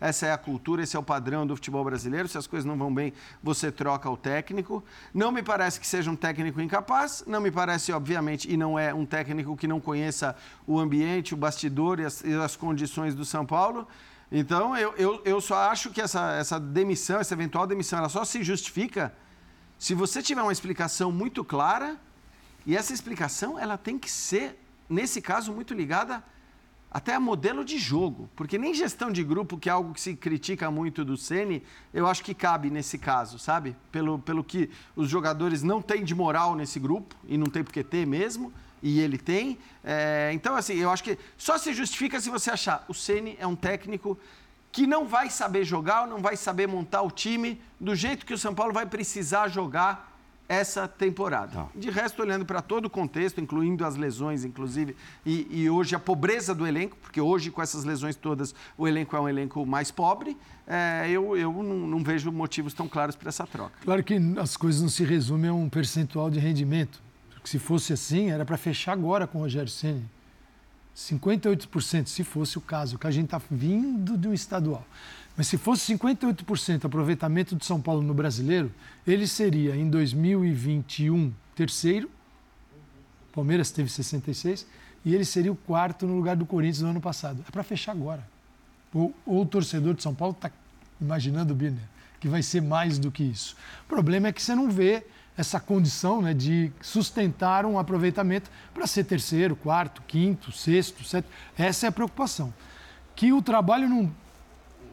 essa 0.00 0.26
é 0.26 0.32
a 0.32 0.36
cultura, 0.38 0.82
esse 0.82 0.94
é 0.96 0.98
o 0.98 1.02
padrão 1.02 1.46
do 1.46 1.56
futebol 1.56 1.82
brasileiro. 1.82 2.28
Se 2.28 2.36
as 2.36 2.46
coisas 2.46 2.66
não 2.66 2.76
vão 2.76 2.92
bem, 2.94 3.14
você 3.42 3.72
troca 3.72 4.08
o 4.10 4.18
técnico. 4.18 4.84
Não 5.14 5.32
me 5.32 5.42
parece 5.42 5.80
que 5.80 5.86
seja 5.86 6.10
um 6.10 6.16
técnico 6.16 6.60
incapaz, 6.60 7.24
não 7.26 7.40
me 7.40 7.50
parece, 7.50 7.90
obviamente, 7.90 8.52
e 8.52 8.56
não 8.56 8.78
é 8.78 8.92
um 8.92 9.06
técnico 9.06 9.56
que 9.56 9.66
não 9.66 9.80
conheça 9.80 10.36
o 10.66 10.78
ambiente, 10.78 11.32
o 11.32 11.36
bastidor 11.38 12.00
e 12.00 12.04
as, 12.04 12.22
e 12.22 12.34
as 12.34 12.54
condições 12.54 13.14
do 13.14 13.24
São 13.24 13.46
Paulo. 13.46 13.88
Então, 14.36 14.76
eu, 14.76 14.92
eu, 14.96 15.22
eu 15.24 15.40
só 15.40 15.70
acho 15.70 15.90
que 15.90 16.00
essa, 16.00 16.32
essa 16.32 16.58
demissão, 16.58 17.20
essa 17.20 17.34
eventual 17.34 17.68
demissão, 17.68 18.00
ela 18.00 18.08
só 18.08 18.24
se 18.24 18.42
justifica 18.42 19.14
se 19.78 19.94
você 19.94 20.20
tiver 20.20 20.42
uma 20.42 20.50
explicação 20.50 21.12
muito 21.12 21.44
clara 21.44 21.96
e 22.66 22.76
essa 22.76 22.92
explicação 22.92 23.56
ela 23.56 23.78
tem 23.78 23.96
que 23.96 24.10
ser, 24.10 24.58
nesse 24.90 25.22
caso, 25.22 25.52
muito 25.52 25.72
ligada 25.72 26.20
até 26.90 27.14
a 27.14 27.20
modelo 27.20 27.64
de 27.64 27.78
jogo. 27.78 28.28
Porque 28.34 28.58
nem 28.58 28.74
gestão 28.74 29.08
de 29.08 29.22
grupo, 29.22 29.56
que 29.56 29.68
é 29.68 29.72
algo 29.72 29.94
que 29.94 30.00
se 30.00 30.16
critica 30.16 30.68
muito 30.68 31.04
do 31.04 31.16
Ceni, 31.16 31.62
eu 31.92 32.04
acho 32.04 32.24
que 32.24 32.34
cabe 32.34 32.70
nesse 32.70 32.98
caso, 32.98 33.38
sabe? 33.38 33.76
Pelo, 33.92 34.18
pelo 34.18 34.42
que 34.42 34.68
os 34.96 35.08
jogadores 35.08 35.62
não 35.62 35.80
têm 35.80 36.02
de 36.02 36.12
moral 36.12 36.56
nesse 36.56 36.80
grupo, 36.80 37.14
e 37.28 37.38
não 37.38 37.46
tem 37.46 37.62
por 37.62 37.72
que 37.72 37.84
ter 37.84 38.04
mesmo, 38.04 38.52
e 38.84 39.00
ele 39.00 39.16
tem. 39.16 39.58
É, 39.82 40.30
então, 40.34 40.54
assim, 40.54 40.74
eu 40.74 40.90
acho 40.90 41.02
que 41.02 41.18
só 41.38 41.56
se 41.56 41.72
justifica 41.72 42.20
se 42.20 42.28
você 42.28 42.50
achar 42.50 42.84
o 42.86 42.92
Ceni 42.92 43.34
é 43.40 43.46
um 43.46 43.56
técnico 43.56 44.18
que 44.70 44.86
não 44.86 45.06
vai 45.06 45.30
saber 45.30 45.64
jogar, 45.64 46.02
ou 46.02 46.08
não 46.08 46.18
vai 46.18 46.36
saber 46.36 46.68
montar 46.68 47.00
o 47.00 47.10
time 47.10 47.58
do 47.80 47.94
jeito 47.94 48.26
que 48.26 48.34
o 48.34 48.38
São 48.38 48.54
Paulo 48.54 48.74
vai 48.74 48.84
precisar 48.84 49.48
jogar 49.48 50.12
essa 50.46 50.86
temporada. 50.86 51.52
Tá. 51.52 51.68
De 51.74 51.88
resto, 51.88 52.20
olhando 52.20 52.44
para 52.44 52.60
todo 52.60 52.84
o 52.84 52.90
contexto, 52.90 53.40
incluindo 53.40 53.86
as 53.86 53.96
lesões, 53.96 54.44
inclusive, 54.44 54.94
e, 55.24 55.46
e, 55.50 55.70
hoje 55.70 55.94
a 55.94 55.98
pobreza 55.98 56.54
do 56.54 56.66
elenco, 56.66 56.98
porque 57.00 57.18
hoje 57.18 57.50
com 57.50 57.62
essas 57.62 57.84
lesões 57.84 58.14
todas 58.14 58.54
o 58.76 58.86
elenco 58.86 59.16
é 59.16 59.20
um 59.20 59.28
elenco 59.28 59.64
mais 59.64 59.90
pobre, 59.90 60.36
é, 60.66 61.08
eu, 61.08 61.34
eu 61.36 61.50
não, 61.50 61.86
não, 61.86 62.04
vejo 62.04 62.30
motivos 62.30 62.74
tão 62.74 62.86
claros 62.86 63.16
para 63.16 63.30
essa 63.30 63.46
troca. 63.46 63.72
Claro 63.82 64.04
que 64.04 64.18
as 64.38 64.56
coisas 64.56 64.82
não 64.82 64.90
se 64.90 65.04
resumem 65.04 65.48
a 65.48 65.54
um 65.54 65.70
percentual 65.70 66.28
de 66.28 66.38
rendimento. 66.38 67.02
Porque 67.44 67.50
se 67.50 67.58
fosse 67.58 67.92
assim, 67.92 68.30
era 68.30 68.42
para 68.42 68.56
fechar 68.56 68.92
agora 68.92 69.26
com 69.26 69.36
o 69.36 69.42
Rogério 69.42 69.68
Ceni. 69.68 70.02
58%, 70.96 72.06
se 72.06 72.24
fosse 72.24 72.56
o 72.56 72.60
caso, 72.60 72.98
que 72.98 73.06
a 73.06 73.10
gente 73.10 73.26
está 73.26 73.38
vindo 73.50 74.16
de 74.16 74.26
um 74.26 74.32
estadual. 74.32 74.82
Mas 75.36 75.48
se 75.48 75.58
fosse 75.58 75.92
58% 75.92 76.86
aproveitamento 76.86 77.54
de 77.54 77.66
São 77.66 77.82
Paulo 77.82 78.00
no 78.00 78.14
brasileiro, 78.14 78.72
ele 79.06 79.26
seria 79.26 79.76
em 79.76 79.90
2021 79.90 81.34
terceiro. 81.54 82.10
Palmeiras 83.30 83.70
teve 83.70 83.90
66 83.90 84.66
e 85.04 85.14
ele 85.14 85.26
seria 85.26 85.52
o 85.52 85.56
quarto 85.56 86.06
no 86.06 86.16
lugar 86.16 86.36
do 86.36 86.46
Corinthians 86.46 86.80
no 86.80 86.88
ano 86.88 87.00
passado. 87.00 87.44
É 87.46 87.50
para 87.50 87.62
fechar 87.62 87.92
agora. 87.92 88.26
Ou, 88.94 89.14
o 89.26 89.44
torcedor 89.44 89.92
de 89.92 90.02
São 90.02 90.14
Paulo 90.14 90.32
está 90.34 90.50
imaginando, 90.98 91.54
Birner, 91.54 91.84
que 92.18 92.26
vai 92.26 92.42
ser 92.42 92.62
mais 92.62 92.98
do 92.98 93.10
que 93.10 93.22
isso. 93.22 93.54
O 93.84 93.88
problema 93.88 94.28
é 94.28 94.32
que 94.32 94.40
você 94.40 94.54
não 94.54 94.70
vê 94.70 95.04
essa 95.36 95.58
condição 95.58 96.22
né, 96.22 96.32
de 96.32 96.70
sustentar 96.80 97.66
um 97.66 97.78
aproveitamento 97.78 98.50
para 98.72 98.86
ser 98.86 99.04
terceiro, 99.04 99.56
quarto, 99.56 100.02
quinto, 100.06 100.52
sexto, 100.52 101.02
sétimo. 101.04 101.32
Essa 101.58 101.86
é 101.86 101.88
a 101.88 101.92
preocupação. 101.92 102.54
Que 103.16 103.32
o 103.32 103.42
trabalho 103.42 103.88
não 103.88 104.12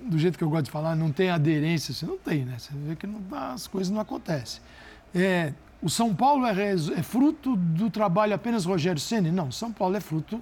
do 0.04 0.18
jeito 0.18 0.38
que 0.38 0.44
eu 0.44 0.50
gosto 0.50 0.66
de 0.66 0.72
falar, 0.72 0.96
não 0.96 1.12
tem 1.12 1.30
aderência, 1.30 1.94
você 1.94 2.06
não 2.06 2.18
tem, 2.18 2.44
né? 2.44 2.58
Você 2.58 2.72
vê 2.74 2.96
que 2.96 3.06
não, 3.06 3.22
as 3.54 3.68
coisas 3.68 3.92
não 3.92 4.02
acontecem. 4.02 4.62
É, 5.14 5.54
o 5.82 5.90
São 5.90 6.14
Paulo 6.14 6.46
é, 6.46 6.72
é, 6.72 7.04
fruto 7.04 7.56
do 7.56 7.90
trabalho 7.90 8.34
apenas 8.34 8.66
Rogério 8.66 9.00
Ceni? 9.00 9.32
Não, 9.32 9.52
São 9.52 9.72
Paulo 9.72 9.96
é 9.96 10.00
fruto 10.00 10.42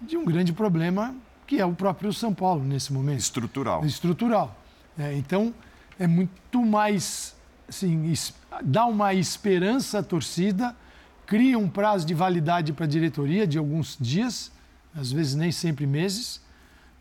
de 0.00 0.16
um 0.16 0.24
grande 0.24 0.52
problema 0.52 1.14
que 1.46 1.60
é 1.60 1.66
o 1.66 1.72
próprio 1.72 2.12
São 2.12 2.32
Paulo 2.32 2.62
nesse 2.62 2.92
momento. 2.92 3.18
Estrutural. 3.18 3.84
Estrutural. 3.84 4.56
É, 4.98 5.14
então, 5.14 5.54
é 5.98 6.06
muito 6.06 6.64
mais, 6.64 7.34
assim, 7.68 8.10
dá 8.62 8.84
uma 8.86 9.14
esperança 9.14 10.00
à 10.00 10.02
torcida, 10.02 10.74
cria 11.26 11.58
um 11.58 11.68
prazo 11.68 12.06
de 12.06 12.14
validade 12.14 12.72
para 12.72 12.84
a 12.84 12.88
diretoria 12.88 13.46
de 13.46 13.56
alguns 13.56 13.96
dias, 13.98 14.52
às 14.94 15.10
vezes 15.10 15.34
nem 15.34 15.50
sempre 15.50 15.86
meses, 15.86 16.40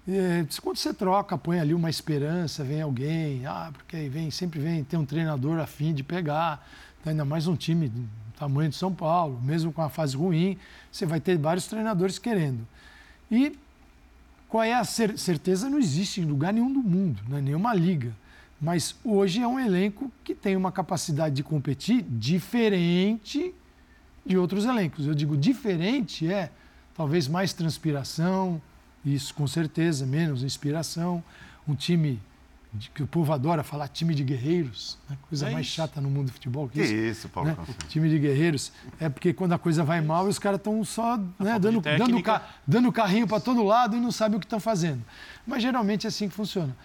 é, 0.07 0.45
quando 0.61 0.77
você 0.77 0.93
troca, 0.93 1.37
põe 1.37 1.59
ali 1.59 1.73
uma 1.73 1.89
esperança, 1.89 2.63
vem 2.63 2.81
alguém, 2.81 3.45
ah, 3.45 3.69
porque 3.71 3.95
aí 3.95 4.09
vem, 4.09 4.31
sempre 4.31 4.59
vem, 4.59 4.83
tem 4.83 4.99
um 4.99 5.05
treinador 5.05 5.59
afim 5.59 5.93
de 5.93 6.03
pegar, 6.03 6.67
ainda 7.05 7.23
mais 7.23 7.45
um 7.45 7.55
time 7.55 7.87
do 7.87 8.09
tamanho 8.37 8.69
de 8.69 8.75
São 8.75 8.91
Paulo, 8.91 9.39
mesmo 9.43 9.71
com 9.71 9.81
a 9.81 9.89
fase 9.89 10.17
ruim, 10.17 10.57
você 10.91 11.05
vai 11.05 11.19
ter 11.19 11.37
vários 11.37 11.67
treinadores 11.67 12.17
querendo. 12.17 12.67
E 13.29 13.55
qual 14.49 14.63
é 14.63 14.73
a 14.73 14.83
cer 14.83 15.17
certeza? 15.19 15.69
Não 15.69 15.77
existe 15.77 16.19
em 16.19 16.25
lugar 16.25 16.51
nenhum 16.51 16.73
do 16.73 16.81
mundo, 16.81 17.21
né? 17.29 17.39
nenhuma 17.39 17.73
liga. 17.73 18.11
Mas 18.61 18.95
hoje 19.03 19.41
é 19.41 19.47
um 19.47 19.59
elenco 19.59 20.11
que 20.23 20.35
tem 20.35 20.55
uma 20.55 20.71
capacidade 20.71 21.33
de 21.33 21.43
competir 21.43 22.03
diferente 22.03 23.55
de 24.23 24.37
outros 24.37 24.65
elencos. 24.65 25.07
Eu 25.07 25.15
digo 25.15 25.35
diferente 25.35 26.31
é 26.31 26.51
talvez 26.95 27.27
mais 27.27 27.53
transpiração, 27.53 28.61
isso, 29.03 29.33
com 29.33 29.47
certeza, 29.47 30.05
menos 30.05 30.43
inspiração. 30.43 31.23
Um 31.67 31.73
time 31.73 32.21
que 32.93 33.03
o 33.03 33.07
povo 33.07 33.33
adora 33.33 33.63
falar, 33.63 33.87
time 33.87 34.15
de 34.15 34.23
guerreiros, 34.23 34.97
né? 35.09 35.17
coisa 35.27 35.49
é 35.49 35.51
mais 35.51 35.65
isso. 35.65 35.75
chata 35.75 35.99
no 35.99 36.09
mundo 36.09 36.27
do 36.27 36.33
futebol. 36.33 36.69
Que, 36.69 36.75
que 36.75 36.85
isso, 36.85 36.93
isso 36.93 37.29
Paulo 37.29 37.49
né? 37.49 37.57
Time 37.89 38.09
de 38.09 38.17
guerreiros. 38.19 38.71
É 38.99 39.09
porque 39.09 39.33
quando 39.33 39.53
a 39.53 39.57
coisa 39.57 39.83
vai 39.83 39.99
mal, 40.01 40.25
os 40.25 40.39
caras 40.39 40.59
estão 40.59 40.81
só 40.85 41.17
né, 41.17 41.59
dando, 41.59 41.81
dando, 41.81 42.23
dando 42.65 42.91
carrinho 42.91 43.27
para 43.27 43.39
todo 43.39 43.63
lado 43.63 43.97
e 43.97 43.99
não 43.99 44.11
sabem 44.11 44.37
o 44.37 44.39
que 44.39 44.45
estão 44.45 44.59
fazendo. 44.59 45.03
Mas 45.45 45.63
geralmente 45.63 46.05
é 46.05 46.09
assim 46.09 46.29
que 46.29 46.35
funciona. 46.35 46.75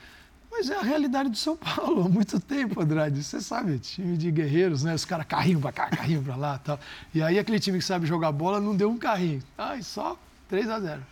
Mas 0.51 0.71
é 0.71 0.77
a 0.77 0.83
realidade 0.83 1.29
do 1.29 1.37
São 1.37 1.57
Paulo 1.57 2.07
há 2.07 2.09
muito 2.09 2.41
tempo, 2.41 2.81
Andrade. 2.81 3.23
Você 3.23 3.41
sabe, 3.41 3.79
time 3.79 4.17
de 4.17 4.31
guerreiros, 4.31 4.83
né? 4.83 4.95
Os 4.95 5.05
caras 5.05 5.27
carrinho 5.27 5.61
para 5.61 5.73
cá, 5.73 5.89
carrinho 5.89 6.23
para 6.23 6.37
lá 6.37 6.59
tal. 6.59 6.81
E 7.15 7.23
aí 7.23 7.39
aquele 7.39 7.61
time 7.61 7.79
que 7.79 7.85
sabe 7.85 8.07
jogar 8.07 8.33
bola 8.33 8.61
não 8.61 8.75
deu 8.75 8.91
um 8.91 8.99
carrinho. 8.99 9.43
Ai, 9.59 9.83
só 9.83 10.19
3 10.49 10.69
a 10.71 10.81
0 10.81 11.03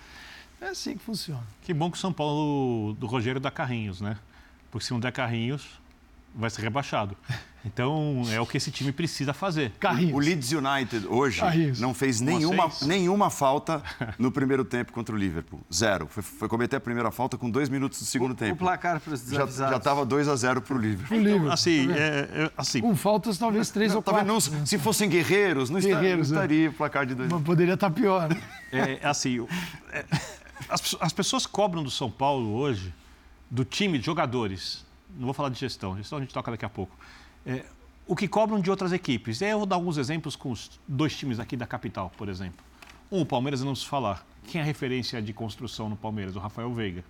é 0.64 0.68
assim 0.68 0.96
que 0.96 1.04
funciona. 1.04 1.42
Que 1.62 1.74
bom 1.74 1.90
que 1.90 1.96
o 1.96 2.00
São 2.00 2.12
Paulo 2.12 2.94
do 2.94 3.06
Rogério 3.06 3.40
dá 3.40 3.50
carrinhos, 3.50 4.00
né? 4.00 4.16
Porque 4.70 4.86
se 4.86 4.92
não 4.92 5.00
der 5.00 5.12
carrinhos, 5.12 5.78
vai 6.34 6.50
ser 6.50 6.62
rebaixado. 6.62 7.16
Então, 7.64 8.22
é 8.30 8.38
o 8.38 8.46
que 8.46 8.58
esse 8.58 8.70
time 8.70 8.92
precisa 8.92 9.32
fazer. 9.32 9.72
Carrinhos. 9.80 10.14
O 10.14 10.18
Leeds 10.18 10.52
United 10.52 11.06
hoje 11.08 11.40
carrinhos. 11.40 11.80
não 11.80 11.94
fez 11.94 12.20
nenhuma, 12.20 12.70
nenhuma 12.82 13.30
falta 13.30 13.82
no 14.18 14.30
primeiro 14.30 14.64
tempo 14.64 14.92
contra 14.92 15.14
o 15.14 15.18
Liverpool. 15.18 15.60
Zero. 15.72 16.06
Foi, 16.06 16.22
foi, 16.22 16.48
cometer 16.48 16.76
a 16.76 16.80
primeira 16.80 17.10
falta 17.10 17.38
com 17.38 17.48
dois 17.48 17.70
minutos 17.70 17.98
do 17.98 18.04
segundo 18.04 18.32
o, 18.32 18.34
tempo. 18.34 18.54
O 18.54 18.56
placar 18.56 19.00
para 19.00 19.14
os 19.14 19.22
desavisados. 19.22 19.72
Já 19.72 19.78
estava 19.78 20.04
2 20.04 20.28
a 20.28 20.36
0 20.36 20.60
para 20.60 20.76
o 20.76 20.78
Liverpool. 20.78 21.18
Então, 21.18 21.50
assim, 21.50 21.88
tá 21.88 21.94
é, 21.94 22.28
é, 22.32 22.50
assim, 22.56 22.80
Com 22.82 22.94
faltas, 22.94 23.38
talvez 23.38 23.70
três 23.70 23.94
ou 23.94 24.02
quatro. 24.02 24.26
Não, 24.26 24.40
se 24.40 24.78
fossem 24.78 25.08
guerreiros, 25.08 25.70
não, 25.70 25.80
guerreiros, 25.80 26.02
estaria, 26.02 26.16
não 26.16 26.22
estaria 26.22 26.66
é. 26.66 26.68
o 26.68 26.72
placar 26.72 27.06
de 27.06 27.14
dois. 27.14 27.30
Mas 27.30 27.42
poderia 27.42 27.74
estar 27.74 27.90
pior. 27.90 28.28
Né? 28.28 28.42
É, 28.70 29.08
assim, 29.08 29.46
é, 29.90 30.04
as, 30.68 30.94
as 31.00 31.12
pessoas 31.12 31.46
cobram 31.46 31.82
do 31.82 31.90
São 31.90 32.10
Paulo 32.10 32.54
hoje, 32.54 32.92
do 33.50 33.64
time 33.64 33.98
de 33.98 34.04
jogadores, 34.04 34.83
não 35.16 35.24
vou 35.24 35.34
falar 35.34 35.48
de 35.48 35.58
gestão, 35.58 35.96
gestão 35.96 36.18
a 36.18 36.20
gente 36.20 36.32
toca 36.32 36.50
daqui 36.50 36.64
a 36.64 36.68
pouco, 36.68 36.96
é, 37.46 37.64
o 38.06 38.14
que 38.14 38.28
cobram 38.28 38.60
de 38.60 38.70
outras 38.70 38.92
equipes. 38.92 39.40
Eu 39.40 39.58
vou 39.58 39.66
dar 39.66 39.76
alguns 39.76 39.96
exemplos 39.96 40.36
com 40.36 40.50
os 40.50 40.78
dois 40.86 41.16
times 41.16 41.40
aqui 41.40 41.56
da 41.56 41.66
capital, 41.66 42.12
por 42.16 42.28
exemplo. 42.28 42.64
Um, 43.10 43.22
o 43.22 43.26
Palmeiras, 43.26 43.62
não 43.62 43.74
se 43.74 43.86
falar. 43.86 44.26
Quem 44.46 44.60
é 44.60 44.64
a 44.64 44.66
referência 44.66 45.22
de 45.22 45.32
construção 45.32 45.88
no 45.88 45.96
Palmeiras? 45.96 46.36
O 46.36 46.38
Rafael 46.38 46.72
Veiga. 46.72 47.04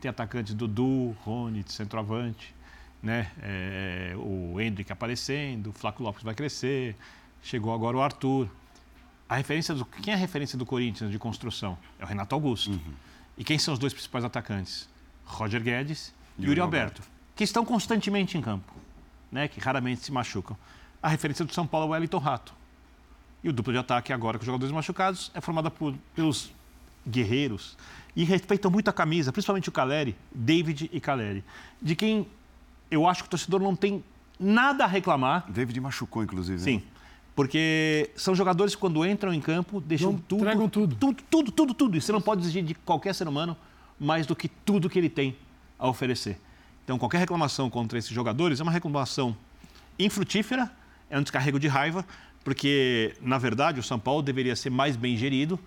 Tem 0.00 0.08
atacantes 0.08 0.54
Dudu, 0.54 1.16
Rony, 1.24 1.64
centroavante, 1.68 2.54
né? 3.02 3.30
É, 3.40 4.14
o 4.16 4.60
Hendrick 4.60 4.90
aparecendo, 4.90 5.68
o 5.68 5.72
Flaco 5.72 6.02
Lopes 6.02 6.22
vai 6.22 6.34
crescer, 6.34 6.96
chegou 7.42 7.72
agora 7.72 7.96
o 7.96 8.02
Arthur. 8.02 8.48
A 9.28 9.36
referência 9.36 9.74
do, 9.74 9.84
quem 9.84 10.12
é 10.12 10.16
a 10.16 10.18
referência 10.18 10.58
do 10.58 10.66
Corinthians 10.66 11.10
de 11.10 11.18
construção? 11.18 11.78
É 11.98 12.04
o 12.04 12.06
Renato 12.06 12.34
Augusto. 12.34 12.70
Uhum. 12.70 12.94
E 13.38 13.44
quem 13.44 13.58
são 13.58 13.72
os 13.72 13.78
dois 13.78 13.92
principais 13.92 14.24
atacantes? 14.24 14.88
Roger 15.24 15.62
Guedes 15.62 16.12
e 16.38 16.44
Yuri 16.44 16.60
Alberto, 16.60 17.02
que 17.34 17.44
estão 17.44 17.64
constantemente 17.64 18.38
em 18.38 18.40
campo, 18.40 18.72
né? 19.30 19.48
que 19.48 19.60
raramente 19.60 20.02
se 20.02 20.12
machucam. 20.12 20.56
A 21.02 21.08
referência 21.08 21.44
do 21.44 21.52
São 21.52 21.66
Paulo 21.66 21.86
é 21.86 21.88
o 21.88 21.92
Wellington 21.92 22.18
Rato. 22.18 22.54
E 23.42 23.48
o 23.48 23.52
duplo 23.52 23.72
de 23.72 23.78
ataque 23.78 24.12
agora 24.12 24.38
com 24.38 24.42
os 24.42 24.46
jogadores 24.46 24.72
machucados 24.72 25.30
é 25.34 25.40
formada 25.40 25.70
por, 25.70 25.94
pelos 26.14 26.50
guerreiros 27.06 27.76
e 28.16 28.24
respeitam 28.24 28.70
muito 28.70 28.88
a 28.88 28.92
camisa, 28.92 29.32
principalmente 29.32 29.68
o 29.68 29.72
Caleri, 29.72 30.16
David 30.32 30.88
e 30.92 31.00
Caleri, 31.00 31.44
de 31.82 31.94
quem 31.94 32.26
eu 32.90 33.06
acho 33.06 33.22
que 33.22 33.26
o 33.26 33.30
torcedor 33.30 33.60
não 33.60 33.74
tem 33.74 34.02
nada 34.38 34.84
a 34.84 34.86
reclamar. 34.86 35.50
David 35.50 35.78
machucou, 35.80 36.22
inclusive. 36.22 36.60
Sim. 36.60 36.76
Né? 36.76 36.82
Porque 37.34 38.10
são 38.14 38.34
jogadores 38.34 38.74
que, 38.74 38.80
quando 38.80 39.04
entram 39.04 39.34
em 39.34 39.40
campo, 39.40 39.80
deixam 39.80 40.12
não 40.12 40.18
tudo, 40.20 40.68
tudo. 40.68 40.96
Tudo, 40.96 41.22
tudo, 41.28 41.52
tudo, 41.52 41.74
tudo. 41.74 41.96
E 41.96 42.00
você 42.00 42.12
não 42.12 42.20
pode 42.20 42.42
exigir 42.42 42.62
de 42.62 42.74
qualquer 42.74 43.12
ser 43.12 43.26
humano 43.26 43.56
mais 43.98 44.24
do 44.26 44.36
que 44.36 44.48
tudo 44.48 44.88
que 44.88 44.98
ele 44.98 45.08
tem 45.08 45.36
a 45.76 45.88
oferecer. 45.88 46.38
Então, 46.84 46.98
qualquer 46.98 47.18
reclamação 47.18 47.68
contra 47.70 47.98
esses 47.98 48.10
jogadores 48.10 48.60
é 48.60 48.62
uma 48.62 48.70
reclamação 48.70 49.36
infrutífera, 49.98 50.70
é 51.10 51.18
um 51.18 51.22
descarrego 51.22 51.58
de 51.58 51.66
raiva, 51.66 52.04
porque, 52.44 53.16
na 53.20 53.38
verdade, 53.38 53.80
o 53.80 53.82
São 53.82 53.98
Paulo 53.98 54.22
deveria 54.22 54.54
ser 54.54 54.70
mais 54.70 54.96
bem 54.96 55.16
gerido 55.16 55.58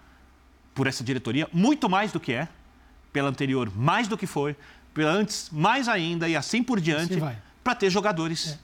por 0.76 0.86
essa 0.86 1.04
diretoria, 1.04 1.48
muito 1.52 1.90
mais 1.90 2.12
do 2.12 2.20
que 2.20 2.34
é, 2.34 2.48
pela 3.12 3.30
anterior, 3.30 3.72
mais 3.76 4.08
do 4.08 4.16
que 4.16 4.28
foi, 4.28 4.56
pela 4.94 5.12
antes, 5.12 5.50
mais 5.52 5.88
ainda, 5.88 6.30
e 6.30 6.36
assim 6.36 6.62
por 6.62 6.80
diante, 6.80 7.16
assim 7.16 7.36
para 7.64 7.76
ter 7.76 7.90
jogadores 7.90 8.54
é. 8.54 8.60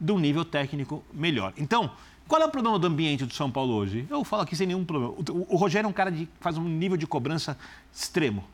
de 0.00 0.12
um 0.12 0.18
nível 0.18 0.44
técnico 0.44 1.04
melhor. 1.12 1.52
Então, 1.58 1.90
qual 2.28 2.40
é 2.40 2.44
o 2.44 2.50
problema 2.50 2.78
do 2.78 2.86
ambiente 2.86 3.26
do 3.26 3.34
São 3.34 3.50
Paulo 3.50 3.74
hoje? 3.74 4.06
Eu 4.08 4.24
falo 4.24 4.42
aqui 4.42 4.56
sem 4.56 4.66
nenhum 4.66 4.84
problema. 4.84 5.12
O, 5.12 5.54
o 5.54 5.56
Rogério 5.56 5.86
é 5.86 5.90
um 5.90 5.92
cara 5.92 6.10
que 6.10 6.28
faz 6.40 6.56
um 6.56 6.64
nível 6.64 6.96
de 6.96 7.06
cobrança 7.06 7.58
extremo 7.92 8.44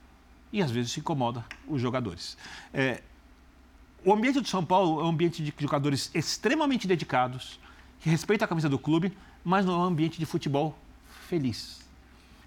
e 0.52 0.62
às 0.62 0.70
vezes 0.70 0.96
incomoda 0.96 1.44
os 1.66 1.80
jogadores. 1.80 2.36
É, 2.74 3.02
o 4.04 4.12
ambiente 4.12 4.40
do 4.40 4.48
São 4.48 4.64
Paulo 4.64 5.00
é 5.00 5.04
um 5.04 5.08
ambiente 5.08 5.42
de 5.42 5.52
jogadores 5.58 6.10
extremamente 6.14 6.86
dedicados, 6.86 7.58
que 8.00 8.10
respeitam 8.10 8.44
a 8.44 8.48
camisa 8.48 8.68
do 8.68 8.78
clube, 8.78 9.12
mas 9.44 9.64
não 9.64 9.74
é 9.74 9.76
um 9.78 9.84
ambiente 9.84 10.18
de 10.18 10.26
futebol 10.26 10.76
feliz. 11.28 11.80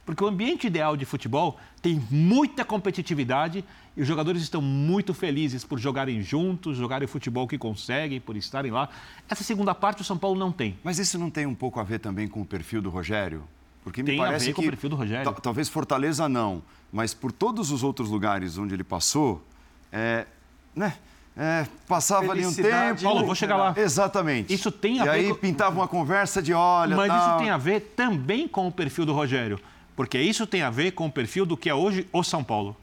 Porque 0.05 0.23
o 0.23 0.27
ambiente 0.27 0.67
ideal 0.67 0.95
de 0.95 1.03
futebol 1.03 1.59
tem 1.81 2.01
muita 2.11 2.63
competitividade 2.63 3.65
e 3.97 4.01
os 4.01 4.07
jogadores 4.07 4.41
estão 4.43 4.61
muito 4.61 5.13
felizes 5.13 5.63
por 5.63 5.79
jogarem 5.79 6.21
juntos, 6.21 6.77
jogarem 6.77 7.05
o 7.05 7.09
futebol 7.09 7.47
que 7.47 7.57
conseguem, 7.57 8.19
por 8.19 8.37
estarem 8.37 8.71
lá. 8.71 8.89
Essa 9.27 9.43
segunda 9.43 9.73
parte 9.73 10.01
o 10.01 10.05
São 10.05 10.17
Paulo 10.17 10.37
não 10.37 10.51
tem. 10.51 10.77
Mas 10.83 10.99
isso 10.99 11.17
não 11.17 11.31
tem 11.31 11.47
um 11.47 11.55
pouco 11.55 11.79
a 11.79 11.83
ver 11.83 11.99
também 11.99 12.27
com 12.27 12.41
o 12.41 12.45
perfil 12.45 12.81
do 12.81 12.89
Rogério? 12.89 13.43
Porque 13.83 14.03
me 14.03 14.11
tem 14.11 14.17
parece 14.17 14.45
a 14.45 14.47
ver 14.47 14.53
com 14.53 14.61
o 14.61 14.65
perfil 14.65 14.89
do 14.89 14.95
Rogério. 14.95 15.31
Talvez 15.41 15.69
Fortaleza 15.69 16.29
não, 16.29 16.61
mas 16.91 17.13
por 17.13 17.31
todos 17.31 17.71
os 17.71 17.81
outros 17.81 18.09
lugares 18.09 18.57
onde 18.57 18.75
ele 18.75 18.83
passou, 18.83 19.43
é, 19.91 20.27
né? 20.75 20.95
É, 21.37 21.67
passava 21.87 22.31
ali 22.31 22.45
um 22.45 22.53
tempo. 22.53 23.01
Paulo, 23.03 23.25
vou 23.25 23.35
chegar 23.35 23.57
lá. 23.57 23.73
Exatamente. 23.75 24.53
Isso 24.53 24.71
tem 24.71 24.99
a 25.01 25.03
e 25.03 25.05
ver 25.05 25.11
aí 25.11 25.29
com- 25.29 25.35
pintava 25.35 25.75
uma 25.75 25.87
conversa 25.87 26.41
de 26.41 26.53
olha. 26.53 26.95
Mas 26.95 27.07
tal. 27.09 27.29
isso 27.29 27.37
tem 27.39 27.49
a 27.49 27.57
ver 27.57 27.93
também 27.95 28.47
com 28.47 28.67
o 28.67 28.71
perfil 28.71 29.05
do 29.05 29.13
Rogério, 29.13 29.59
porque 29.95 30.17
isso 30.19 30.47
tem 30.47 30.61
a 30.61 30.69
ver 30.69 30.91
com 30.91 31.07
o 31.07 31.11
perfil 31.11 31.45
do 31.45 31.57
que 31.57 31.69
é 31.69 31.75
hoje 31.75 32.07
o 32.13 32.23
São 32.23 32.43
Paulo. 32.43 32.75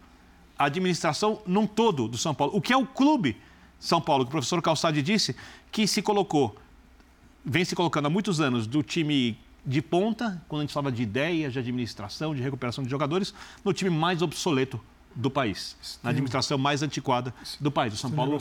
A 0.58 0.66
administração 0.66 1.40
num 1.46 1.66
todo 1.66 2.06
do 2.06 2.18
São 2.18 2.34
Paulo. 2.34 2.54
O 2.54 2.60
que 2.60 2.72
é 2.72 2.76
o 2.76 2.86
clube 2.86 3.36
São 3.80 4.00
Paulo, 4.00 4.24
que 4.24 4.28
o 4.28 4.32
professor 4.32 4.60
Calçade 4.60 5.02
disse, 5.02 5.34
que 5.72 5.86
se 5.86 6.02
colocou, 6.02 6.54
vem 7.44 7.64
se 7.64 7.74
colocando 7.74 8.06
há 8.06 8.10
muitos 8.10 8.40
anos, 8.40 8.66
do 8.66 8.82
time 8.82 9.36
de 9.64 9.80
ponta, 9.80 10.42
quando 10.46 10.60
a 10.60 10.64
gente 10.64 10.72
falava 10.74 10.92
de 10.92 11.02
ideias, 11.02 11.52
de 11.52 11.58
administração, 11.58 12.34
de 12.34 12.42
recuperação 12.42 12.84
de 12.84 12.90
jogadores, 12.90 13.32
no 13.64 13.72
time 13.72 13.90
mais 13.90 14.20
obsoleto 14.20 14.78
do 15.14 15.30
país, 15.30 15.76
na 16.02 16.10
administração 16.10 16.58
mais 16.58 16.82
antiquada 16.82 17.34
do 17.60 17.70
país. 17.70 17.94
O 17.94 17.96
São 17.96 18.10
Paulo 18.10 18.38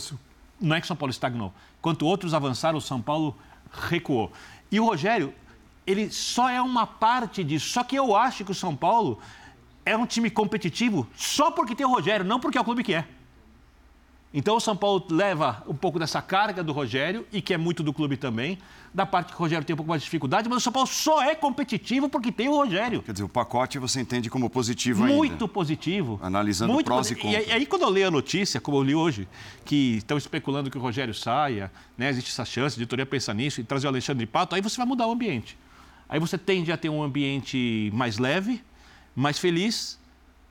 não 0.59 0.75
é 0.75 0.79
que 0.79 0.85
o 0.85 0.87
São 0.87 0.95
Paulo 0.95 1.11
estagnou. 1.11 1.53
Enquanto 1.79 2.05
outros 2.05 2.33
avançaram, 2.33 2.77
o 2.77 2.81
São 2.81 3.01
Paulo 3.01 3.35
recuou. 3.89 4.31
E 4.71 4.79
o 4.79 4.85
Rogério, 4.85 5.33
ele 5.85 6.11
só 6.11 6.49
é 6.49 6.61
uma 6.61 6.85
parte 6.85 7.43
disso. 7.43 7.69
Só 7.69 7.83
que 7.83 7.95
eu 7.95 8.15
acho 8.15 8.45
que 8.45 8.51
o 8.51 8.55
São 8.55 8.75
Paulo 8.75 9.19
é 9.85 9.97
um 9.97 10.05
time 10.05 10.29
competitivo 10.29 11.07
só 11.15 11.51
porque 11.51 11.75
tem 11.75 11.85
o 11.85 11.89
Rogério, 11.89 12.25
não 12.25 12.39
porque 12.39 12.57
é 12.57 12.61
o 12.61 12.63
clube 12.63 12.83
que 12.83 12.93
é. 12.93 13.07
Então 14.33 14.55
o 14.55 14.59
São 14.61 14.77
Paulo 14.77 15.05
leva 15.09 15.61
um 15.67 15.73
pouco 15.73 15.99
dessa 15.99 16.21
carga 16.21 16.63
do 16.63 16.71
Rogério, 16.71 17.27
e 17.33 17.41
que 17.41 17.53
é 17.53 17.57
muito 17.57 17.83
do 17.83 17.91
clube 17.91 18.15
também, 18.15 18.57
da 18.93 19.05
parte 19.05 19.33
que 19.33 19.35
o 19.35 19.39
Rogério 19.39 19.65
tem 19.65 19.73
um 19.73 19.77
pouco 19.77 19.89
mais 19.89 20.01
de 20.01 20.05
dificuldade, 20.05 20.47
mas 20.47 20.59
o 20.59 20.61
São 20.61 20.71
Paulo 20.71 20.87
só 20.87 21.21
é 21.21 21.35
competitivo 21.35 22.07
porque 22.07 22.31
tem 22.31 22.47
o 22.47 22.55
Rogério. 22.55 23.01
Quer 23.01 23.11
dizer, 23.11 23.23
o 23.25 23.29
pacote 23.29 23.77
você 23.77 23.99
entende 23.99 24.29
como 24.29 24.49
positivo 24.49 25.03
ainda. 25.03 25.15
Muito 25.15 25.47
positivo. 25.47 26.19
Analisando 26.21 26.71
Muito 26.71 26.85
prós 26.85 27.11
e 27.11 27.15
contras. 27.15 27.47
E 27.47 27.51
aí, 27.51 27.65
quando 27.65 27.81
eu 27.81 27.89
leio 27.89 28.07
a 28.07 28.11
notícia, 28.11 28.61
como 28.61 28.77
eu 28.77 28.83
li 28.83 28.95
hoje, 28.95 29.27
que 29.65 29.97
estão 29.97 30.17
especulando 30.17 30.71
que 30.71 30.77
o 30.77 30.81
Rogério 30.81 31.13
saia, 31.13 31.71
né, 31.97 32.09
existe 32.09 32.31
essa 32.31 32.45
chance, 32.45 32.75
a 32.75 32.77
diretoria 32.77 33.05
pensa 33.05 33.33
nisso, 33.33 33.59
e 33.59 33.63
trazer 33.63 33.87
o 33.87 33.89
Alexandre 33.89 34.25
Pato, 34.25 34.55
aí 34.55 34.61
você 34.61 34.77
vai 34.77 34.85
mudar 34.85 35.07
o 35.07 35.11
ambiente. 35.11 35.57
Aí 36.07 36.19
você 36.19 36.37
tende 36.37 36.71
a 36.71 36.77
ter 36.77 36.89
um 36.89 37.03
ambiente 37.03 37.89
mais 37.93 38.17
leve, 38.17 38.61
mais 39.13 39.37
feliz, 39.39 39.99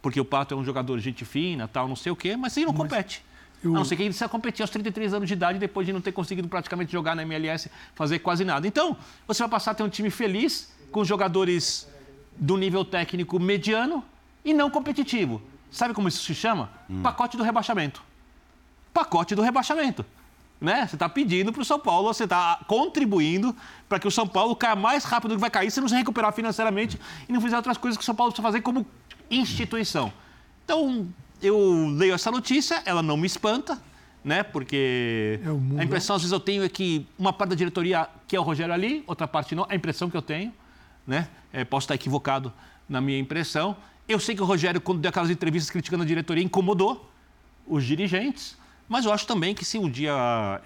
porque 0.02 0.20
o 0.20 0.24
Pato 0.24 0.54
é 0.54 0.56
um 0.56 0.64
jogador 0.64 0.96
de 0.98 1.04
gente 1.04 1.24
fina, 1.24 1.66
tal, 1.68 1.88
não 1.88 1.96
sei 1.96 2.12
o 2.12 2.16
quê, 2.16 2.36
mas 2.36 2.56
ele 2.56 2.66
não 2.66 2.74
compete. 2.74 3.22
Eu- 3.62 3.72
A 3.74 3.78
não 3.78 3.84
ser 3.84 3.96
que 3.96 4.02
ele 4.02 4.10
precisa 4.10 4.28
competir 4.28 4.62
aos 4.62 4.70
33 4.70 5.12
anos 5.14 5.28
de 5.28 5.34
idade, 5.34 5.58
depois 5.58 5.86
de 5.86 5.92
não 5.92 6.00
ter 6.00 6.12
conseguido 6.12 6.48
praticamente 6.48 6.90
jogar 6.92 7.14
na 7.14 7.22
MLS, 7.22 7.70
fazer 7.94 8.18
quase 8.20 8.44
nada. 8.44 8.66
Então, 8.66 8.96
você 9.26 9.42
vai 9.42 9.50
passar 9.50 9.72
a 9.72 9.74
ter 9.74 9.82
um 9.82 9.88
time 9.88 10.10
feliz, 10.10 10.72
com 10.90 11.04
jogadores 11.04 11.86
do 12.36 12.56
nível 12.56 12.84
técnico 12.84 13.38
mediano 13.38 14.04
e 14.44 14.52
não 14.54 14.70
competitivo. 14.70 15.40
Sabe 15.70 15.94
como 15.94 16.08
isso 16.08 16.22
se 16.24 16.34
chama? 16.34 16.70
Pacote 17.02 17.36
do 17.36 17.42
rebaixamento. 17.42 18.02
Pacote 18.92 19.34
do 19.34 19.42
rebaixamento. 19.42 20.04
Né? 20.60 20.86
Você 20.86 20.96
está 20.96 21.08
pedindo 21.08 21.52
para 21.52 21.62
o 21.62 21.64
São 21.64 21.78
Paulo, 21.78 22.12
você 22.12 22.24
está 22.24 22.60
contribuindo 22.66 23.56
para 23.88 23.98
que 23.98 24.06
o 24.06 24.10
São 24.10 24.26
Paulo 24.26 24.54
caia 24.54 24.76
mais 24.76 25.04
rápido 25.04 25.30
do 25.30 25.34
que 25.36 25.40
vai 25.40 25.48
cair 25.48 25.70
se 25.70 25.80
não 25.80 25.88
se 25.88 25.94
recuperar 25.94 26.32
financeiramente 26.34 27.00
e 27.28 27.32
não 27.32 27.40
fizer 27.40 27.56
outras 27.56 27.78
coisas 27.78 27.96
que 27.96 28.02
o 28.02 28.04
São 28.04 28.14
Paulo 28.14 28.30
precisa 28.32 28.46
fazer 28.46 28.60
como 28.60 28.86
instituição. 29.30 30.12
Então, 30.64 31.08
eu 31.42 31.88
leio 31.88 32.14
essa 32.14 32.30
notícia, 32.30 32.82
ela 32.84 33.02
não 33.02 33.16
me 33.16 33.26
espanta, 33.26 33.80
né? 34.24 34.42
Porque 34.42 35.40
É 35.44 35.50
o 35.50 35.60
a 35.78 35.84
impressão 35.84 36.16
às 36.16 36.22
vezes 36.22 36.32
eu 36.32 36.40
tenho 36.40 36.62
é 36.62 36.68
que 36.68 37.06
uma 37.18 37.32
parte 37.32 37.50
da 37.50 37.56
diretoria 37.56 38.08
quer 38.28 38.38
o 38.38 38.42
Rogério 38.42 38.72
ali, 38.72 39.02
outra 39.06 39.26
parte 39.26 39.54
não. 39.54 39.66
A 39.68 39.74
impressão 39.74 40.10
que 40.10 40.16
eu 40.16 40.22
tenho, 40.22 40.52
né? 41.06 41.28
É, 41.52 41.64
posso 41.64 41.84
estar 41.84 41.94
equivocado 41.94 42.52
na 42.88 43.00
minha 43.00 43.18
impressão. 43.18 43.76
Eu 44.08 44.18
sei 44.18 44.34
que 44.34 44.42
o 44.42 44.44
Rogério, 44.44 44.80
quando 44.80 45.00
deu 45.00 45.08
aquelas 45.08 45.30
entrevistas 45.30 45.70
criticando 45.70 46.02
a 46.02 46.06
diretoria, 46.06 46.42
incomodou 46.42 47.08
os 47.66 47.84
dirigentes, 47.84 48.56
mas 48.88 49.04
eu 49.04 49.12
acho 49.12 49.26
também 49.26 49.54
que 49.54 49.64
se 49.64 49.78
um 49.78 49.88
dia 49.88 50.12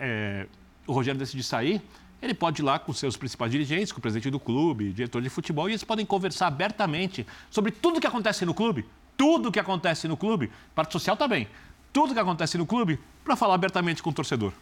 é, 0.01 0.47
o 0.87 0.93
Rogério 0.93 1.19
decidir 1.19 1.43
sair, 1.43 1.83
ele 2.23 2.33
pode 2.33 2.63
ir 2.63 2.65
lá 2.65 2.79
com 2.79 2.93
seus 2.93 3.17
principais 3.17 3.53
dirigentes, 3.53 3.93
com 3.93 3.99
o 3.99 4.01
presidente 4.01 4.31
do 4.31 4.41
clube, 4.41 4.93
diretor 4.93 5.21
de 5.21 5.29
futebol, 5.29 5.69
e 5.69 5.73
eles 5.73 5.85
podem 5.85 6.07
conversar 6.07 6.47
abertamente 6.47 7.27
sobre 7.51 7.71
tudo 7.71 8.01
que 8.01 8.07
acontece 8.07 8.47
no 8.47 8.55
clube, 8.55 8.87
tudo 9.17 9.53
que 9.53 9.61
acontece 9.61 10.09
no 10.09 10.17
clube, 10.17 10.51
parte 10.75 10.93
social 10.93 11.17
também, 11.17 11.49
tudo 11.93 12.15
que 12.15 12.21
acontece 12.21 12.59
no 12.59 12.67
clube, 12.67 12.99
para 13.25 13.37
falar 13.37 13.55
abertamente 13.55 14.03
com 14.03 14.11
o 14.11 14.13
torcedor. 14.13 14.53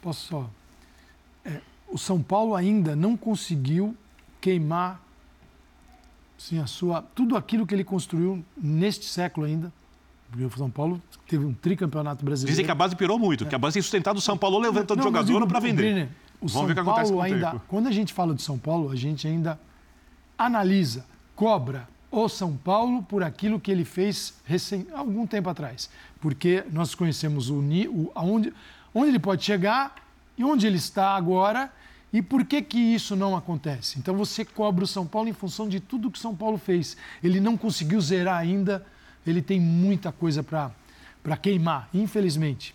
Posso 0.00 0.26
só. 0.26 0.50
É, 1.44 1.60
o 1.88 1.96
São 1.96 2.22
Paulo 2.22 2.54
ainda 2.54 2.96
não 2.96 3.16
conseguiu 3.16 3.96
queimar 4.40 5.00
assim, 6.36 6.58
a 6.58 6.66
sua, 6.66 7.02
tudo 7.14 7.36
aquilo 7.36 7.66
que 7.66 7.74
ele 7.74 7.84
construiu 7.84 8.44
neste 8.56 9.06
século 9.06 9.46
ainda. 9.46 9.72
Porque 10.28 10.44
o 10.44 10.50
São 10.56 10.70
Paulo 10.70 11.00
teve 11.28 11.44
um 11.44 11.52
tricampeonato 11.52 12.24
brasileiro. 12.24 12.52
Dizem 12.52 12.64
que 12.64 12.70
a 12.70 12.74
base 12.74 12.96
pirou 12.96 13.18
muito, 13.18 13.44
que 13.46 13.54
a 13.54 13.58
base 13.58 13.74
tem 13.74 13.82
sustentado 13.82 14.16
o 14.16 14.20
São 14.20 14.36
Paulo 14.36 14.58
levantando 14.58 14.98
Não, 14.98 15.04
jogador 15.04 15.46
para 15.46 15.60
vender. 15.60 16.08
O 16.40 16.48
Vamos 16.48 16.52
São 16.52 16.66
ver 16.66 16.72
o 16.72 16.74
que 16.74 16.80
acontece 16.80 17.12
Paulo 17.12 17.24
com 17.24 17.30
o 17.30 17.34
ainda, 17.34 17.50
tempo. 17.52 17.64
quando 17.68 17.86
a 17.86 17.92
gente 17.92 18.12
fala 18.12 18.34
de 18.34 18.42
São 18.42 18.58
Paulo, 18.58 18.90
a 18.90 18.96
gente 18.96 19.28
ainda 19.28 19.60
analisa, 20.36 21.04
cobra 21.36 21.86
o 22.12 22.28
São 22.28 22.56
Paulo 22.56 23.02
por 23.02 23.22
aquilo 23.22 23.58
que 23.58 23.70
ele 23.70 23.84
fez 23.84 24.34
recém, 24.44 24.86
algum 24.92 25.26
tempo 25.26 25.48
atrás. 25.48 25.88
Porque 26.20 26.62
nós 26.70 26.94
conhecemos 26.94 27.48
o, 27.48 27.60
o 27.60 28.12
aonde, 28.14 28.52
onde 28.94 29.08
ele 29.08 29.18
pode 29.18 29.42
chegar 29.42 29.96
e 30.36 30.44
onde 30.44 30.66
ele 30.66 30.76
está 30.76 31.16
agora 31.16 31.72
e 32.12 32.20
por 32.20 32.44
que, 32.44 32.60
que 32.60 32.78
isso 32.78 33.16
não 33.16 33.34
acontece. 33.34 33.98
Então 33.98 34.14
você 34.14 34.44
cobra 34.44 34.84
o 34.84 34.86
São 34.86 35.06
Paulo 35.06 35.28
em 35.28 35.32
função 35.32 35.66
de 35.66 35.80
tudo 35.80 36.10
que 36.10 36.18
o 36.18 36.20
São 36.20 36.36
Paulo 36.36 36.58
fez. 36.58 36.96
Ele 37.24 37.40
não 37.40 37.56
conseguiu 37.56 38.00
zerar 38.00 38.36
ainda, 38.36 38.84
ele 39.26 39.40
tem 39.40 39.58
muita 39.58 40.12
coisa 40.12 40.42
para 40.42 41.36
queimar, 41.38 41.88
infelizmente. 41.94 42.74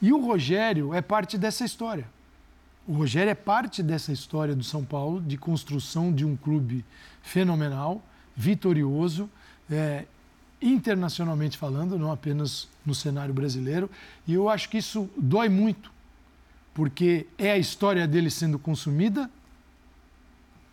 E 0.00 0.12
o 0.12 0.24
Rogério 0.24 0.94
é 0.94 1.02
parte 1.02 1.36
dessa 1.36 1.64
história. 1.64 2.06
O 2.86 2.92
Rogério 2.92 3.30
é 3.30 3.34
parte 3.34 3.82
dessa 3.82 4.12
história 4.12 4.54
do 4.54 4.62
São 4.62 4.84
Paulo, 4.84 5.20
de 5.20 5.36
construção 5.36 6.12
de 6.12 6.24
um 6.24 6.36
clube 6.36 6.84
fenomenal, 7.20 8.00
vitorioso, 8.36 9.28
é, 9.70 10.04
internacionalmente 10.60 11.56
falando, 11.56 11.98
não 11.98 12.12
apenas 12.12 12.68
no 12.84 12.94
cenário 12.94 13.32
brasileiro. 13.32 13.90
E 14.26 14.34
eu 14.34 14.48
acho 14.48 14.68
que 14.68 14.78
isso 14.78 15.08
dói 15.16 15.48
muito, 15.48 15.90
porque 16.74 17.26
é 17.38 17.52
a 17.52 17.58
história 17.58 18.06
dele 18.06 18.30
sendo 18.30 18.58
consumida 18.58 19.30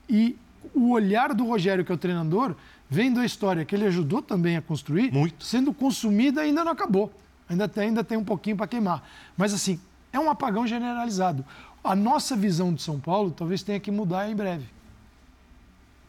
e 0.09 0.38
o 0.74 0.91
olhar 0.91 1.34
do 1.34 1.45
Rogério, 1.45 1.86
que 1.86 1.91
é 1.91 1.95
o 1.95 1.97
treinador, 1.97 2.55
vendo 2.89 3.20
a 3.20 3.26
história 3.26 3.66
que 3.66 3.76
ele 3.76 3.86
ajudou 3.86 4.22
também 4.22 4.57
a 4.57 4.61
construir, 4.61 5.11
Muito. 5.11 5.43
sendo 5.43 5.74
consumida 5.74 6.41
ainda 6.41 6.64
não 6.64 6.72
acabou. 6.72 7.11
Ainda 7.49 7.68
tem, 7.68 7.86
ainda 7.86 8.03
tem 8.03 8.18
um 8.18 8.24
pouquinho 8.24 8.55
para 8.55 8.68
queimar. 8.68 9.07
Mas 9.36 9.53
assim, 9.53 9.80
é 10.11 10.20
um 10.20 10.30
apagão 10.30 10.66
generalizado. 10.66 11.43
A 11.84 11.95
nossa 11.95 12.36
visão 12.36 12.74
de 12.74 12.82
São 12.82 12.99
Paulo 12.99 13.32
talvez 13.32 13.61
tenha 13.64 13.80
que 13.80 13.91
mudar 13.91 14.30
em 14.30 14.36
breve. 14.36 14.66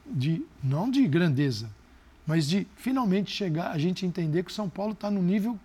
De, 0.06 0.44
não 0.62 0.90
de 0.90 1.06
grandeza, 1.06 1.70
mas 2.26 2.46
de 2.46 2.66
finalmente 2.76 3.30
chegar, 3.30 3.70
a 3.70 3.78
gente 3.78 4.04
entender 4.04 4.42
que 4.44 4.50
o 4.50 4.54
São 4.54 4.68
Paulo 4.68 4.92
está 4.92 5.10
num 5.10 5.22
nível, 5.22 5.58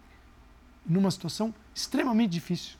numa 0.85 1.11
situação 1.11 1.53
extremamente 1.73 2.31
difícil. 2.31 2.77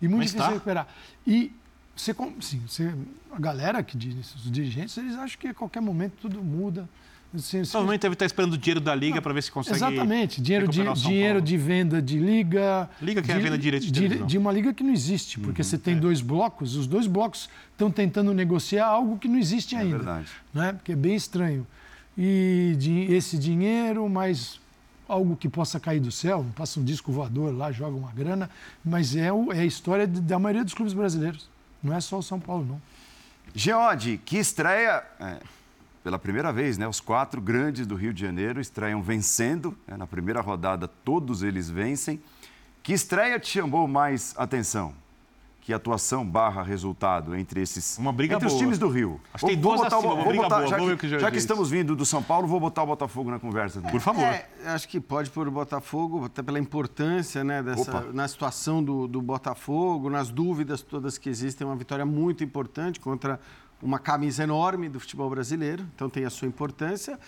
E 0.00 0.08
muito 0.08 0.18
Mas 0.18 0.26
difícil 0.26 0.44
tá. 0.44 0.48
de 0.48 0.54
recuperar. 0.54 0.88
E 1.26 1.52
você, 1.94 2.14
sim, 2.40 2.60
você, 2.66 2.94
a 3.32 3.38
galera 3.38 3.82
que 3.82 3.96
diz, 3.96 4.34
os 4.34 4.50
dirigentes, 4.50 4.96
eles 4.98 5.14
acham 5.14 5.38
que 5.38 5.48
a 5.48 5.54
qualquer 5.54 5.80
momento 5.80 6.14
tudo 6.20 6.42
muda. 6.42 6.88
Você- 7.34 7.60
Provavelmente 7.62 8.00
deve 8.02 8.12
estar 8.14 8.24
esperando 8.26 8.54
o 8.54 8.58
dinheiro 8.58 8.80
da 8.80 8.94
Liga 8.94 9.20
para 9.20 9.32
ver 9.32 9.42
se 9.42 9.50
consegue. 9.52 9.76
Exatamente, 9.76 10.40
dinheiro, 10.40 10.68
de, 10.68 10.82
dinheiro 10.94 11.42
de 11.42 11.56
venda 11.56 12.00
de 12.00 12.18
liga. 12.18 12.88
Liga 13.02 13.20
que 13.20 13.30
é 13.30 13.34
a 13.34 13.38
venda 13.38 13.56
de 13.58 13.62
direitos 13.62 13.86
de 13.86 13.92
de, 13.92 14.00
televisão. 14.00 14.26
de 14.26 14.38
uma 14.38 14.52
liga 14.52 14.72
que 14.72 14.82
não 14.82 14.92
existe, 14.92 15.38
porque 15.40 15.62
você 15.62 15.76
tem 15.76 15.98
dois 15.98 16.20
blocos, 16.22 16.76
os 16.76 16.86
dois 16.86 17.06
blocos 17.06 17.48
estão 17.72 17.90
tentando 17.90 18.32
negociar 18.32 18.86
algo 18.86 19.18
que 19.18 19.28
não 19.28 19.38
existe 19.38 19.74
É 19.74 19.80
ainda. 19.80 19.96
verdade. 19.98 20.28
Né? 20.54 20.72
Porque 20.72 20.92
é 20.92 20.96
bem 20.96 21.14
estranho. 21.14 21.66
E 22.16 22.74
de, 22.78 23.12
esse 23.12 23.36
dinheiro, 23.36 24.08
mais 24.08 24.58
algo 25.06 25.36
que 25.36 25.48
possa 25.48 25.78
cair 25.78 26.00
do 26.00 26.10
céu, 26.10 26.44
passa 26.56 26.80
um 26.80 26.84
disco 26.84 27.12
voador 27.12 27.54
lá, 27.54 27.70
joga 27.70 27.94
uma 27.96 28.10
grana, 28.12 28.48
mas 28.84 29.14
é, 29.14 29.30
o- 29.32 29.52
é 29.52 29.60
a 29.60 29.64
história 29.66 30.06
de- 30.06 30.20
da 30.20 30.38
maioria 30.38 30.64
dos 30.64 30.72
clubes 30.74 30.94
brasileiros. 30.94 31.48
Não 31.82 31.94
é 31.94 32.00
só 32.00 32.18
o 32.18 32.22
São 32.22 32.40
Paulo, 32.40 32.64
não. 32.66 32.80
Geode, 33.54 34.20
que 34.24 34.36
estreia 34.38 35.02
é, 35.20 35.36
pela 36.06 36.20
primeira 36.20 36.52
vez, 36.52 36.78
né? 36.78 36.86
Os 36.86 37.00
quatro 37.00 37.40
grandes 37.40 37.84
do 37.84 37.96
Rio 37.96 38.14
de 38.14 38.20
Janeiro 38.20 38.60
estreiam 38.60 39.02
vencendo. 39.02 39.76
né? 39.88 39.96
Na 39.96 40.06
primeira 40.06 40.40
rodada, 40.40 40.86
todos 40.86 41.42
eles 41.42 41.68
vencem. 41.68 42.20
Que 42.80 42.92
estreia 42.92 43.40
te 43.40 43.48
chamou 43.48 43.88
mais 43.88 44.32
atenção? 44.38 44.94
Que 45.60 45.72
atuação 45.72 46.24
barra 46.24 46.62
resultado 46.62 47.34
entre 47.34 47.60
esses. 47.60 47.98
Uma 47.98 48.12
briga 48.12 48.36
entre 48.36 48.46
os 48.46 48.52
boa. 48.52 48.62
times 48.62 48.78
do 48.78 48.88
Rio. 48.88 49.20
Acho 49.34 49.46
que 49.46 49.50
tem 49.50 49.60
duas 49.60 49.80
botar, 49.80 49.96
o- 49.96 49.98
acima, 49.98 50.14
uma 50.14 50.24
briga 50.26 50.42
botar- 50.44 50.56
boa. 50.58 50.68
já, 50.68 50.76
que, 50.76 50.82
o 50.92 50.96
que 50.96 51.06
o 51.06 51.08
Geode 51.08 51.22
já 51.24 51.30
que 51.32 51.38
estamos 51.38 51.68
vindo 51.70 51.96
do 51.96 52.06
São 52.06 52.22
Paulo, 52.22 52.46
vou 52.46 52.60
botar 52.60 52.84
o 52.84 52.86
Botafogo 52.86 53.28
na 53.28 53.40
conversa 53.40 53.80
também. 53.80 53.90
Por 53.90 54.00
favor. 54.00 54.22
É, 54.22 54.46
acho 54.66 54.88
que 54.88 55.00
pode 55.00 55.28
por 55.30 55.50
Botafogo, 55.50 56.26
até 56.26 56.40
pela 56.40 56.60
importância 56.60 57.42
né, 57.42 57.64
dessa, 57.64 57.90
Opa. 57.98 58.12
na 58.12 58.28
situação 58.28 58.80
do, 58.80 59.08
do 59.08 59.20
Botafogo, 59.20 60.08
nas 60.08 60.30
dúvidas 60.30 60.82
todas 60.82 61.18
que 61.18 61.28
existem, 61.28 61.66
uma 61.66 61.74
vitória 61.74 62.06
muito 62.06 62.44
importante 62.44 63.00
contra 63.00 63.40
uma 63.82 63.98
camisa 63.98 64.42
enorme 64.42 64.88
do 64.88 64.98
futebol 64.98 65.28
brasileiro, 65.28 65.84
então 65.94 66.08
tem 66.08 66.24
a 66.24 66.30
sua 66.30 66.48
importância. 66.48 67.18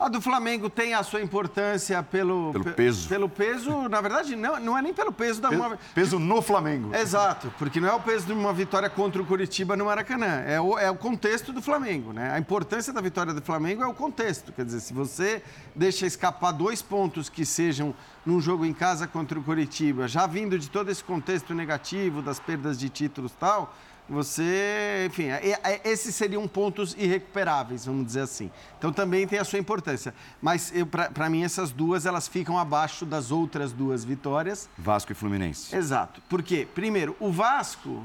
A 0.00 0.08
do 0.08 0.20
Flamengo 0.22 0.70
tem 0.70 0.94
a 0.94 1.02
sua 1.02 1.20
importância 1.20 2.00
pelo, 2.04 2.52
Pelo 2.52 2.64
pe- 2.64 2.70
peso. 2.72 3.08
Pelo 3.08 3.28
peso, 3.28 3.88
na 3.88 4.00
verdade, 4.00 4.36
não, 4.36 4.58
não 4.60 4.78
é 4.78 4.80
nem 4.80 4.94
pelo 4.94 5.12
peso 5.12 5.40
da 5.40 5.48
Peso, 5.48 5.60
uma. 5.60 5.78
peso 5.92 6.18
no 6.20 6.40
Flamengo. 6.40 6.94
Exato, 6.94 7.52
porque 7.58 7.80
não 7.80 7.88
é 7.88 7.92
o 7.92 8.00
peso 8.00 8.26
de 8.26 8.32
uma 8.32 8.52
vitória 8.52 8.88
contra 8.88 9.20
o 9.20 9.26
Curitiba 9.26 9.76
no 9.76 9.86
Maracanã, 9.86 10.40
é 10.46 10.60
o, 10.60 10.78
é 10.78 10.88
o 10.88 10.94
contexto 10.94 11.52
do 11.52 11.60
Flamengo, 11.60 12.12
né? 12.12 12.30
A 12.32 12.38
importância 12.38 12.92
da 12.92 13.00
vitória 13.00 13.34
do 13.34 13.42
Flamengo 13.42 13.82
é 13.82 13.86
o 13.88 13.92
contexto, 13.94 14.52
quer 14.52 14.64
dizer, 14.64 14.80
se 14.80 14.94
você 14.94 15.42
deixa 15.74 16.06
escapar 16.06 16.52
dois 16.52 16.80
pontos 16.80 17.28
que 17.28 17.44
sejam 17.44 17.92
num 18.24 18.40
jogo 18.40 18.64
em 18.64 18.72
casa 18.72 19.06
contra 19.08 19.36
o 19.38 19.42
Curitiba, 19.42 20.06
já 20.06 20.28
vindo 20.28 20.56
de 20.60 20.70
todo 20.70 20.90
esse 20.92 21.02
contexto 21.02 21.52
negativo, 21.52 22.22
das 22.22 22.38
perdas 22.38 22.78
de 22.78 22.88
títulos 22.88 23.32
e 23.32 23.36
tal, 23.36 23.74
você, 24.08 25.04
enfim, 25.06 25.24
é- 25.28 25.58
é- 25.62 25.80
esses 25.84 26.14
seriam 26.14 26.46
pontos 26.48 26.94
irrecuperáveis, 26.98 27.84
vamos 27.84 28.06
dizer 28.06 28.22
assim. 28.22 28.50
Então 28.78 28.92
também 28.92 29.26
tem 29.26 29.38
a 29.38 29.44
sua 29.44 29.58
importância. 29.58 30.14
Mas 30.40 30.72
para 31.14 31.28
mim 31.28 31.44
essas 31.44 31.70
duas 31.70 32.06
elas 32.06 32.26
ficam 32.26 32.58
abaixo 32.58 33.04
das 33.04 33.30
outras 33.30 33.72
duas 33.72 34.04
vitórias. 34.04 34.68
Vasco 34.78 35.12
e 35.12 35.14
Fluminense. 35.14 35.74
Exato. 35.76 36.22
Por 36.28 36.42
quê? 36.42 36.66
Primeiro, 36.74 37.16
o 37.20 37.30
Vasco, 37.30 38.02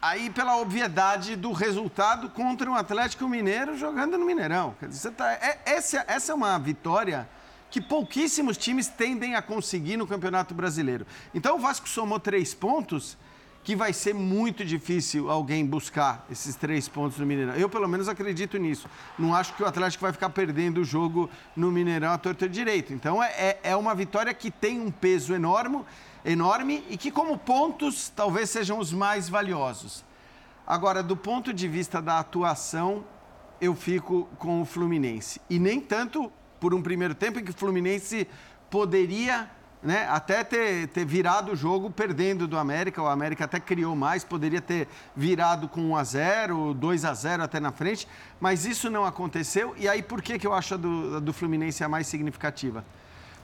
aí 0.00 0.28
pela 0.30 0.58
obviedade 0.58 1.36
do 1.36 1.52
resultado 1.52 2.28
contra 2.28 2.70
um 2.70 2.74
Atlético 2.74 3.28
Mineiro 3.28 3.76
jogando 3.78 4.18
no 4.18 4.26
Mineirão. 4.26 4.74
Quer 4.78 4.88
dizer, 4.88 5.10
tá, 5.12 5.32
é- 5.32 5.60
essa, 5.64 6.04
essa 6.06 6.32
é 6.32 6.34
uma 6.34 6.58
vitória 6.58 7.28
que 7.70 7.80
pouquíssimos 7.80 8.56
times 8.56 8.86
tendem 8.86 9.34
a 9.34 9.42
conseguir 9.42 9.96
no 9.96 10.06
Campeonato 10.06 10.54
Brasileiro. 10.54 11.06
Então 11.34 11.56
o 11.56 11.58
Vasco 11.58 11.88
somou 11.88 12.20
três 12.20 12.54
pontos 12.54 13.16
que 13.64 13.74
vai 13.74 13.94
ser 13.94 14.14
muito 14.14 14.62
difícil 14.62 15.30
alguém 15.30 15.64
buscar 15.64 16.26
esses 16.30 16.54
três 16.54 16.86
pontos 16.86 17.18
no 17.18 17.24
Mineirão. 17.24 17.54
Eu, 17.54 17.68
pelo 17.68 17.88
menos, 17.88 18.10
acredito 18.10 18.58
nisso. 18.58 18.86
Não 19.18 19.34
acho 19.34 19.54
que 19.54 19.62
o 19.62 19.66
Atlético 19.66 20.02
vai 20.02 20.12
ficar 20.12 20.28
perdendo 20.28 20.82
o 20.82 20.84
jogo 20.84 21.30
no 21.56 21.72
Mineirão 21.72 22.12
à 22.12 22.18
torta 22.18 22.46
direito. 22.46 22.92
Então, 22.92 23.22
é, 23.22 23.28
é- 23.32 23.60
é 23.64 23.76
uma 23.76 23.94
vitória 23.94 24.34
que 24.34 24.50
tem 24.50 24.78
um 24.78 24.90
peso 24.90 25.32
enorme, 25.34 25.82
enorme 26.22 26.84
e 26.90 26.98
que, 26.98 27.10
como 27.10 27.38
pontos, 27.38 28.12
talvez 28.14 28.50
sejam 28.50 28.78
os 28.78 28.92
mais 28.92 29.30
valiosos. 29.30 30.04
Agora, 30.66 31.02
do 31.02 31.16
ponto 31.16 31.50
de 31.50 31.66
vista 31.66 32.02
da 32.02 32.18
atuação, 32.18 33.02
eu 33.62 33.74
fico 33.74 34.28
com 34.38 34.60
o 34.60 34.66
Fluminense. 34.66 35.40
E 35.48 35.58
nem 35.58 35.80
tanto 35.80 36.30
por 36.60 36.74
um 36.74 36.82
primeiro 36.82 37.14
tempo 37.14 37.38
em 37.38 37.44
que 37.44 37.50
o 37.50 37.54
Fluminense 37.54 38.28
poderia 38.68 39.48
né, 39.84 40.08
até 40.10 40.42
ter, 40.42 40.88
ter 40.88 41.04
virado 41.04 41.52
o 41.52 41.56
jogo 41.56 41.90
perdendo 41.90 42.48
do 42.48 42.56
América. 42.58 43.02
O 43.02 43.06
América 43.06 43.44
até 43.44 43.60
criou 43.60 43.94
mais, 43.94 44.24
poderia 44.24 44.60
ter 44.60 44.88
virado 45.14 45.68
com 45.68 45.80
1 45.90 45.96
a 45.96 46.04
0 46.04 46.74
2 46.74 47.04
a 47.04 47.12
0 47.14 47.42
até 47.44 47.60
na 47.60 47.70
frente, 47.70 48.08
mas 48.40 48.64
isso 48.64 48.88
não 48.90 49.04
aconteceu. 49.04 49.74
E 49.76 49.86
aí, 49.88 50.02
por 50.02 50.22
que, 50.22 50.38
que 50.38 50.46
eu 50.46 50.54
acho 50.54 50.74
a 50.74 50.76
do, 50.78 51.16
a 51.16 51.20
do 51.20 51.32
Fluminense 51.32 51.84
a 51.84 51.88
mais 51.88 52.06
significativa? 52.06 52.84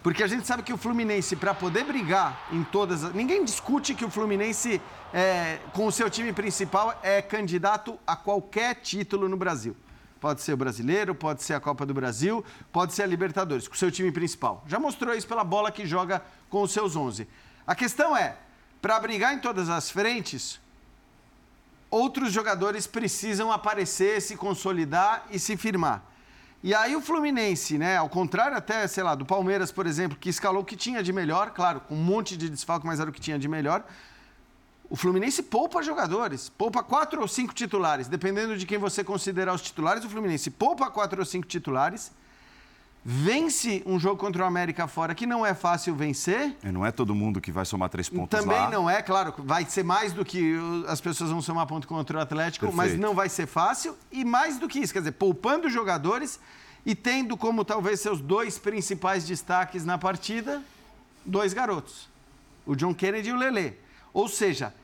Porque 0.03 0.23
a 0.23 0.27
gente 0.27 0.47
sabe 0.47 0.63
que 0.63 0.73
o 0.73 0.79
Fluminense, 0.79 1.37
para 1.37 1.53
poder 1.53 1.85
brigar 1.85 2.47
em 2.51 2.65
todas. 2.65 3.05
as- 3.05 3.13
Ninguém 3.13 3.45
discute 3.45 3.95
que 3.95 4.03
o 4.03 4.09
Fluminense, 4.11 4.81
é, 5.13 5.59
com 5.75 5.87
o 5.87 5.93
seu 5.93 6.09
time 6.09 6.33
principal, 6.33 6.99
é 7.03 7.21
candidato 7.21 7.99
a 8.07 8.17
qualquer 8.17 8.77
título 8.77 9.29
no 9.29 9.37
Brasil. 9.37 9.77
Pode 10.21 10.43
ser 10.43 10.53
o 10.53 10.57
brasileiro, 10.57 11.15
pode 11.15 11.43
ser 11.43 11.55
a 11.55 11.61
Copa 11.61 11.87
do 11.87 11.95
Brasil, 11.95 12.45
pode 12.71 12.93
ser 12.93 13.05
a 13.05 13.07
Libertadores, 13.07 13.67
com 13.67 13.75
o 13.75 13.79
seu 13.79 13.91
time 13.91 14.13
principal. 14.13 14.63
Já 14.67 14.79
mostrou 14.79 15.15
isso 15.15 15.27
pela 15.27 15.43
bola 15.43 15.73
que 15.73 15.87
joga 15.87 16.23
com 16.51 16.63
os 16.63 16.73
seus 16.73 16.95
11. 16.95 17.27
A 17.67 17.75
questão 17.75 18.15
é, 18.15 18.37
para 18.83 19.01
brigar 19.01 19.35
em 19.35 19.39
todas 19.39 19.71
as 19.71 19.91
frentes, 19.91 20.61
outros 21.91 22.33
jogadores 22.33 22.87
precisam 22.87 23.51
aparecer, 23.51 24.21
se 24.21 24.37
consolidar 24.37 25.27
e 25.31 25.39
se 25.39 25.57
firmar. 25.57 26.05
E 26.63 26.75
aí 26.75 26.95
o 26.95 27.01
Fluminense, 27.01 27.79
né, 27.79 27.97
ao 27.97 28.09
contrário 28.11 28.55
até, 28.55 28.87
sei 28.87 29.03
lá, 29.03 29.15
do 29.15 29.25
Palmeiras, 29.25 29.73
por 29.73 29.87
exemplo, 29.87 30.19
que 30.19 30.29
escalou 30.29 30.61
o 30.61 30.65
que 30.65 30.77
tinha 30.77 31.03
de 31.03 31.11
melhor, 31.11 31.53
claro, 31.53 31.81
com 31.81 31.95
um 31.95 32.05
monte 32.05 32.37
de 32.37 32.51
desfalque, 32.51 32.87
mas 32.87 33.01
era 33.01 33.09
o 33.09 33.13
que 33.13 33.21
tinha 33.21 33.39
de 33.39 33.49
melhor. 33.49 33.83
O 34.91 34.97
Fluminense 34.97 35.41
poupa 35.43 35.83
jogadores, 35.85 36.49
poupa 36.59 36.83
quatro 36.83 37.21
ou 37.21 37.29
cinco 37.29 37.55
titulares, 37.55 38.09
dependendo 38.09 38.57
de 38.57 38.67
quem 38.67 38.77
você 38.77 39.05
considerar 39.05 39.55
os 39.55 39.63
titulares. 39.63 40.05
O 40.05 40.09
Fluminense 40.11 40.51
poupa 40.51 40.91
quatro 40.91 41.21
ou 41.21 41.25
cinco 41.25 41.47
titulares, 41.47 42.11
vence 43.05 43.85
um 43.87 44.01
jogo 44.01 44.17
contra 44.17 44.43
o 44.43 44.47
América 44.47 44.89
fora 44.89 45.15
que 45.15 45.27
não 45.27 45.47
é 45.47 45.55
fácil 45.55 45.95
vencer, 45.95 46.57
É, 46.65 46.73
Não 46.73 46.85
é 46.85 46.91
todo 46.91 47.15
mundo 47.15 47.41
que 47.41 47.53
vai 47.53 47.65
somar 47.65 47.89
três 47.89 48.09
pontos 48.09 48.39
também 48.39 48.59
lá. 48.59 48.69
não 48.69 48.91
é, 48.91 49.01
claro, 49.01 49.33
vai 49.39 49.65
ser 49.65 49.85
mais 49.85 50.13
do 50.13 50.25
que 50.25 50.55
as 50.89 51.01
pessoas 51.01 51.31
vão 51.31 51.41
somar 51.41 51.67
ponto 51.69 51.87
contra 51.87 52.19
o 52.19 52.21
Atlético, 52.21 52.67
mas 52.67 52.89
Perfeito. 52.91 53.01
não 53.01 53.15
vai 53.15 53.29
ser 53.29 53.47
fácil. 53.47 53.97
E 54.11 54.25
mais 54.25 54.59
do 54.59 54.67
que 54.69 54.81
isso, 54.81 54.93
quer 54.93 54.99
dizer, 54.99 55.13
poupando 55.13 55.71
jogadores 55.71 56.41
e 56.85 56.97
tendo 56.97 57.37
como 57.37 57.65
talvez 57.65 58.01
seus 58.01 58.21
dois 58.21 58.59
principais 58.59 59.25
destaques 59.25 59.85
na 59.85 59.97
partida, 59.97 60.61
dois 61.25 61.53
garotos, 61.55 62.09
o 62.67 62.75
John 62.75 62.93
Kennedy 62.93 63.29
e 63.29 63.33
o 63.33 63.37
Lelê. 63.37 63.75
Ou 64.13 64.27
seja, 64.29 64.75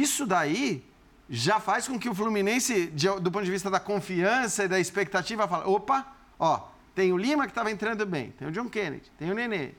isso 0.00 0.26
daí 0.26 0.84
já 1.28 1.58
faz 1.58 1.88
com 1.88 1.98
que 1.98 2.08
o 2.08 2.14
Fluminense, 2.14 2.86
do 3.20 3.30
ponto 3.30 3.44
de 3.44 3.50
vista 3.50 3.70
da 3.70 3.80
confiança 3.80 4.64
e 4.64 4.68
da 4.68 4.78
expectativa, 4.78 5.48
fale, 5.48 5.64
opa, 5.66 6.06
ó, 6.38 6.68
tem 6.94 7.12
o 7.12 7.16
Lima 7.16 7.44
que 7.44 7.50
estava 7.50 7.70
entrando 7.70 8.06
bem, 8.06 8.32
tem 8.38 8.46
o 8.46 8.52
John 8.52 8.68
Kennedy, 8.68 9.10
tem 9.18 9.30
o 9.30 9.34
Nenê. 9.34 9.70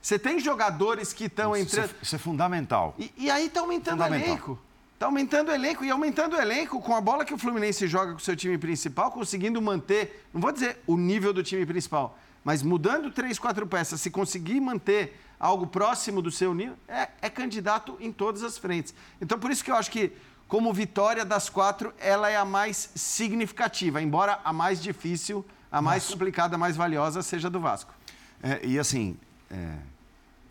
Você 0.00 0.18
tem 0.18 0.38
jogadores 0.38 1.12
que 1.12 1.24
estão 1.24 1.56
Isso 1.56 1.76
entrando... 1.76 1.90
é, 1.90 2.02
isso 2.02 2.16
é 2.16 2.18
fundamental. 2.18 2.94
E, 2.98 3.12
e 3.16 3.30
aí 3.30 3.48
tá 3.48 3.60
aumentando 3.60 4.02
o 4.02 4.06
elenco. 4.06 4.58
Tá 4.98 5.06
aumentando 5.06 5.48
o 5.48 5.54
elenco 5.54 5.82
e 5.82 5.90
aumentando 5.90 6.36
o 6.36 6.40
elenco 6.40 6.78
com 6.82 6.94
a 6.94 7.00
bola 7.00 7.24
que 7.24 7.32
o 7.32 7.38
Fluminense 7.38 7.86
joga 7.86 8.12
com 8.12 8.18
o 8.18 8.20
seu 8.20 8.36
time 8.36 8.58
principal, 8.58 9.10
conseguindo 9.10 9.62
manter, 9.62 10.26
não 10.34 10.40
vou 10.40 10.52
dizer 10.52 10.78
o 10.86 10.98
nível 10.98 11.32
do 11.32 11.42
time 11.42 11.64
principal, 11.64 12.18
mas 12.44 12.62
mudando 12.62 13.10
três, 13.10 13.38
quatro 13.38 13.66
peças, 13.66 14.00
se 14.00 14.10
conseguir 14.10 14.60
manter 14.60 15.18
algo 15.40 15.66
próximo 15.66 16.20
do 16.20 16.30
seu 16.30 16.52
nível, 16.52 16.76
é, 16.86 17.08
é 17.22 17.30
candidato 17.30 17.96
em 17.98 18.12
todas 18.12 18.42
as 18.42 18.58
frentes. 18.58 18.94
Então, 19.20 19.38
por 19.38 19.50
isso 19.50 19.64
que 19.64 19.70
eu 19.70 19.74
acho 19.74 19.90
que, 19.90 20.12
como 20.46 20.72
vitória 20.72 21.24
das 21.24 21.48
quatro, 21.48 21.94
ela 21.98 22.28
é 22.28 22.36
a 22.36 22.44
mais 22.44 22.90
significativa, 22.94 24.02
embora 24.02 24.38
a 24.44 24.52
mais 24.52 24.82
difícil, 24.82 25.44
a 25.72 25.80
mais 25.80 26.06
complicada, 26.06 26.56
a 26.56 26.58
mais 26.58 26.76
valiosa 26.76 27.22
seja 27.22 27.48
do 27.48 27.58
Vasco. 27.58 27.94
É, 28.42 28.66
e 28.66 28.78
assim, 28.78 29.16
é, 29.50 29.76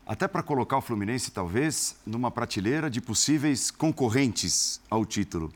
até 0.08 0.28
para 0.28 0.42
colocar 0.42 0.78
o 0.78 0.82
Fluminense, 0.82 1.30
talvez, 1.30 1.96
numa 2.04 2.32
prateleira 2.32 2.90
de 2.90 3.00
possíveis 3.00 3.70
concorrentes 3.70 4.82
ao 4.90 5.06
título. 5.06 5.54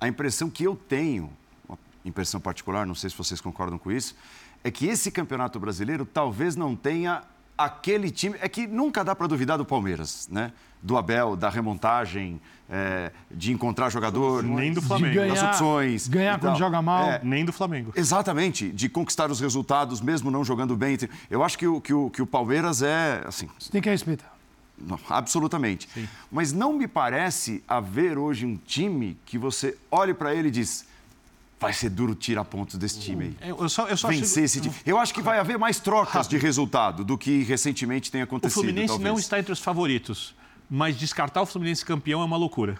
A 0.00 0.08
impressão 0.08 0.50
que 0.50 0.64
eu 0.64 0.74
tenho, 0.74 1.32
uma 1.68 1.78
impressão 2.04 2.40
particular, 2.40 2.84
não 2.86 2.94
sei 2.94 3.08
se 3.08 3.16
vocês 3.16 3.40
concordam 3.40 3.78
com 3.78 3.92
isso, 3.92 4.16
é 4.64 4.70
que 4.70 4.86
esse 4.86 5.12
campeonato 5.12 5.60
brasileiro 5.60 6.04
talvez 6.04 6.56
não 6.56 6.74
tenha 6.74 7.22
aquele 7.56 8.10
time. 8.10 8.36
É 8.40 8.48
que 8.48 8.66
nunca 8.66 9.04
dá 9.04 9.14
para 9.14 9.26
duvidar 9.26 9.58
do 9.58 9.64
Palmeiras, 9.64 10.28
né? 10.30 10.52
Do 10.82 10.96
Abel, 10.98 11.34
da 11.34 11.48
remontagem, 11.48 12.40
é, 12.68 13.10
de 13.30 13.52
encontrar 13.52 13.88
jogador. 13.90 14.42
Nem 14.42 14.72
do 14.72 14.80
De 14.80 14.86
Flamengo. 14.86 15.14
ganhar, 15.14 15.34
das 15.34 15.42
opções 15.42 16.08
ganhar 16.08 16.38
quando 16.38 16.58
joga 16.58 16.82
mal. 16.82 17.04
É, 17.04 17.20
Nem 17.22 17.44
do 17.44 17.52
Flamengo. 17.52 17.92
Exatamente, 17.96 18.70
de 18.70 18.88
conquistar 18.88 19.30
os 19.30 19.40
resultados, 19.40 20.00
mesmo 20.00 20.30
não 20.30 20.44
jogando 20.44 20.76
bem. 20.76 20.98
Eu 21.30 21.42
acho 21.42 21.58
que 21.58 21.66
o, 21.66 21.80
que 21.80 21.94
o, 21.94 22.10
que 22.10 22.20
o 22.20 22.26
Palmeiras 22.26 22.82
é, 22.82 23.22
assim, 23.26 23.48
Você 23.58 23.70
tem 23.70 23.80
que 23.80 23.88
respeitar. 23.88 24.30
não, 24.78 24.98
absolutamente. 25.08 25.88
Mas 26.30 26.52
não 26.52 26.74
me 26.74 26.86
parece 26.86 27.62
haver 27.66 28.18
hoje 28.18 28.44
um 28.44 28.56
time 28.56 29.16
que 29.24 29.38
você 29.38 29.76
olhe 29.90 30.12
para 30.12 30.34
ele 30.34 30.48
e 30.48 30.50
diz: 30.50 30.86
vai 31.64 31.72
ser 31.72 31.90
duro 31.90 32.14
tirar 32.14 32.44
pontos 32.44 32.76
desse 32.78 33.00
time 33.00 33.36
aí. 33.40 33.50
Eu 33.50 33.68
só, 33.68 33.86
eu 33.88 33.96
só 33.96 34.08
Vencer 34.08 34.44
acho... 34.44 34.58
esse 34.58 34.60
time. 34.60 34.74
Eu 34.86 34.98
acho 34.98 35.12
que 35.12 35.20
vai 35.22 35.38
haver 35.38 35.58
mais 35.58 35.78
trocas 35.80 36.28
de 36.28 36.38
resultado 36.38 37.04
do 37.04 37.18
que 37.18 37.42
recentemente 37.42 38.10
tem 38.10 38.20
O 38.20 38.24
acontecido. 38.24 38.60
Fluminense 38.60 38.88
talvez. 38.88 39.10
não 39.10 39.18
está 39.18 39.38
entre 39.38 39.52
os 39.52 39.60
favoritos, 39.60 40.34
mas 40.70 40.96
descartar 40.96 41.42
o 41.42 41.46
Fluminense 41.46 41.84
campeão 41.84 42.20
é 42.22 42.24
uma 42.24 42.36
loucura. 42.36 42.78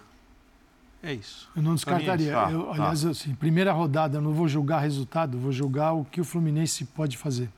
É 1.03 1.13
isso. 1.13 1.51
Eu 1.55 1.63
não 1.63 1.75
descartaria. 1.75 2.33
Tá, 2.33 2.51
Eu, 2.51 2.63
tá. 2.65 2.73
aliás, 2.73 3.05
assim, 3.05 3.35
primeira 3.35 3.73
rodada, 3.73 4.17
eu 4.19 4.23
não 4.23 4.33
vou 4.33 4.49
julgar 4.49 4.81
resultado, 4.81 5.39
vou 5.39 5.53
julgar 5.53 5.93
o 5.93 6.05
que 6.05 6.21
o 6.21 6.25
Fluminense 6.25 6.85
pode 6.87 7.19
fazer. 7.19 7.51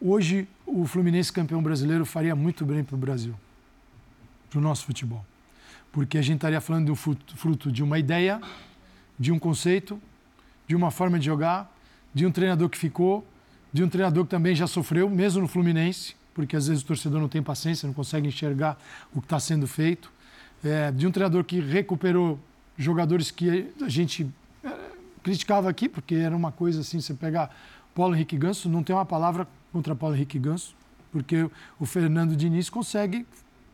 Hoje, 0.00 0.48
o 0.66 0.86
Fluminense 0.86 1.32
campeão 1.32 1.62
brasileiro 1.62 2.04
faria 2.06 2.34
muito 2.34 2.64
bem 2.64 2.82
para 2.82 2.94
o 2.94 2.98
Brasil, 2.98 3.34
para 4.50 4.58
o 4.58 4.62
nosso 4.62 4.84
futebol. 4.84 5.24
Porque 5.92 6.18
a 6.18 6.22
gente 6.22 6.36
estaria 6.36 6.60
falando 6.60 6.86
do 6.86 6.94
fruto, 6.96 7.36
fruto 7.36 7.70
de 7.70 7.82
uma 7.82 7.98
ideia, 7.98 8.40
de 9.18 9.32
um 9.32 9.38
conceito, 9.38 10.00
de 10.66 10.74
uma 10.74 10.90
forma 10.90 11.18
de 11.18 11.26
jogar, 11.26 11.72
de 12.12 12.26
um 12.26 12.30
treinador 12.30 12.68
que 12.68 12.78
ficou, 12.78 13.26
de 13.72 13.82
um 13.82 13.88
treinador 13.88 14.24
que 14.24 14.30
também 14.30 14.54
já 14.54 14.66
sofreu, 14.66 15.08
mesmo 15.10 15.42
no 15.42 15.48
Fluminense, 15.48 16.14
porque 16.32 16.56
às 16.56 16.68
vezes 16.68 16.82
o 16.82 16.86
torcedor 16.86 17.20
não 17.20 17.28
tem 17.28 17.42
paciência, 17.42 17.86
não 17.86 17.94
consegue 17.94 18.28
enxergar 18.28 18.78
o 19.14 19.20
que 19.20 19.26
está 19.26 19.38
sendo 19.38 19.66
feito. 19.66 20.12
É, 20.64 20.90
de 20.90 21.06
um 21.06 21.10
treinador 21.10 21.44
que 21.44 21.60
recuperou 21.60 22.38
jogadores 22.76 23.30
que 23.30 23.72
a 23.80 23.88
gente 23.88 24.26
eh, 24.64 24.70
criticava 25.22 25.68
aqui, 25.68 25.88
porque 25.88 26.14
era 26.14 26.34
uma 26.34 26.50
coisa 26.50 26.80
assim, 26.80 27.00
você 27.00 27.14
pegar 27.14 27.54
Paulo 27.94 28.14
Henrique 28.14 28.36
Ganso, 28.36 28.68
não 28.68 28.82
tem 28.82 28.94
uma 28.94 29.04
palavra 29.04 29.46
contra 29.72 29.94
Paulo 29.94 30.16
Henrique 30.16 30.38
Ganso, 30.38 30.74
porque 31.12 31.48
o 31.78 31.86
Fernando 31.86 32.34
Diniz 32.34 32.68
consegue 32.68 33.26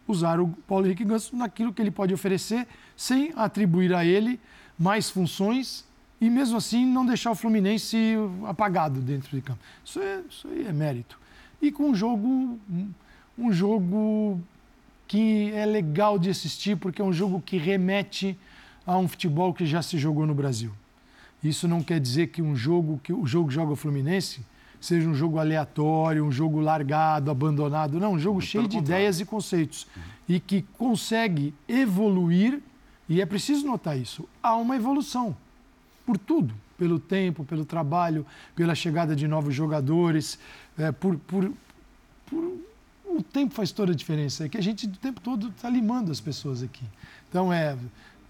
usar 0.06 0.40
o 0.40 0.48
Paulo 0.66 0.86
Henrique 0.86 1.04
Ganso 1.04 1.34
naquilo 1.36 1.72
que 1.72 1.80
ele 1.80 1.90
pode 1.90 2.12
oferecer, 2.12 2.66
sem 2.96 3.32
atribuir 3.36 3.94
a 3.94 4.04
ele 4.04 4.38
mais 4.80 5.10
funções 5.10 5.84
e 6.18 6.30
mesmo 6.30 6.56
assim 6.56 6.86
não 6.86 7.04
deixar 7.04 7.30
o 7.30 7.34
Fluminense 7.34 8.14
apagado 8.46 9.00
dentro 9.00 9.36
de 9.36 9.42
campo. 9.42 9.60
Isso, 9.84 10.00
é, 10.00 10.22
isso 10.28 10.48
aí 10.48 10.66
é 10.66 10.72
mérito. 10.72 11.18
E 11.60 11.70
com 11.70 11.90
um 11.90 11.94
jogo, 11.94 12.58
um 13.38 13.52
jogo 13.52 14.40
que 15.06 15.52
é 15.52 15.66
legal 15.66 16.18
de 16.18 16.30
assistir, 16.30 16.76
porque 16.76 17.02
é 17.02 17.04
um 17.04 17.12
jogo 17.12 17.42
que 17.44 17.58
remete 17.58 18.38
a 18.86 18.96
um 18.96 19.06
futebol 19.06 19.52
que 19.52 19.66
já 19.66 19.82
se 19.82 19.98
jogou 19.98 20.26
no 20.26 20.34
Brasil. 20.34 20.72
Isso 21.44 21.68
não 21.68 21.82
quer 21.82 22.00
dizer 22.00 22.28
que 22.28 22.40
um 22.40 22.56
jogo 22.56 22.98
que 23.02 23.12
o 23.12 23.26
jogo 23.26 23.48
que 23.48 23.54
joga 23.54 23.72
o 23.72 23.76
Fluminense 23.76 24.40
seja 24.80 25.08
um 25.08 25.14
jogo 25.14 25.38
aleatório, 25.38 26.24
um 26.24 26.32
jogo 26.32 26.58
largado, 26.60 27.30
abandonado. 27.30 28.00
Não, 28.00 28.14
um 28.14 28.18
jogo 28.18 28.40
cheio 28.40 28.66
de 28.66 28.78
ideias 28.78 29.20
e 29.20 29.26
conceitos. 29.26 29.86
E 30.26 30.40
que 30.40 30.62
consegue 30.78 31.52
evoluir, 31.68 32.62
e 33.10 33.20
é 33.20 33.26
preciso 33.26 33.66
notar 33.66 33.98
isso, 33.98 34.28
há 34.40 34.54
uma 34.54 34.76
evolução 34.76 35.36
por 36.06 36.16
tudo, 36.16 36.54
pelo 36.78 37.00
tempo, 37.00 37.44
pelo 37.44 37.64
trabalho, 37.64 38.24
pela 38.54 38.72
chegada 38.72 39.16
de 39.16 39.26
novos 39.26 39.52
jogadores, 39.52 40.38
é, 40.78 40.92
por, 40.92 41.16
por, 41.18 41.52
por, 42.26 42.58
o 43.04 43.20
tempo 43.20 43.52
faz 43.52 43.72
toda 43.72 43.90
a 43.90 43.94
diferença. 43.96 44.46
É 44.46 44.48
que 44.48 44.56
a 44.56 44.62
gente 44.62 44.86
o 44.86 44.90
tempo 44.90 45.20
todo 45.20 45.48
está 45.48 45.68
limando 45.68 46.12
as 46.12 46.20
pessoas 46.20 46.62
aqui. 46.62 46.84
Então 47.28 47.52
é, 47.52 47.76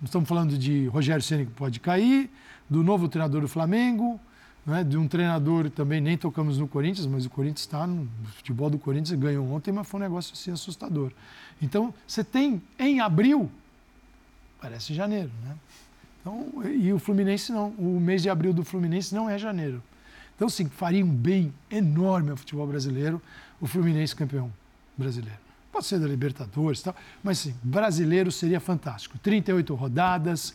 estamos 0.03 0.27
falando 0.27 0.57
de 0.57 0.87
Rogério 0.87 1.23
Ceni 1.23 1.45
que 1.45 1.53
pode 1.53 1.79
cair, 1.79 2.31
do 2.69 2.83
novo 2.83 3.07
treinador 3.07 3.43
do 3.43 3.49
Flamengo, 3.49 4.19
né, 4.65 4.83
de 4.83 4.97
um 4.97 5.07
treinador 5.07 5.69
também 5.69 6.01
nem 6.01 6.17
tocamos 6.17 6.57
no 6.57 6.67
Corinthians, 6.67 7.07
mas 7.07 7.27
o 7.27 7.31
Corinthians 7.31 7.61
está 7.61 7.87
no 7.87 8.09
futebol 8.37 8.71
do 8.71 8.79
Corinthians 8.79 9.19
ganhou 9.21 9.47
ontem, 9.53 9.73
mas 9.73 9.87
foi 9.87 10.01
um 10.01 10.03
negócio 10.03 10.33
assim 10.33 10.51
assustador. 10.51 11.13
Então 11.61 11.93
você 12.07 12.25
tem 12.25 12.63
em 12.79 13.01
abril 13.01 13.51
parece 14.61 14.95
janeiro, 14.95 15.31
né? 15.45 15.57
Então, 16.21 16.49
e 16.71 16.93
o 16.93 16.99
Fluminense 16.99 17.51
não. 17.51 17.71
O 17.71 17.99
mês 17.99 18.23
de 18.23 18.29
abril 18.29 18.53
do 18.53 18.63
Fluminense 18.63 19.15
não 19.15 19.29
é 19.29 19.39
janeiro. 19.39 19.83
Então, 20.37 20.49
sim, 20.49 20.69
faria 20.69 21.05
um 21.05 21.11
bem 21.11 21.53
enorme 21.71 22.31
ao 22.31 22.37
futebol 22.37 22.67
brasileiro 22.67 23.21
o 23.61 23.67
Fluminense 23.67 24.17
campeão 24.17 24.51
brasileiro. 24.97 25.39
Pode 25.71 25.87
ser 25.87 26.01
da 26.01 26.07
Libertadores 26.07 26.81
e 26.81 26.85
tal, 26.85 26.97
mas 27.23 27.39
sim, 27.39 27.55
brasileiro 27.63 28.33
seria 28.33 28.59
fantástico. 28.59 29.19
38 29.19 29.75
rodadas, 29.75 30.55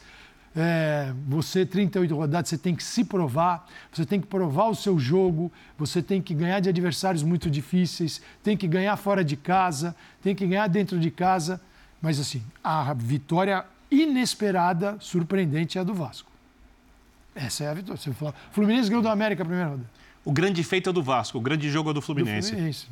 é, 0.56 1.14
você, 1.28 1.66
38 1.66 2.16
rodadas, 2.16 2.50
você 2.50 2.58
tem 2.58 2.76
que 2.76 2.84
se 2.84 3.04
provar, 3.04 3.68
você 3.92 4.06
tem 4.06 4.20
que 4.20 4.28
provar 4.28 4.68
o 4.68 4.76
seu 4.76 4.98
jogo, 5.00 5.52
você 5.78 6.02
tem 6.02 6.22
que 6.22 6.34
ganhar 6.34 6.60
de 6.60 6.70
adversários 6.70 7.24
muito 7.24 7.50
difíceis, 7.50 8.22
tem 8.44 8.58
que 8.58 8.68
ganhar 8.68 8.96
fora 8.98 9.24
de 9.24 9.38
casa, 9.38 9.96
tem 10.22 10.36
que 10.36 10.46
ganhar 10.48 10.68
dentro 10.68 11.00
de 11.00 11.12
casa. 11.12 11.62
Mas, 12.02 12.20
assim, 12.20 12.44
a 12.64 12.94
vitória 12.94 13.66
inesperada, 14.04 14.98
surpreendente 15.00 15.78
é 15.78 15.82
a 15.82 15.84
do 15.84 15.94
Vasco. 15.94 16.32
Essa 17.34 17.66
é 17.66 17.68
a 17.68 17.74
vitória. 17.74 18.02
Você 18.02 18.14
fala, 18.14 18.34
Fluminense 18.52 18.90
ganhou 18.90 19.02
do 19.02 19.10
América 19.10 19.44
a 19.44 19.46
primeira 19.46 19.72
rodada. 19.72 19.90
O 20.24 20.32
grande 20.32 20.64
feito 20.64 20.90
é 20.90 20.94
do 20.94 21.04
Vasco, 21.04 21.38
o 21.38 21.42
grande 21.42 21.70
jogo 21.70 21.92
é 21.92 21.94
do 21.94 22.02
Fluminense. 22.02 22.50
Do 22.50 22.54
Fluminense. 22.54 22.88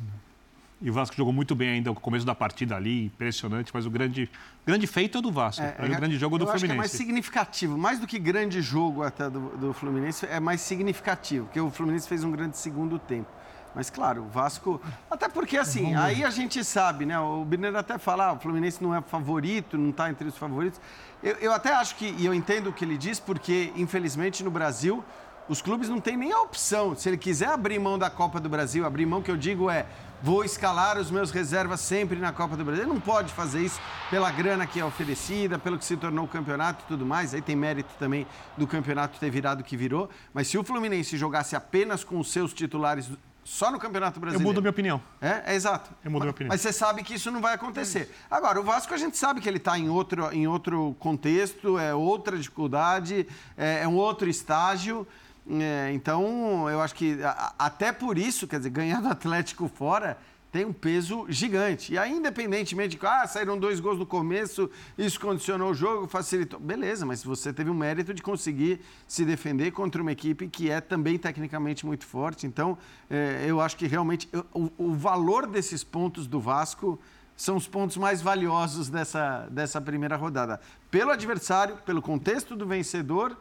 E 0.80 0.90
o 0.90 0.92
Vasco 0.92 1.16
jogou 1.16 1.32
muito 1.32 1.54
bem 1.54 1.70
ainda 1.70 1.90
no 1.90 1.96
começo 1.96 2.26
da 2.26 2.34
partida 2.34 2.76
ali, 2.76 3.06
impressionante, 3.06 3.70
mas 3.72 3.86
o 3.86 3.90
grande, 3.90 4.30
grande 4.66 4.86
feito 4.86 5.16
é 5.16 5.22
do 5.22 5.32
Vasco. 5.32 5.62
É, 5.62 5.74
é 5.78 5.84
o 5.86 5.88
grande 5.88 6.18
jogo 6.18 6.36
é 6.36 6.40
do 6.40 6.46
Fluminense. 6.46 6.72
É 6.72 6.76
mais 6.76 6.90
significativo, 6.90 7.78
mais 7.78 7.98
do 7.98 8.06
que 8.06 8.18
grande 8.18 8.60
jogo 8.60 9.02
até 9.02 9.30
do, 9.30 9.56
do 9.56 9.72
Fluminense, 9.72 10.26
é 10.26 10.38
mais 10.38 10.60
significativo, 10.60 11.46
porque 11.46 11.60
o 11.60 11.70
Fluminense 11.70 12.06
fez 12.06 12.22
um 12.22 12.30
grande 12.30 12.58
segundo 12.58 12.98
tempo. 12.98 13.28
Mas 13.74 13.90
claro, 13.90 14.22
o 14.22 14.28
Vasco. 14.28 14.80
Até 15.10 15.28
porque 15.28 15.56
assim, 15.56 15.94
aí 15.94 16.24
a 16.24 16.30
gente 16.30 16.62
sabe, 16.64 17.04
né? 17.04 17.18
O 17.18 17.44
Birner 17.44 17.74
até 17.74 17.98
fala, 17.98 18.26
ah, 18.26 18.32
o 18.34 18.38
Fluminense 18.38 18.82
não 18.82 18.94
é 18.94 19.00
favorito, 19.00 19.76
não 19.76 19.90
está 19.90 20.08
entre 20.08 20.28
os 20.28 20.36
favoritos. 20.36 20.80
Eu, 21.22 21.36
eu 21.36 21.52
até 21.52 21.72
acho 21.72 21.96
que, 21.96 22.14
e 22.18 22.24
eu 22.24 22.32
entendo 22.32 22.68
o 22.68 22.72
que 22.72 22.84
ele 22.84 22.96
diz, 22.96 23.18
porque 23.18 23.72
infelizmente 23.76 24.44
no 24.44 24.50
Brasil 24.50 25.02
os 25.48 25.60
clubes 25.60 25.88
não 25.88 26.00
têm 26.00 26.16
nem 26.16 26.32
a 26.32 26.40
opção. 26.40 26.94
Se 26.94 27.08
ele 27.08 27.18
quiser 27.18 27.48
abrir 27.48 27.78
mão 27.78 27.98
da 27.98 28.08
Copa 28.08 28.40
do 28.40 28.48
Brasil, 28.48 28.86
abrir 28.86 29.04
mão 29.04 29.20
que 29.20 29.30
eu 29.30 29.36
digo 29.36 29.68
é 29.68 29.86
vou 30.22 30.42
escalar 30.42 30.96
os 30.96 31.10
meus 31.10 31.30
reservas 31.30 31.80
sempre 31.80 32.18
na 32.18 32.32
Copa 32.32 32.56
do 32.56 32.64
Brasil. 32.64 32.84
Ele 32.84 32.92
não 32.92 33.00
pode 33.00 33.30
fazer 33.30 33.60
isso 33.60 33.78
pela 34.08 34.30
grana 34.30 34.66
que 34.66 34.80
é 34.80 34.84
oferecida, 34.84 35.58
pelo 35.58 35.76
que 35.76 35.84
se 35.84 35.98
tornou 35.98 36.24
o 36.24 36.28
campeonato 36.28 36.82
e 36.84 36.88
tudo 36.88 37.04
mais. 37.04 37.34
Aí 37.34 37.42
tem 37.42 37.54
mérito 37.54 37.90
também 37.98 38.26
do 38.56 38.66
campeonato 38.66 39.20
ter 39.20 39.28
virado 39.28 39.60
o 39.60 39.64
que 39.64 39.76
virou. 39.76 40.08
Mas 40.32 40.48
se 40.48 40.56
o 40.56 40.64
Fluminense 40.64 41.18
jogasse 41.18 41.54
apenas 41.54 42.02
com 42.02 42.18
os 42.18 42.32
seus 42.32 42.54
titulares 42.54 43.10
só 43.44 43.70
no 43.70 43.78
Campeonato 43.78 44.18
Brasileiro. 44.18 44.42
Eu 44.42 44.52
mudo 44.52 44.60
minha 44.62 44.70
opinião. 44.70 45.00
É, 45.20 45.52
é 45.52 45.54
exato. 45.54 45.90
Eu 46.02 46.10
mudo 46.10 46.20
mas, 46.20 46.24
minha 46.24 46.30
opinião. 46.30 46.48
Mas 46.48 46.60
você 46.62 46.72
sabe 46.72 47.02
que 47.02 47.14
isso 47.14 47.30
não 47.30 47.40
vai 47.40 47.54
acontecer. 47.54 48.10
Agora, 48.30 48.58
o 48.58 48.64
Vasco 48.64 48.94
a 48.94 48.96
gente 48.96 49.16
sabe 49.16 49.40
que 49.40 49.48
ele 49.48 49.58
está 49.58 49.78
em 49.78 49.88
outro, 49.88 50.32
em 50.32 50.46
outro 50.46 50.96
contexto, 50.98 51.78
é 51.78 51.94
outra 51.94 52.36
dificuldade, 52.38 53.26
é, 53.56 53.82
é 53.82 53.88
um 53.88 53.96
outro 53.96 54.28
estágio. 54.28 55.06
É, 55.48 55.92
então, 55.92 56.68
eu 56.70 56.80
acho 56.80 56.94
que 56.94 57.22
a, 57.22 57.52
até 57.58 57.92
por 57.92 58.16
isso, 58.16 58.48
quer 58.48 58.58
dizer, 58.58 58.70
ganhar 58.70 59.02
do 59.02 59.08
Atlético 59.08 59.68
fora 59.68 60.16
tem 60.54 60.64
um 60.64 60.72
peso 60.72 61.26
gigante. 61.28 61.94
E 61.94 61.98
aí, 61.98 62.12
independentemente 62.12 62.96
de 62.96 63.04
ah, 63.04 63.26
saíram 63.26 63.58
dois 63.58 63.80
gols 63.80 63.98
no 63.98 64.06
começo, 64.06 64.70
isso 64.96 65.18
condicionou 65.18 65.72
o 65.72 65.74
jogo, 65.74 66.06
facilitou. 66.06 66.60
Beleza, 66.60 67.04
mas 67.04 67.24
você 67.24 67.52
teve 67.52 67.70
o 67.70 67.74
mérito 67.74 68.14
de 68.14 68.22
conseguir 68.22 68.80
se 69.04 69.24
defender 69.24 69.72
contra 69.72 70.00
uma 70.00 70.12
equipe 70.12 70.46
que 70.46 70.70
é 70.70 70.80
também 70.80 71.18
tecnicamente 71.18 71.84
muito 71.84 72.06
forte. 72.06 72.46
Então, 72.46 72.78
é, 73.10 73.44
eu 73.48 73.60
acho 73.60 73.76
que 73.76 73.88
realmente 73.88 74.28
o, 74.52 74.70
o 74.78 74.94
valor 74.94 75.48
desses 75.48 75.82
pontos 75.82 76.28
do 76.28 76.38
Vasco 76.38 77.00
são 77.36 77.56
os 77.56 77.66
pontos 77.66 77.96
mais 77.96 78.22
valiosos 78.22 78.88
dessa, 78.88 79.48
dessa 79.50 79.80
primeira 79.80 80.14
rodada. 80.14 80.60
Pelo 80.88 81.10
adversário, 81.10 81.78
pelo 81.78 82.00
contexto 82.00 82.54
do 82.54 82.64
vencedor 82.64 83.36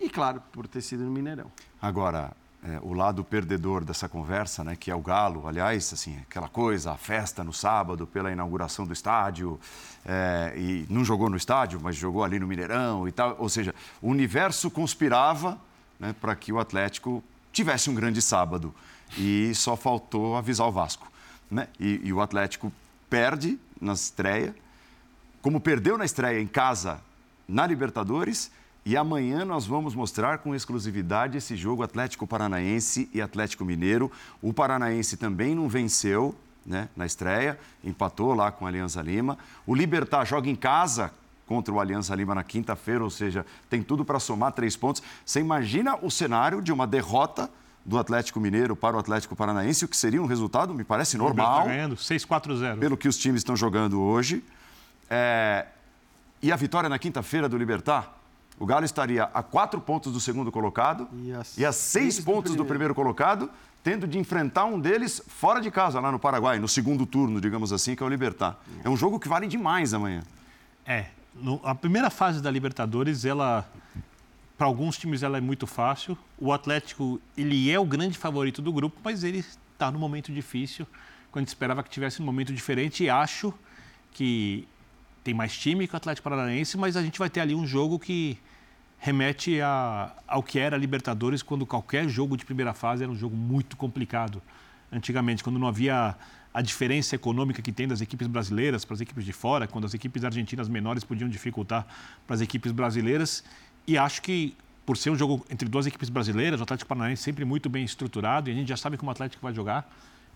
e, 0.00 0.08
claro, 0.08 0.42
por 0.50 0.66
ter 0.66 0.80
sido 0.80 1.04
no 1.04 1.10
Mineirão. 1.10 1.52
Agora, 1.82 2.32
é, 2.62 2.78
o 2.82 2.92
lado 2.92 3.24
perdedor 3.24 3.84
dessa 3.84 4.08
conversa, 4.08 4.62
né, 4.62 4.76
que 4.76 4.90
é 4.90 4.94
o 4.94 5.00
Galo, 5.00 5.48
aliás, 5.48 5.92
assim, 5.92 6.18
aquela 6.28 6.48
coisa, 6.48 6.92
a 6.92 6.96
festa 6.96 7.42
no 7.42 7.52
sábado 7.52 8.06
pela 8.06 8.30
inauguração 8.30 8.86
do 8.86 8.92
estádio, 8.92 9.58
é, 10.04 10.52
e 10.56 10.86
não 10.90 11.04
jogou 11.04 11.30
no 11.30 11.36
estádio, 11.36 11.80
mas 11.82 11.96
jogou 11.96 12.22
ali 12.22 12.38
no 12.38 12.46
Mineirão 12.46 13.08
e 13.08 13.12
tal, 13.12 13.34
ou 13.38 13.48
seja, 13.48 13.74
o 14.02 14.08
universo 14.08 14.70
conspirava 14.70 15.58
né, 15.98 16.14
para 16.20 16.36
que 16.36 16.52
o 16.52 16.60
Atlético 16.60 17.24
tivesse 17.52 17.88
um 17.88 17.94
grande 17.94 18.20
sábado 18.20 18.74
e 19.16 19.54
só 19.54 19.74
faltou 19.76 20.36
avisar 20.36 20.66
o 20.66 20.72
Vasco. 20.72 21.10
Né? 21.50 21.66
E, 21.78 22.00
e 22.04 22.12
o 22.12 22.20
Atlético 22.20 22.72
perde 23.08 23.58
na 23.80 23.94
estreia, 23.94 24.54
como 25.40 25.60
perdeu 25.60 25.96
na 25.96 26.04
estreia 26.04 26.40
em 26.40 26.46
casa 26.46 27.00
na 27.48 27.66
Libertadores, 27.66 28.50
e 28.84 28.96
amanhã 28.96 29.44
nós 29.44 29.66
vamos 29.66 29.94
mostrar 29.94 30.38
com 30.38 30.54
exclusividade 30.54 31.36
esse 31.36 31.54
jogo 31.54 31.82
Atlético 31.82 32.26
Paranaense 32.26 33.10
e 33.12 33.20
Atlético 33.20 33.64
Mineiro. 33.64 34.10
O 34.40 34.52
Paranaense 34.52 35.16
também 35.16 35.54
não 35.54 35.68
venceu 35.68 36.34
né, 36.64 36.88
na 36.96 37.04
estreia, 37.04 37.58
empatou 37.84 38.34
lá 38.34 38.50
com 38.50 38.64
a 38.64 38.68
Alianza 38.68 39.02
Lima. 39.02 39.36
O 39.66 39.74
Libertar 39.74 40.24
joga 40.24 40.48
em 40.48 40.56
casa 40.56 41.12
contra 41.46 41.74
o 41.74 41.80
Aliança 41.80 42.14
Lima 42.14 42.34
na 42.34 42.44
quinta-feira, 42.44 43.02
ou 43.02 43.10
seja, 43.10 43.44
tem 43.68 43.82
tudo 43.82 44.04
para 44.04 44.18
somar 44.18 44.52
três 44.52 44.76
pontos. 44.76 45.02
Você 45.26 45.40
imagina 45.40 45.96
o 46.00 46.10
cenário 46.10 46.62
de 46.62 46.72
uma 46.72 46.86
derrota 46.86 47.50
do 47.84 47.98
Atlético 47.98 48.38
Mineiro 48.38 48.76
para 48.76 48.96
o 48.96 49.00
Atlético 49.00 49.34
Paranaense, 49.34 49.84
o 49.84 49.88
que 49.88 49.96
seria 49.96 50.22
um 50.22 50.26
resultado, 50.26 50.72
me 50.72 50.84
parece 50.84 51.18
normal. 51.18 51.60
Está 51.60 51.70
ganhando 51.70 51.96
6-4-0. 51.96 52.78
Pelo 52.78 52.96
que 52.96 53.08
os 53.08 53.18
times 53.18 53.40
estão 53.40 53.56
jogando 53.56 54.00
hoje. 54.00 54.44
É... 55.08 55.66
E 56.42 56.50
a 56.52 56.56
vitória 56.56 56.88
na 56.88 56.98
quinta-feira 56.98 57.48
do 57.48 57.58
Libertar? 57.58 58.19
O 58.60 58.66
Galo 58.66 58.84
estaria 58.84 59.24
a 59.24 59.42
quatro 59.42 59.80
pontos 59.80 60.12
do 60.12 60.20
segundo 60.20 60.52
colocado 60.52 61.08
e 61.14 61.32
a, 61.32 61.42
e 61.56 61.64
a 61.64 61.72
seis, 61.72 62.14
seis 62.14 62.20
pontos 62.20 62.54
do 62.54 62.62
primeiro. 62.62 62.64
do 62.64 62.66
primeiro 62.66 62.94
colocado, 62.94 63.50
tendo 63.82 64.06
de 64.06 64.18
enfrentar 64.18 64.66
um 64.66 64.78
deles 64.78 65.22
fora 65.26 65.62
de 65.62 65.70
casa, 65.70 65.98
lá 65.98 66.12
no 66.12 66.18
Paraguai, 66.18 66.58
no 66.58 66.68
segundo 66.68 67.06
turno, 67.06 67.40
digamos 67.40 67.72
assim, 67.72 67.96
que 67.96 68.02
é 68.02 68.06
o 68.06 68.08
Libertar. 68.08 68.60
É 68.84 68.90
um 68.90 68.96
jogo 68.98 69.18
que 69.18 69.26
vale 69.26 69.46
demais 69.46 69.94
amanhã. 69.94 70.22
É. 70.84 71.06
No, 71.34 71.58
a 71.64 71.74
primeira 71.74 72.10
fase 72.10 72.42
da 72.42 72.50
Libertadores, 72.50 73.24
ela. 73.24 73.66
Para 74.58 74.66
alguns 74.66 74.98
times 74.98 75.22
ela 75.22 75.38
é 75.38 75.40
muito 75.40 75.66
fácil. 75.66 76.18
O 76.38 76.52
Atlético, 76.52 77.18
ele 77.38 77.70
é 77.70 77.80
o 77.80 77.84
grande 77.86 78.18
favorito 78.18 78.60
do 78.60 78.70
grupo, 78.70 79.00
mas 79.02 79.24
ele 79.24 79.38
está 79.38 79.90
num 79.90 79.98
momento 79.98 80.30
difícil, 80.30 80.86
quando 81.32 81.48
esperava 81.48 81.82
que 81.82 81.88
tivesse 81.88 82.20
um 82.20 82.26
momento 82.26 82.52
diferente. 82.52 83.04
E 83.04 83.08
acho 83.08 83.54
que 84.12 84.68
tem 85.22 85.34
mais 85.34 85.56
time 85.56 85.86
que 85.86 85.94
o 85.94 85.96
Atlético 85.96 86.28
Paranaense, 86.28 86.76
mas 86.76 86.96
a 86.96 87.02
gente 87.02 87.18
vai 87.18 87.28
ter 87.28 87.40
ali 87.40 87.54
um 87.54 87.66
jogo 87.66 87.98
que 87.98 88.38
remete 88.98 89.60
a, 89.60 90.12
ao 90.26 90.42
que 90.42 90.58
era 90.58 90.76
a 90.76 90.78
Libertadores, 90.78 91.42
quando 91.42 91.64
qualquer 91.64 92.08
jogo 92.08 92.36
de 92.36 92.44
primeira 92.44 92.74
fase 92.74 93.02
era 93.02 93.10
um 93.10 93.16
jogo 93.16 93.36
muito 93.36 93.76
complicado. 93.76 94.42
Antigamente, 94.92 95.42
quando 95.42 95.58
não 95.58 95.66
havia 95.66 96.16
a 96.52 96.60
diferença 96.60 97.14
econômica 97.14 97.62
que 97.62 97.72
tem 97.72 97.86
das 97.86 98.00
equipes 98.00 98.26
brasileiras 98.26 98.84
para 98.84 98.94
as 98.94 99.00
equipes 99.00 99.24
de 99.24 99.32
fora, 99.32 99.66
quando 99.68 99.84
as 99.84 99.94
equipes 99.94 100.24
argentinas 100.24 100.68
menores 100.68 101.04
podiam 101.04 101.28
dificultar 101.28 101.86
para 102.26 102.34
as 102.34 102.40
equipes 102.40 102.72
brasileiras. 102.72 103.44
E 103.86 103.96
acho 103.96 104.20
que, 104.20 104.56
por 104.84 104.96
ser 104.96 105.10
um 105.10 105.16
jogo 105.16 105.46
entre 105.48 105.68
duas 105.68 105.86
equipes 105.86 106.08
brasileiras, 106.08 106.60
o 106.60 106.64
Atlético 106.64 106.88
Paranaense 106.88 107.22
sempre 107.22 107.44
muito 107.44 107.70
bem 107.70 107.84
estruturado, 107.84 108.50
e 108.50 108.52
a 108.52 108.54
gente 108.54 108.68
já 108.68 108.76
sabe 108.76 108.96
como 108.96 109.10
o 109.10 109.12
Atlético 109.12 109.42
vai 109.42 109.54
jogar. 109.54 109.90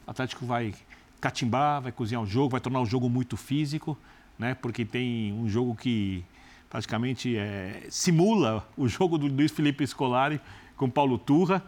O 0.06 0.10
Atlético 0.10 0.46
vai 0.46 0.72
catimbar, 1.20 1.82
vai 1.82 1.90
cozinhar 1.90 2.22
o 2.22 2.26
jogo, 2.26 2.50
vai 2.50 2.60
tornar 2.60 2.80
o 2.80 2.86
jogo 2.86 3.10
muito 3.10 3.36
físico, 3.36 3.98
né? 4.38 4.54
porque 4.54 4.84
tem 4.84 5.32
um 5.32 5.48
jogo 5.48 5.74
que 5.74 6.24
praticamente 6.68 7.36
é, 7.36 7.86
simula 7.88 8.66
o 8.76 8.88
jogo 8.88 9.16
do 9.16 9.26
Luiz 9.26 9.52
Felipe 9.52 9.86
Scolari 9.86 10.40
com 10.76 10.90
Paulo 10.90 11.18
Turra. 11.18 11.62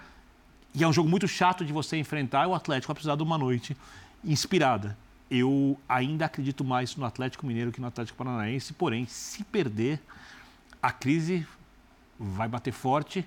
E 0.74 0.84
é 0.84 0.88
um 0.88 0.92
jogo 0.92 1.08
muito 1.08 1.26
chato 1.26 1.64
de 1.64 1.72
você 1.72 1.96
enfrentar. 1.96 2.46
O 2.46 2.54
Atlético 2.54 2.88
vai 2.88 2.94
precisar 2.94 3.16
de 3.16 3.22
uma 3.22 3.38
noite 3.38 3.76
inspirada. 4.24 4.96
Eu 5.30 5.78
ainda 5.88 6.26
acredito 6.26 6.64
mais 6.64 6.94
no 6.96 7.04
Atlético 7.04 7.46
Mineiro 7.46 7.72
que 7.72 7.80
no 7.80 7.86
Atlético 7.86 8.18
Paranaense, 8.18 8.72
porém, 8.72 9.06
se 9.06 9.42
perder, 9.44 10.00
a 10.82 10.92
crise 10.92 11.46
vai 12.18 12.48
bater 12.48 12.72
forte. 12.72 13.24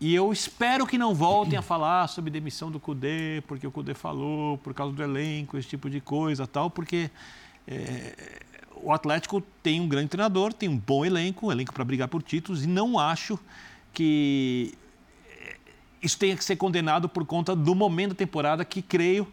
E 0.00 0.14
eu 0.14 0.32
espero 0.32 0.86
que 0.86 0.98
não 0.98 1.14
voltem 1.14 1.56
a 1.56 1.62
falar 1.62 2.08
sobre 2.08 2.30
demissão 2.30 2.70
do 2.70 2.78
Cudê, 2.80 3.42
porque 3.46 3.66
o 3.66 3.70
Cudê 3.70 3.94
falou, 3.94 4.58
por 4.58 4.74
causa 4.74 4.94
do 4.94 5.02
elenco, 5.02 5.56
esse 5.56 5.68
tipo 5.68 5.88
de 5.88 6.00
coisa 6.00 6.46
tal, 6.46 6.68
porque 6.68 7.10
é, 7.66 8.42
o 8.82 8.92
Atlético 8.92 9.40
tem 9.62 9.80
um 9.80 9.88
grande 9.88 10.08
treinador, 10.08 10.52
tem 10.52 10.68
um 10.68 10.76
bom 10.76 11.04
elenco, 11.04 11.46
um 11.46 11.52
elenco 11.52 11.72
para 11.72 11.84
brigar 11.84 12.08
por 12.08 12.22
títulos, 12.22 12.64
e 12.64 12.66
não 12.66 12.98
acho 12.98 13.38
que 13.92 14.74
é, 15.28 15.56
isso 16.02 16.18
tenha 16.18 16.36
que 16.36 16.44
ser 16.44 16.56
condenado 16.56 17.08
por 17.08 17.24
conta 17.24 17.54
do 17.54 17.74
momento 17.74 18.10
da 18.10 18.16
temporada 18.16 18.64
que 18.64 18.82
creio 18.82 19.26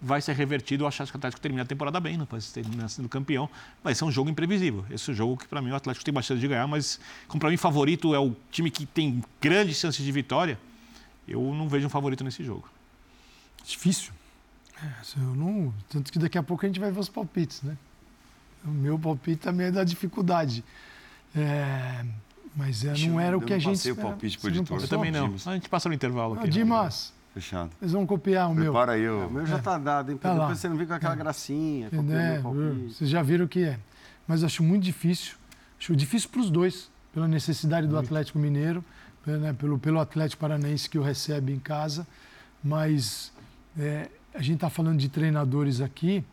vai 0.00 0.20
ser 0.20 0.34
revertido. 0.34 0.84
Eu 0.84 0.88
acho 0.88 1.04
que 1.04 1.12
o 1.12 1.16
Atlético 1.16 1.40
termina 1.40 1.62
a 1.62 1.66
temporada 1.66 1.98
bem, 2.00 2.16
não 2.16 2.26
pode 2.26 2.46
terminar 2.52 2.88
sendo 2.88 3.08
campeão. 3.08 3.48
Vai 3.82 3.94
ser 3.94 4.04
um 4.04 4.10
jogo 4.10 4.30
imprevisível. 4.30 4.84
Esse 4.90 5.10
é 5.10 5.14
jogo 5.14 5.36
que, 5.36 5.48
para 5.48 5.60
mim, 5.60 5.70
o 5.70 5.76
Atlético 5.76 6.04
tem 6.04 6.14
bastante 6.14 6.40
de 6.40 6.48
ganhar, 6.48 6.66
mas, 6.66 7.00
como 7.26 7.40
para 7.40 7.50
mim, 7.50 7.56
favorito 7.56 8.14
é 8.14 8.18
o 8.18 8.34
time 8.50 8.70
que 8.70 8.86
tem 8.86 9.22
grandes 9.40 9.76
chances 9.76 10.04
de 10.04 10.12
vitória, 10.12 10.58
eu 11.26 11.40
não 11.54 11.68
vejo 11.68 11.86
um 11.86 11.90
favorito 11.90 12.22
nesse 12.24 12.44
jogo. 12.44 12.68
Difícil. 13.64 14.12
É, 14.82 15.20
eu 15.20 15.34
não... 15.34 15.74
Tanto 15.88 16.12
que 16.12 16.18
daqui 16.18 16.38
a 16.38 16.42
pouco 16.42 16.64
a 16.64 16.68
gente 16.68 16.78
vai 16.78 16.90
ver 16.90 17.00
os 17.00 17.08
palpites, 17.08 17.62
né? 17.62 17.76
O 18.64 18.70
meu 18.70 18.98
palpite 18.98 19.38
também 19.40 19.66
é 19.66 19.70
da 19.70 19.84
dificuldade. 19.84 20.64
É... 21.34 22.04
Mas 22.56 22.84
é, 22.84 22.92
não 23.06 23.20
era 23.20 23.38
o 23.38 23.40
que 23.40 23.52
a 23.52 23.58
gente. 23.58 23.66
Eu 23.66 23.72
passei 23.72 23.92
o 23.92 23.96
palpite 23.96 24.38
para 24.38 24.46
o 24.48 24.50
editor. 24.50 24.80
Eu 24.80 24.88
também 24.88 25.12
não. 25.12 25.34
A 25.46 25.54
gente 25.54 25.68
passa 25.68 25.88
no 25.88 25.94
intervalo 25.94 26.34
aqui. 26.34 26.48
Dimas, 26.48 27.12
Fechado. 27.32 27.70
Eles 27.80 27.92
vão 27.92 28.04
copiar 28.04 28.50
o 28.50 28.54
meu. 28.54 28.72
Prepara 28.72 28.92
aí 28.92 29.08
o... 29.08 29.22
É, 29.22 29.26
o 29.26 29.30
meu 29.30 29.46
já 29.46 29.58
está 29.58 29.78
dado, 29.78 30.10
hein? 30.10 30.18
Tá 30.18 30.30
Depois 30.32 30.48
lá. 30.48 30.54
você 30.56 30.68
não 30.68 30.76
vem 30.76 30.86
com 30.86 30.94
aquela 30.94 31.12
É. 31.12 31.16
gracinha. 31.16 31.88
É, 31.92 32.40
vocês 32.88 33.08
já 33.08 33.22
viram 33.22 33.44
o 33.44 33.48
que 33.48 33.62
é. 33.62 33.78
Mas 34.26 34.42
acho 34.42 34.62
muito 34.62 34.82
difícil. 34.82 35.36
Acho 35.78 35.94
difícil 35.94 36.28
para 36.30 36.40
os 36.40 36.50
dois, 36.50 36.90
pela 37.14 37.28
necessidade 37.28 37.86
do 37.86 37.96
Atlético 37.96 38.38
Mineiro, 38.40 38.84
pelo, 39.24 39.38
né, 39.38 39.52
pelo, 39.52 39.78
pelo 39.78 40.00
Atlético 40.00 40.40
Paranaense 40.40 40.90
que 40.90 40.98
o 40.98 41.02
recebe 41.02 41.52
em 41.52 41.60
casa. 41.60 42.06
Mas 42.64 43.32
é, 43.78 44.08
a 44.34 44.42
gente 44.42 44.56
está 44.56 44.68
falando 44.68 44.98
de 44.98 45.08
treinadores 45.08 45.80
aqui, 45.80 46.24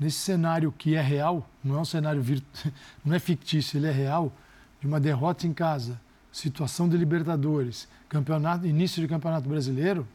nesse 0.00 0.16
cenário 0.18 0.72
que 0.72 0.94
é 0.96 1.00
real, 1.02 1.46
não 1.62 1.76
é 1.76 1.80
um 1.80 1.84
cenário 1.84 2.20
virtu... 2.22 2.46
não 3.04 3.14
é 3.14 3.18
fictício, 3.18 3.76
ele 3.78 3.86
é 3.86 3.92
real, 3.92 4.32
de 4.80 4.86
uma 4.86 4.98
derrota 4.98 5.46
em 5.46 5.52
casa, 5.52 6.00
situação 6.32 6.88
de 6.88 6.96
Libertadores, 6.96 7.86
campeonato, 8.08 8.66
início 8.66 9.00
de 9.02 9.06
campeonato 9.06 9.46
brasileiro, 9.48 10.08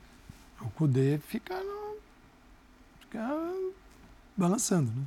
o 0.60 0.70
Cudê 0.72 1.20
fica, 1.20 1.54
no, 1.56 1.98
fica 3.00 3.30
balançando, 4.36 4.92
né? 4.92 5.04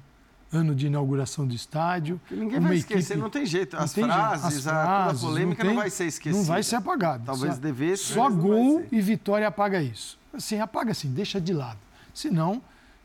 Ano 0.50 0.74
de 0.74 0.86
inauguração 0.86 1.46
do 1.46 1.54
estádio. 1.54 2.18
Que 2.26 2.34
ninguém 2.34 2.58
vai 2.58 2.76
esquecer, 2.76 3.12
equipe- 3.12 3.18
não 3.20 3.28
tem 3.28 3.44
jeito. 3.44 3.76
não 3.76 3.82
As 3.84 3.92
tem 3.92 4.04
jeito. 4.04 4.16
frases, 4.16 4.44
As 4.58 4.66
a, 4.66 4.70
toda 4.70 4.82
a 4.82 5.04
frases, 5.04 5.20
polêmica 5.20 5.62
não, 5.64 5.70
tem- 5.72 5.78
vai 5.78 5.90
ser 5.90 6.06
esquecida. 6.06 6.38
Não 6.38 6.44
vai 6.46 6.62
ser 6.62 6.76
apagado. 6.76 7.24
Talvez 7.26 7.54
Só- 7.54 7.60
devesse, 7.60 8.02
Só 8.04 8.30
não 8.30 8.38
gol 8.38 8.86
e 8.90 8.98
vitória 9.02 9.46
apaga 9.46 9.82
isso. 9.82 10.18
Assim, 10.32 10.58
apaga 10.58 10.92
assim, 10.92 11.10
deixa 11.12 11.38
de 11.38 11.52
lado. 11.52 11.78
Senão, 12.14 12.62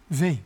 vem. 0.10 0.42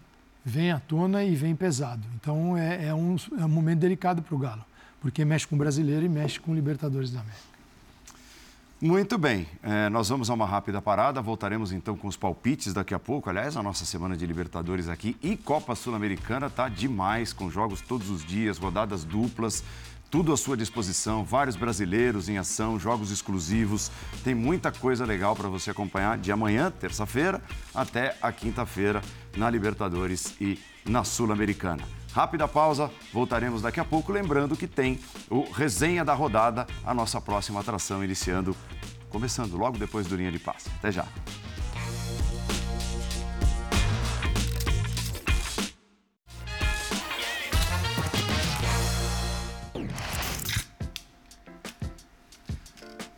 Vem 0.49 0.71
à 0.71 0.79
tona 0.79 1.25
e 1.25 1.35
vem 1.35 1.53
pesado. 1.53 2.01
Então, 2.15 2.57
é, 2.57 2.85
é 2.85 2.95
um, 2.95 3.17
é 3.37 3.43
um 3.43 3.49
momento 3.49 3.79
delicado 3.79 4.21
para 4.21 4.33
o 4.33 4.37
Galo. 4.37 4.63
Porque 5.01 5.25
mexe 5.25 5.45
com 5.45 5.55
o 5.55 5.57
brasileiro 5.57 6.05
e 6.05 6.07
mexe 6.07 6.39
com 6.39 6.53
o 6.53 6.55
Libertadores 6.55 7.11
da 7.11 7.19
América. 7.19 7.43
Muito 8.79 9.17
bem, 9.17 9.45
É, 9.61 9.89
nós 9.89 10.07
vamos 10.07 10.29
a 10.29 10.33
uma 10.33 10.45
rápida 10.45 10.81
parada, 10.81 11.21
voltaremos 11.21 11.73
então 11.73 11.97
com 11.97 12.07
os 12.07 12.15
palpites 12.15 12.73
daqui 12.73 12.93
a 12.93 12.99
pouco. 12.99 13.29
Aliás, 13.29 13.57
a 13.57 13.63
nossa 13.63 13.83
semana 13.83 14.15
de 14.15 14.25
Libertadores 14.25 14.87
aqui 14.87 15.17
e 15.21 15.35
Copa 15.35 15.75
Sul-Americana 15.75 16.49
tá 16.49 16.69
demais, 16.69 17.33
com 17.33 17.49
jogos 17.49 17.81
todos 17.81 18.09
os 18.09 18.23
dias, 18.23 18.57
rodadas 18.57 19.03
duplas, 19.03 19.65
tudo 20.09 20.31
à 20.31 20.37
sua 20.37 20.55
disposição, 20.55 21.23
vários 21.23 21.55
brasileiros 21.55 22.29
em 22.29 22.37
ação, 22.37 22.79
jogos 22.79 23.11
exclusivos, 23.11 23.91
tem 24.23 24.33
muita 24.33 24.71
coisa 24.71 25.05
legal 25.05 25.35
para 25.35 25.49
você 25.49 25.71
acompanhar 25.71 26.17
de 26.17 26.31
amanhã, 26.31 26.71
terça-feira, 26.71 27.41
até 27.73 28.17
a 28.21 28.31
quinta-feira 28.31 29.01
na 29.35 29.49
Libertadores 29.49 30.35
e 30.39 30.59
na 30.85 31.03
Sul-Americana. 31.03 31.83
Rápida 32.13 32.47
pausa, 32.47 32.89
voltaremos 33.13 33.61
daqui 33.61 33.79
a 33.79 33.85
pouco. 33.85 34.11
Lembrando 34.11 34.55
que 34.55 34.65
tem 34.65 34.99
o 35.29 35.43
Resenha 35.51 36.03
da 36.03 36.13
Rodada, 36.13 36.65
a 36.83 36.93
nossa 36.93 37.21
próxima 37.21 37.59
atração, 37.59 38.03
iniciando, 38.03 38.55
começando 39.09 39.55
logo 39.55 39.77
depois 39.77 40.07
do 40.07 40.15
Linha 40.15 40.31
de 40.31 40.39
Passe. 40.39 40.69
Até 40.79 40.91
já. 40.91 41.05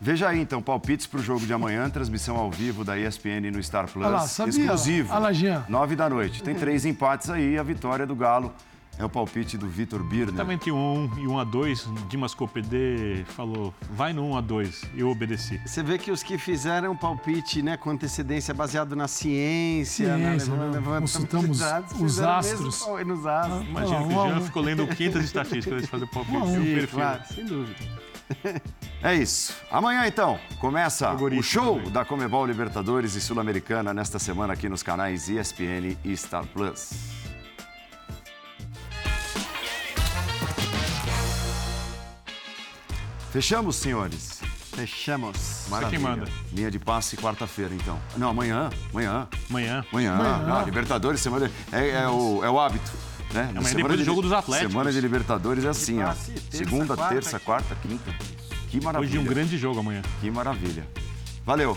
Veja 0.00 0.28
aí, 0.28 0.40
então, 0.40 0.62
palpites 0.62 1.06
para 1.06 1.20
o 1.20 1.22
jogo 1.22 1.44
de 1.44 1.52
amanhã, 1.52 1.90
transmissão 1.90 2.36
ao 2.36 2.50
vivo 2.50 2.84
da 2.84 2.98
ESPN 2.98 3.50
no 3.52 3.62
Star 3.62 3.86
Plus, 3.86 4.04
Olha 4.06 4.14
lá, 4.16 4.26
sabia? 4.26 4.50
exclusivo, 4.62 5.10
Olha 5.12 5.18
lá, 5.20 5.32
Jean. 5.32 5.64
nove 5.68 5.94
da 5.94 6.08
noite. 6.08 6.42
Tem 6.42 6.54
três 6.54 6.86
empates 6.86 7.28
aí, 7.28 7.58
a 7.58 7.62
vitória 7.62 8.06
do 8.06 8.16
Galo 8.16 8.50
é 8.98 9.04
o 9.04 9.10
palpite 9.10 9.58
do 9.58 9.66
Vitor 9.68 10.02
Birner. 10.02 10.30
Estava 10.30 10.54
entre 10.54 10.70
um 10.72 11.04
1 11.16 11.18
e 11.18 11.26
1 11.28 11.38
a 11.38 11.44
2. 11.44 11.88
Dimas 12.08 12.32
Copedê 12.34 13.24
falou, 13.28 13.74
vai 13.90 14.12
no 14.14 14.24
1 14.30 14.36
a 14.38 14.40
2. 14.40 14.84
Eu 14.96 15.10
obedeci. 15.10 15.60
Você 15.66 15.82
vê 15.82 15.98
que 15.98 16.10
os 16.10 16.22
que 16.22 16.38
fizeram 16.38 16.96
palpite 16.96 17.62
né, 17.62 17.76
com 17.76 17.90
antecedência 17.90 18.54
baseado 18.54 18.96
na 18.96 19.06
ciência, 19.06 20.16
né, 20.16 20.30
Ciência, 20.38 20.54
né? 20.54 20.70
levando 20.72 21.00
Consultamos 21.02 21.60
os 21.60 21.98
o 21.98 22.00
mesmo 22.00 22.26
astros. 22.28 22.78
pau- 22.78 23.04
nos 23.04 23.26
astros. 23.26 23.68
Imagina 23.68 23.98
Ah, 23.98 24.02
que 24.02 24.14
um 24.14 24.18
o 24.18 24.28
Jean 24.28 24.36
um. 24.38 24.40
ficou 24.44 24.62
lendo 24.62 24.86
500 24.86 25.24
estatísticas 25.24 25.72
antes 25.74 25.84
de 25.84 25.90
fazer 25.90 26.06
palpite. 26.06 26.36
Um 26.36 26.40
a 26.40 26.44
um. 26.44 26.54
Sim, 26.54 26.60
prefiro. 26.72 26.88
claro, 26.88 27.22
sem 27.34 27.44
dúvida. 27.44 28.09
É 29.02 29.14
isso. 29.14 29.56
Amanhã, 29.70 30.06
então, 30.06 30.38
começa 30.58 31.10
o 31.14 31.42
show 31.42 31.76
também. 31.76 31.90
da 31.90 32.04
Comebol 32.04 32.44
Libertadores 32.44 33.14
e 33.14 33.20
Sul-Americana 33.20 33.94
nesta 33.94 34.18
semana 34.18 34.52
aqui 34.52 34.68
nos 34.68 34.82
canais 34.82 35.26
ESPN 35.26 35.96
e 36.04 36.14
Star 36.14 36.44
Plus. 36.46 36.90
Fechamos, 43.30 43.76
senhores? 43.76 44.40
Fechamos. 44.74 45.66
Maravilha. 45.68 45.90
quem 45.90 45.98
manda. 45.98 46.30
Linha 46.52 46.70
de 46.70 46.78
passe 46.78 47.16
quarta-feira, 47.16 47.74
então. 47.74 47.98
Não, 48.16 48.30
amanhã. 48.30 48.70
Amanhã. 48.92 49.28
Amanhã. 49.48 49.84
Amanhã. 49.92 50.38
Não, 50.46 50.64
Libertadores, 50.64 51.20
semana. 51.20 51.50
É, 51.72 52.02
é 52.02 52.08
o, 52.08 52.44
é 52.44 52.50
o 52.50 52.58
hábito. 52.60 52.90
Né? 53.32 53.42
Amanhã 53.50 53.62
Semana 53.62 53.74
depois 53.76 53.92
do 53.92 53.98
de- 53.98 54.04
jogo 54.04 54.22
dos 54.22 54.32
Atléticos. 54.32 54.72
Semana 54.72 54.92
de 54.92 55.00
Libertadores 55.00 55.64
é 55.64 55.68
assim, 55.68 56.02
ó. 56.02 56.06
terça, 56.06 56.32
Segunda, 56.50 56.96
quarta, 56.96 57.14
terça, 57.14 57.38
quarta, 57.40 57.74
quinta. 57.76 58.12
Que 58.68 58.80
maravilha. 58.82 59.08
Hoje 59.10 59.18
de 59.18 59.18
um 59.18 59.24
grande 59.28 59.56
jogo 59.58 59.80
amanhã. 59.80 60.02
Que 60.20 60.30
maravilha. 60.30 60.86
Valeu. 61.46 61.76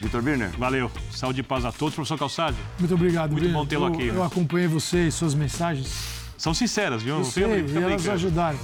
Vitor 0.00 0.20
Birner. 0.22 0.50
Valeu. 0.58 0.90
Saúde 1.10 1.40
e 1.40 1.42
paz 1.42 1.64
a 1.64 1.72
todos. 1.72 1.94
Professor 1.94 2.18
Calçado, 2.18 2.56
Muito 2.78 2.94
obrigado, 2.94 3.30
Muito 3.30 3.42
Breno. 3.44 3.58
bom 3.58 3.66
tê-lo 3.66 3.86
Eu- 3.86 3.94
aqui, 3.94 4.06
Eu 4.08 4.14
né? 4.14 4.26
acompanhei 4.26 4.68
vocês, 4.68 5.14
suas 5.14 5.34
mensagens. 5.34 5.88
são 6.36 6.52
sinceras, 6.52 7.02
viu? 7.02 7.14
Eu 7.14 7.18
Não 7.20 7.24
sei, 7.24 7.44
e 7.44 7.76
elas 7.76 8.06
ajudaram 8.08 8.58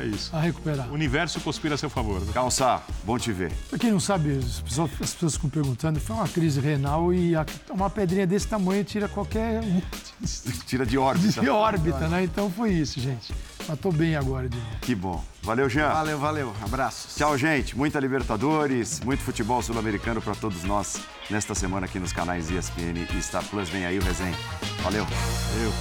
É 0.00 0.04
isso. 0.06 0.34
a 0.34 0.40
recuperar. 0.40 0.88
O 0.90 0.94
universo 0.94 1.40
conspira 1.40 1.74
a 1.74 1.78
seu 1.78 1.88
favor. 1.90 2.20
né? 2.20 2.32
Calçar, 2.32 2.84
bom 3.04 3.18
te 3.18 3.32
ver. 3.32 3.52
Pra 3.70 3.78
quem 3.78 3.90
não 3.90 4.00
sabe, 4.00 4.38
as 4.38 4.60
pessoas, 4.60 4.90
as 5.00 5.12
pessoas 5.14 5.34
ficam 5.34 5.50
perguntando, 5.50 5.98
foi 6.00 6.16
uma 6.16 6.28
crise 6.28 6.60
renal 6.60 7.12
e 7.14 7.34
a- 7.34 7.46
uma 7.70 7.88
pedrinha 7.90 8.26
desse 8.26 8.46
tamanho 8.48 8.84
tira 8.84 9.08
qualquer 9.08 9.62
Tira 10.66 10.84
de 10.86 10.98
órbita. 10.98 11.40
de 11.40 11.48
órbita, 11.48 12.08
né? 12.08 12.24
Então 12.24 12.50
foi 12.50 12.70
isso, 12.72 13.00
gente. 13.00 13.32
Mas 13.68 13.78
tô 13.80 13.90
bem 13.90 14.14
agora. 14.16 14.48
Que 14.80 14.94
bom. 14.94 15.22
Valeu, 15.42 15.68
Jean. 15.68 15.88
Valeu, 15.92 16.18
valeu. 16.18 16.52
Abraços. 16.62 17.14
Tchau, 17.16 17.36
gente. 17.36 17.76
Muita 17.76 17.98
Libertadores, 17.98 19.00
muito 19.00 19.22
futebol 19.22 19.60
sul-americano 19.62 20.20
para 20.22 20.34
todos 20.34 20.62
nós 20.64 20.98
nesta 21.30 21.54
semana 21.54 21.86
aqui 21.86 21.98
nos 21.98 22.12
canais 22.12 22.48
ESPN 22.50 23.06
e 23.16 23.22
Star 23.22 23.44
Plus. 23.44 23.68
Vem 23.68 23.84
aí 23.86 23.98
o 23.98 24.02
resenha. 24.02 24.36
Valeu. 24.82 25.04
Valeu. 25.04 25.72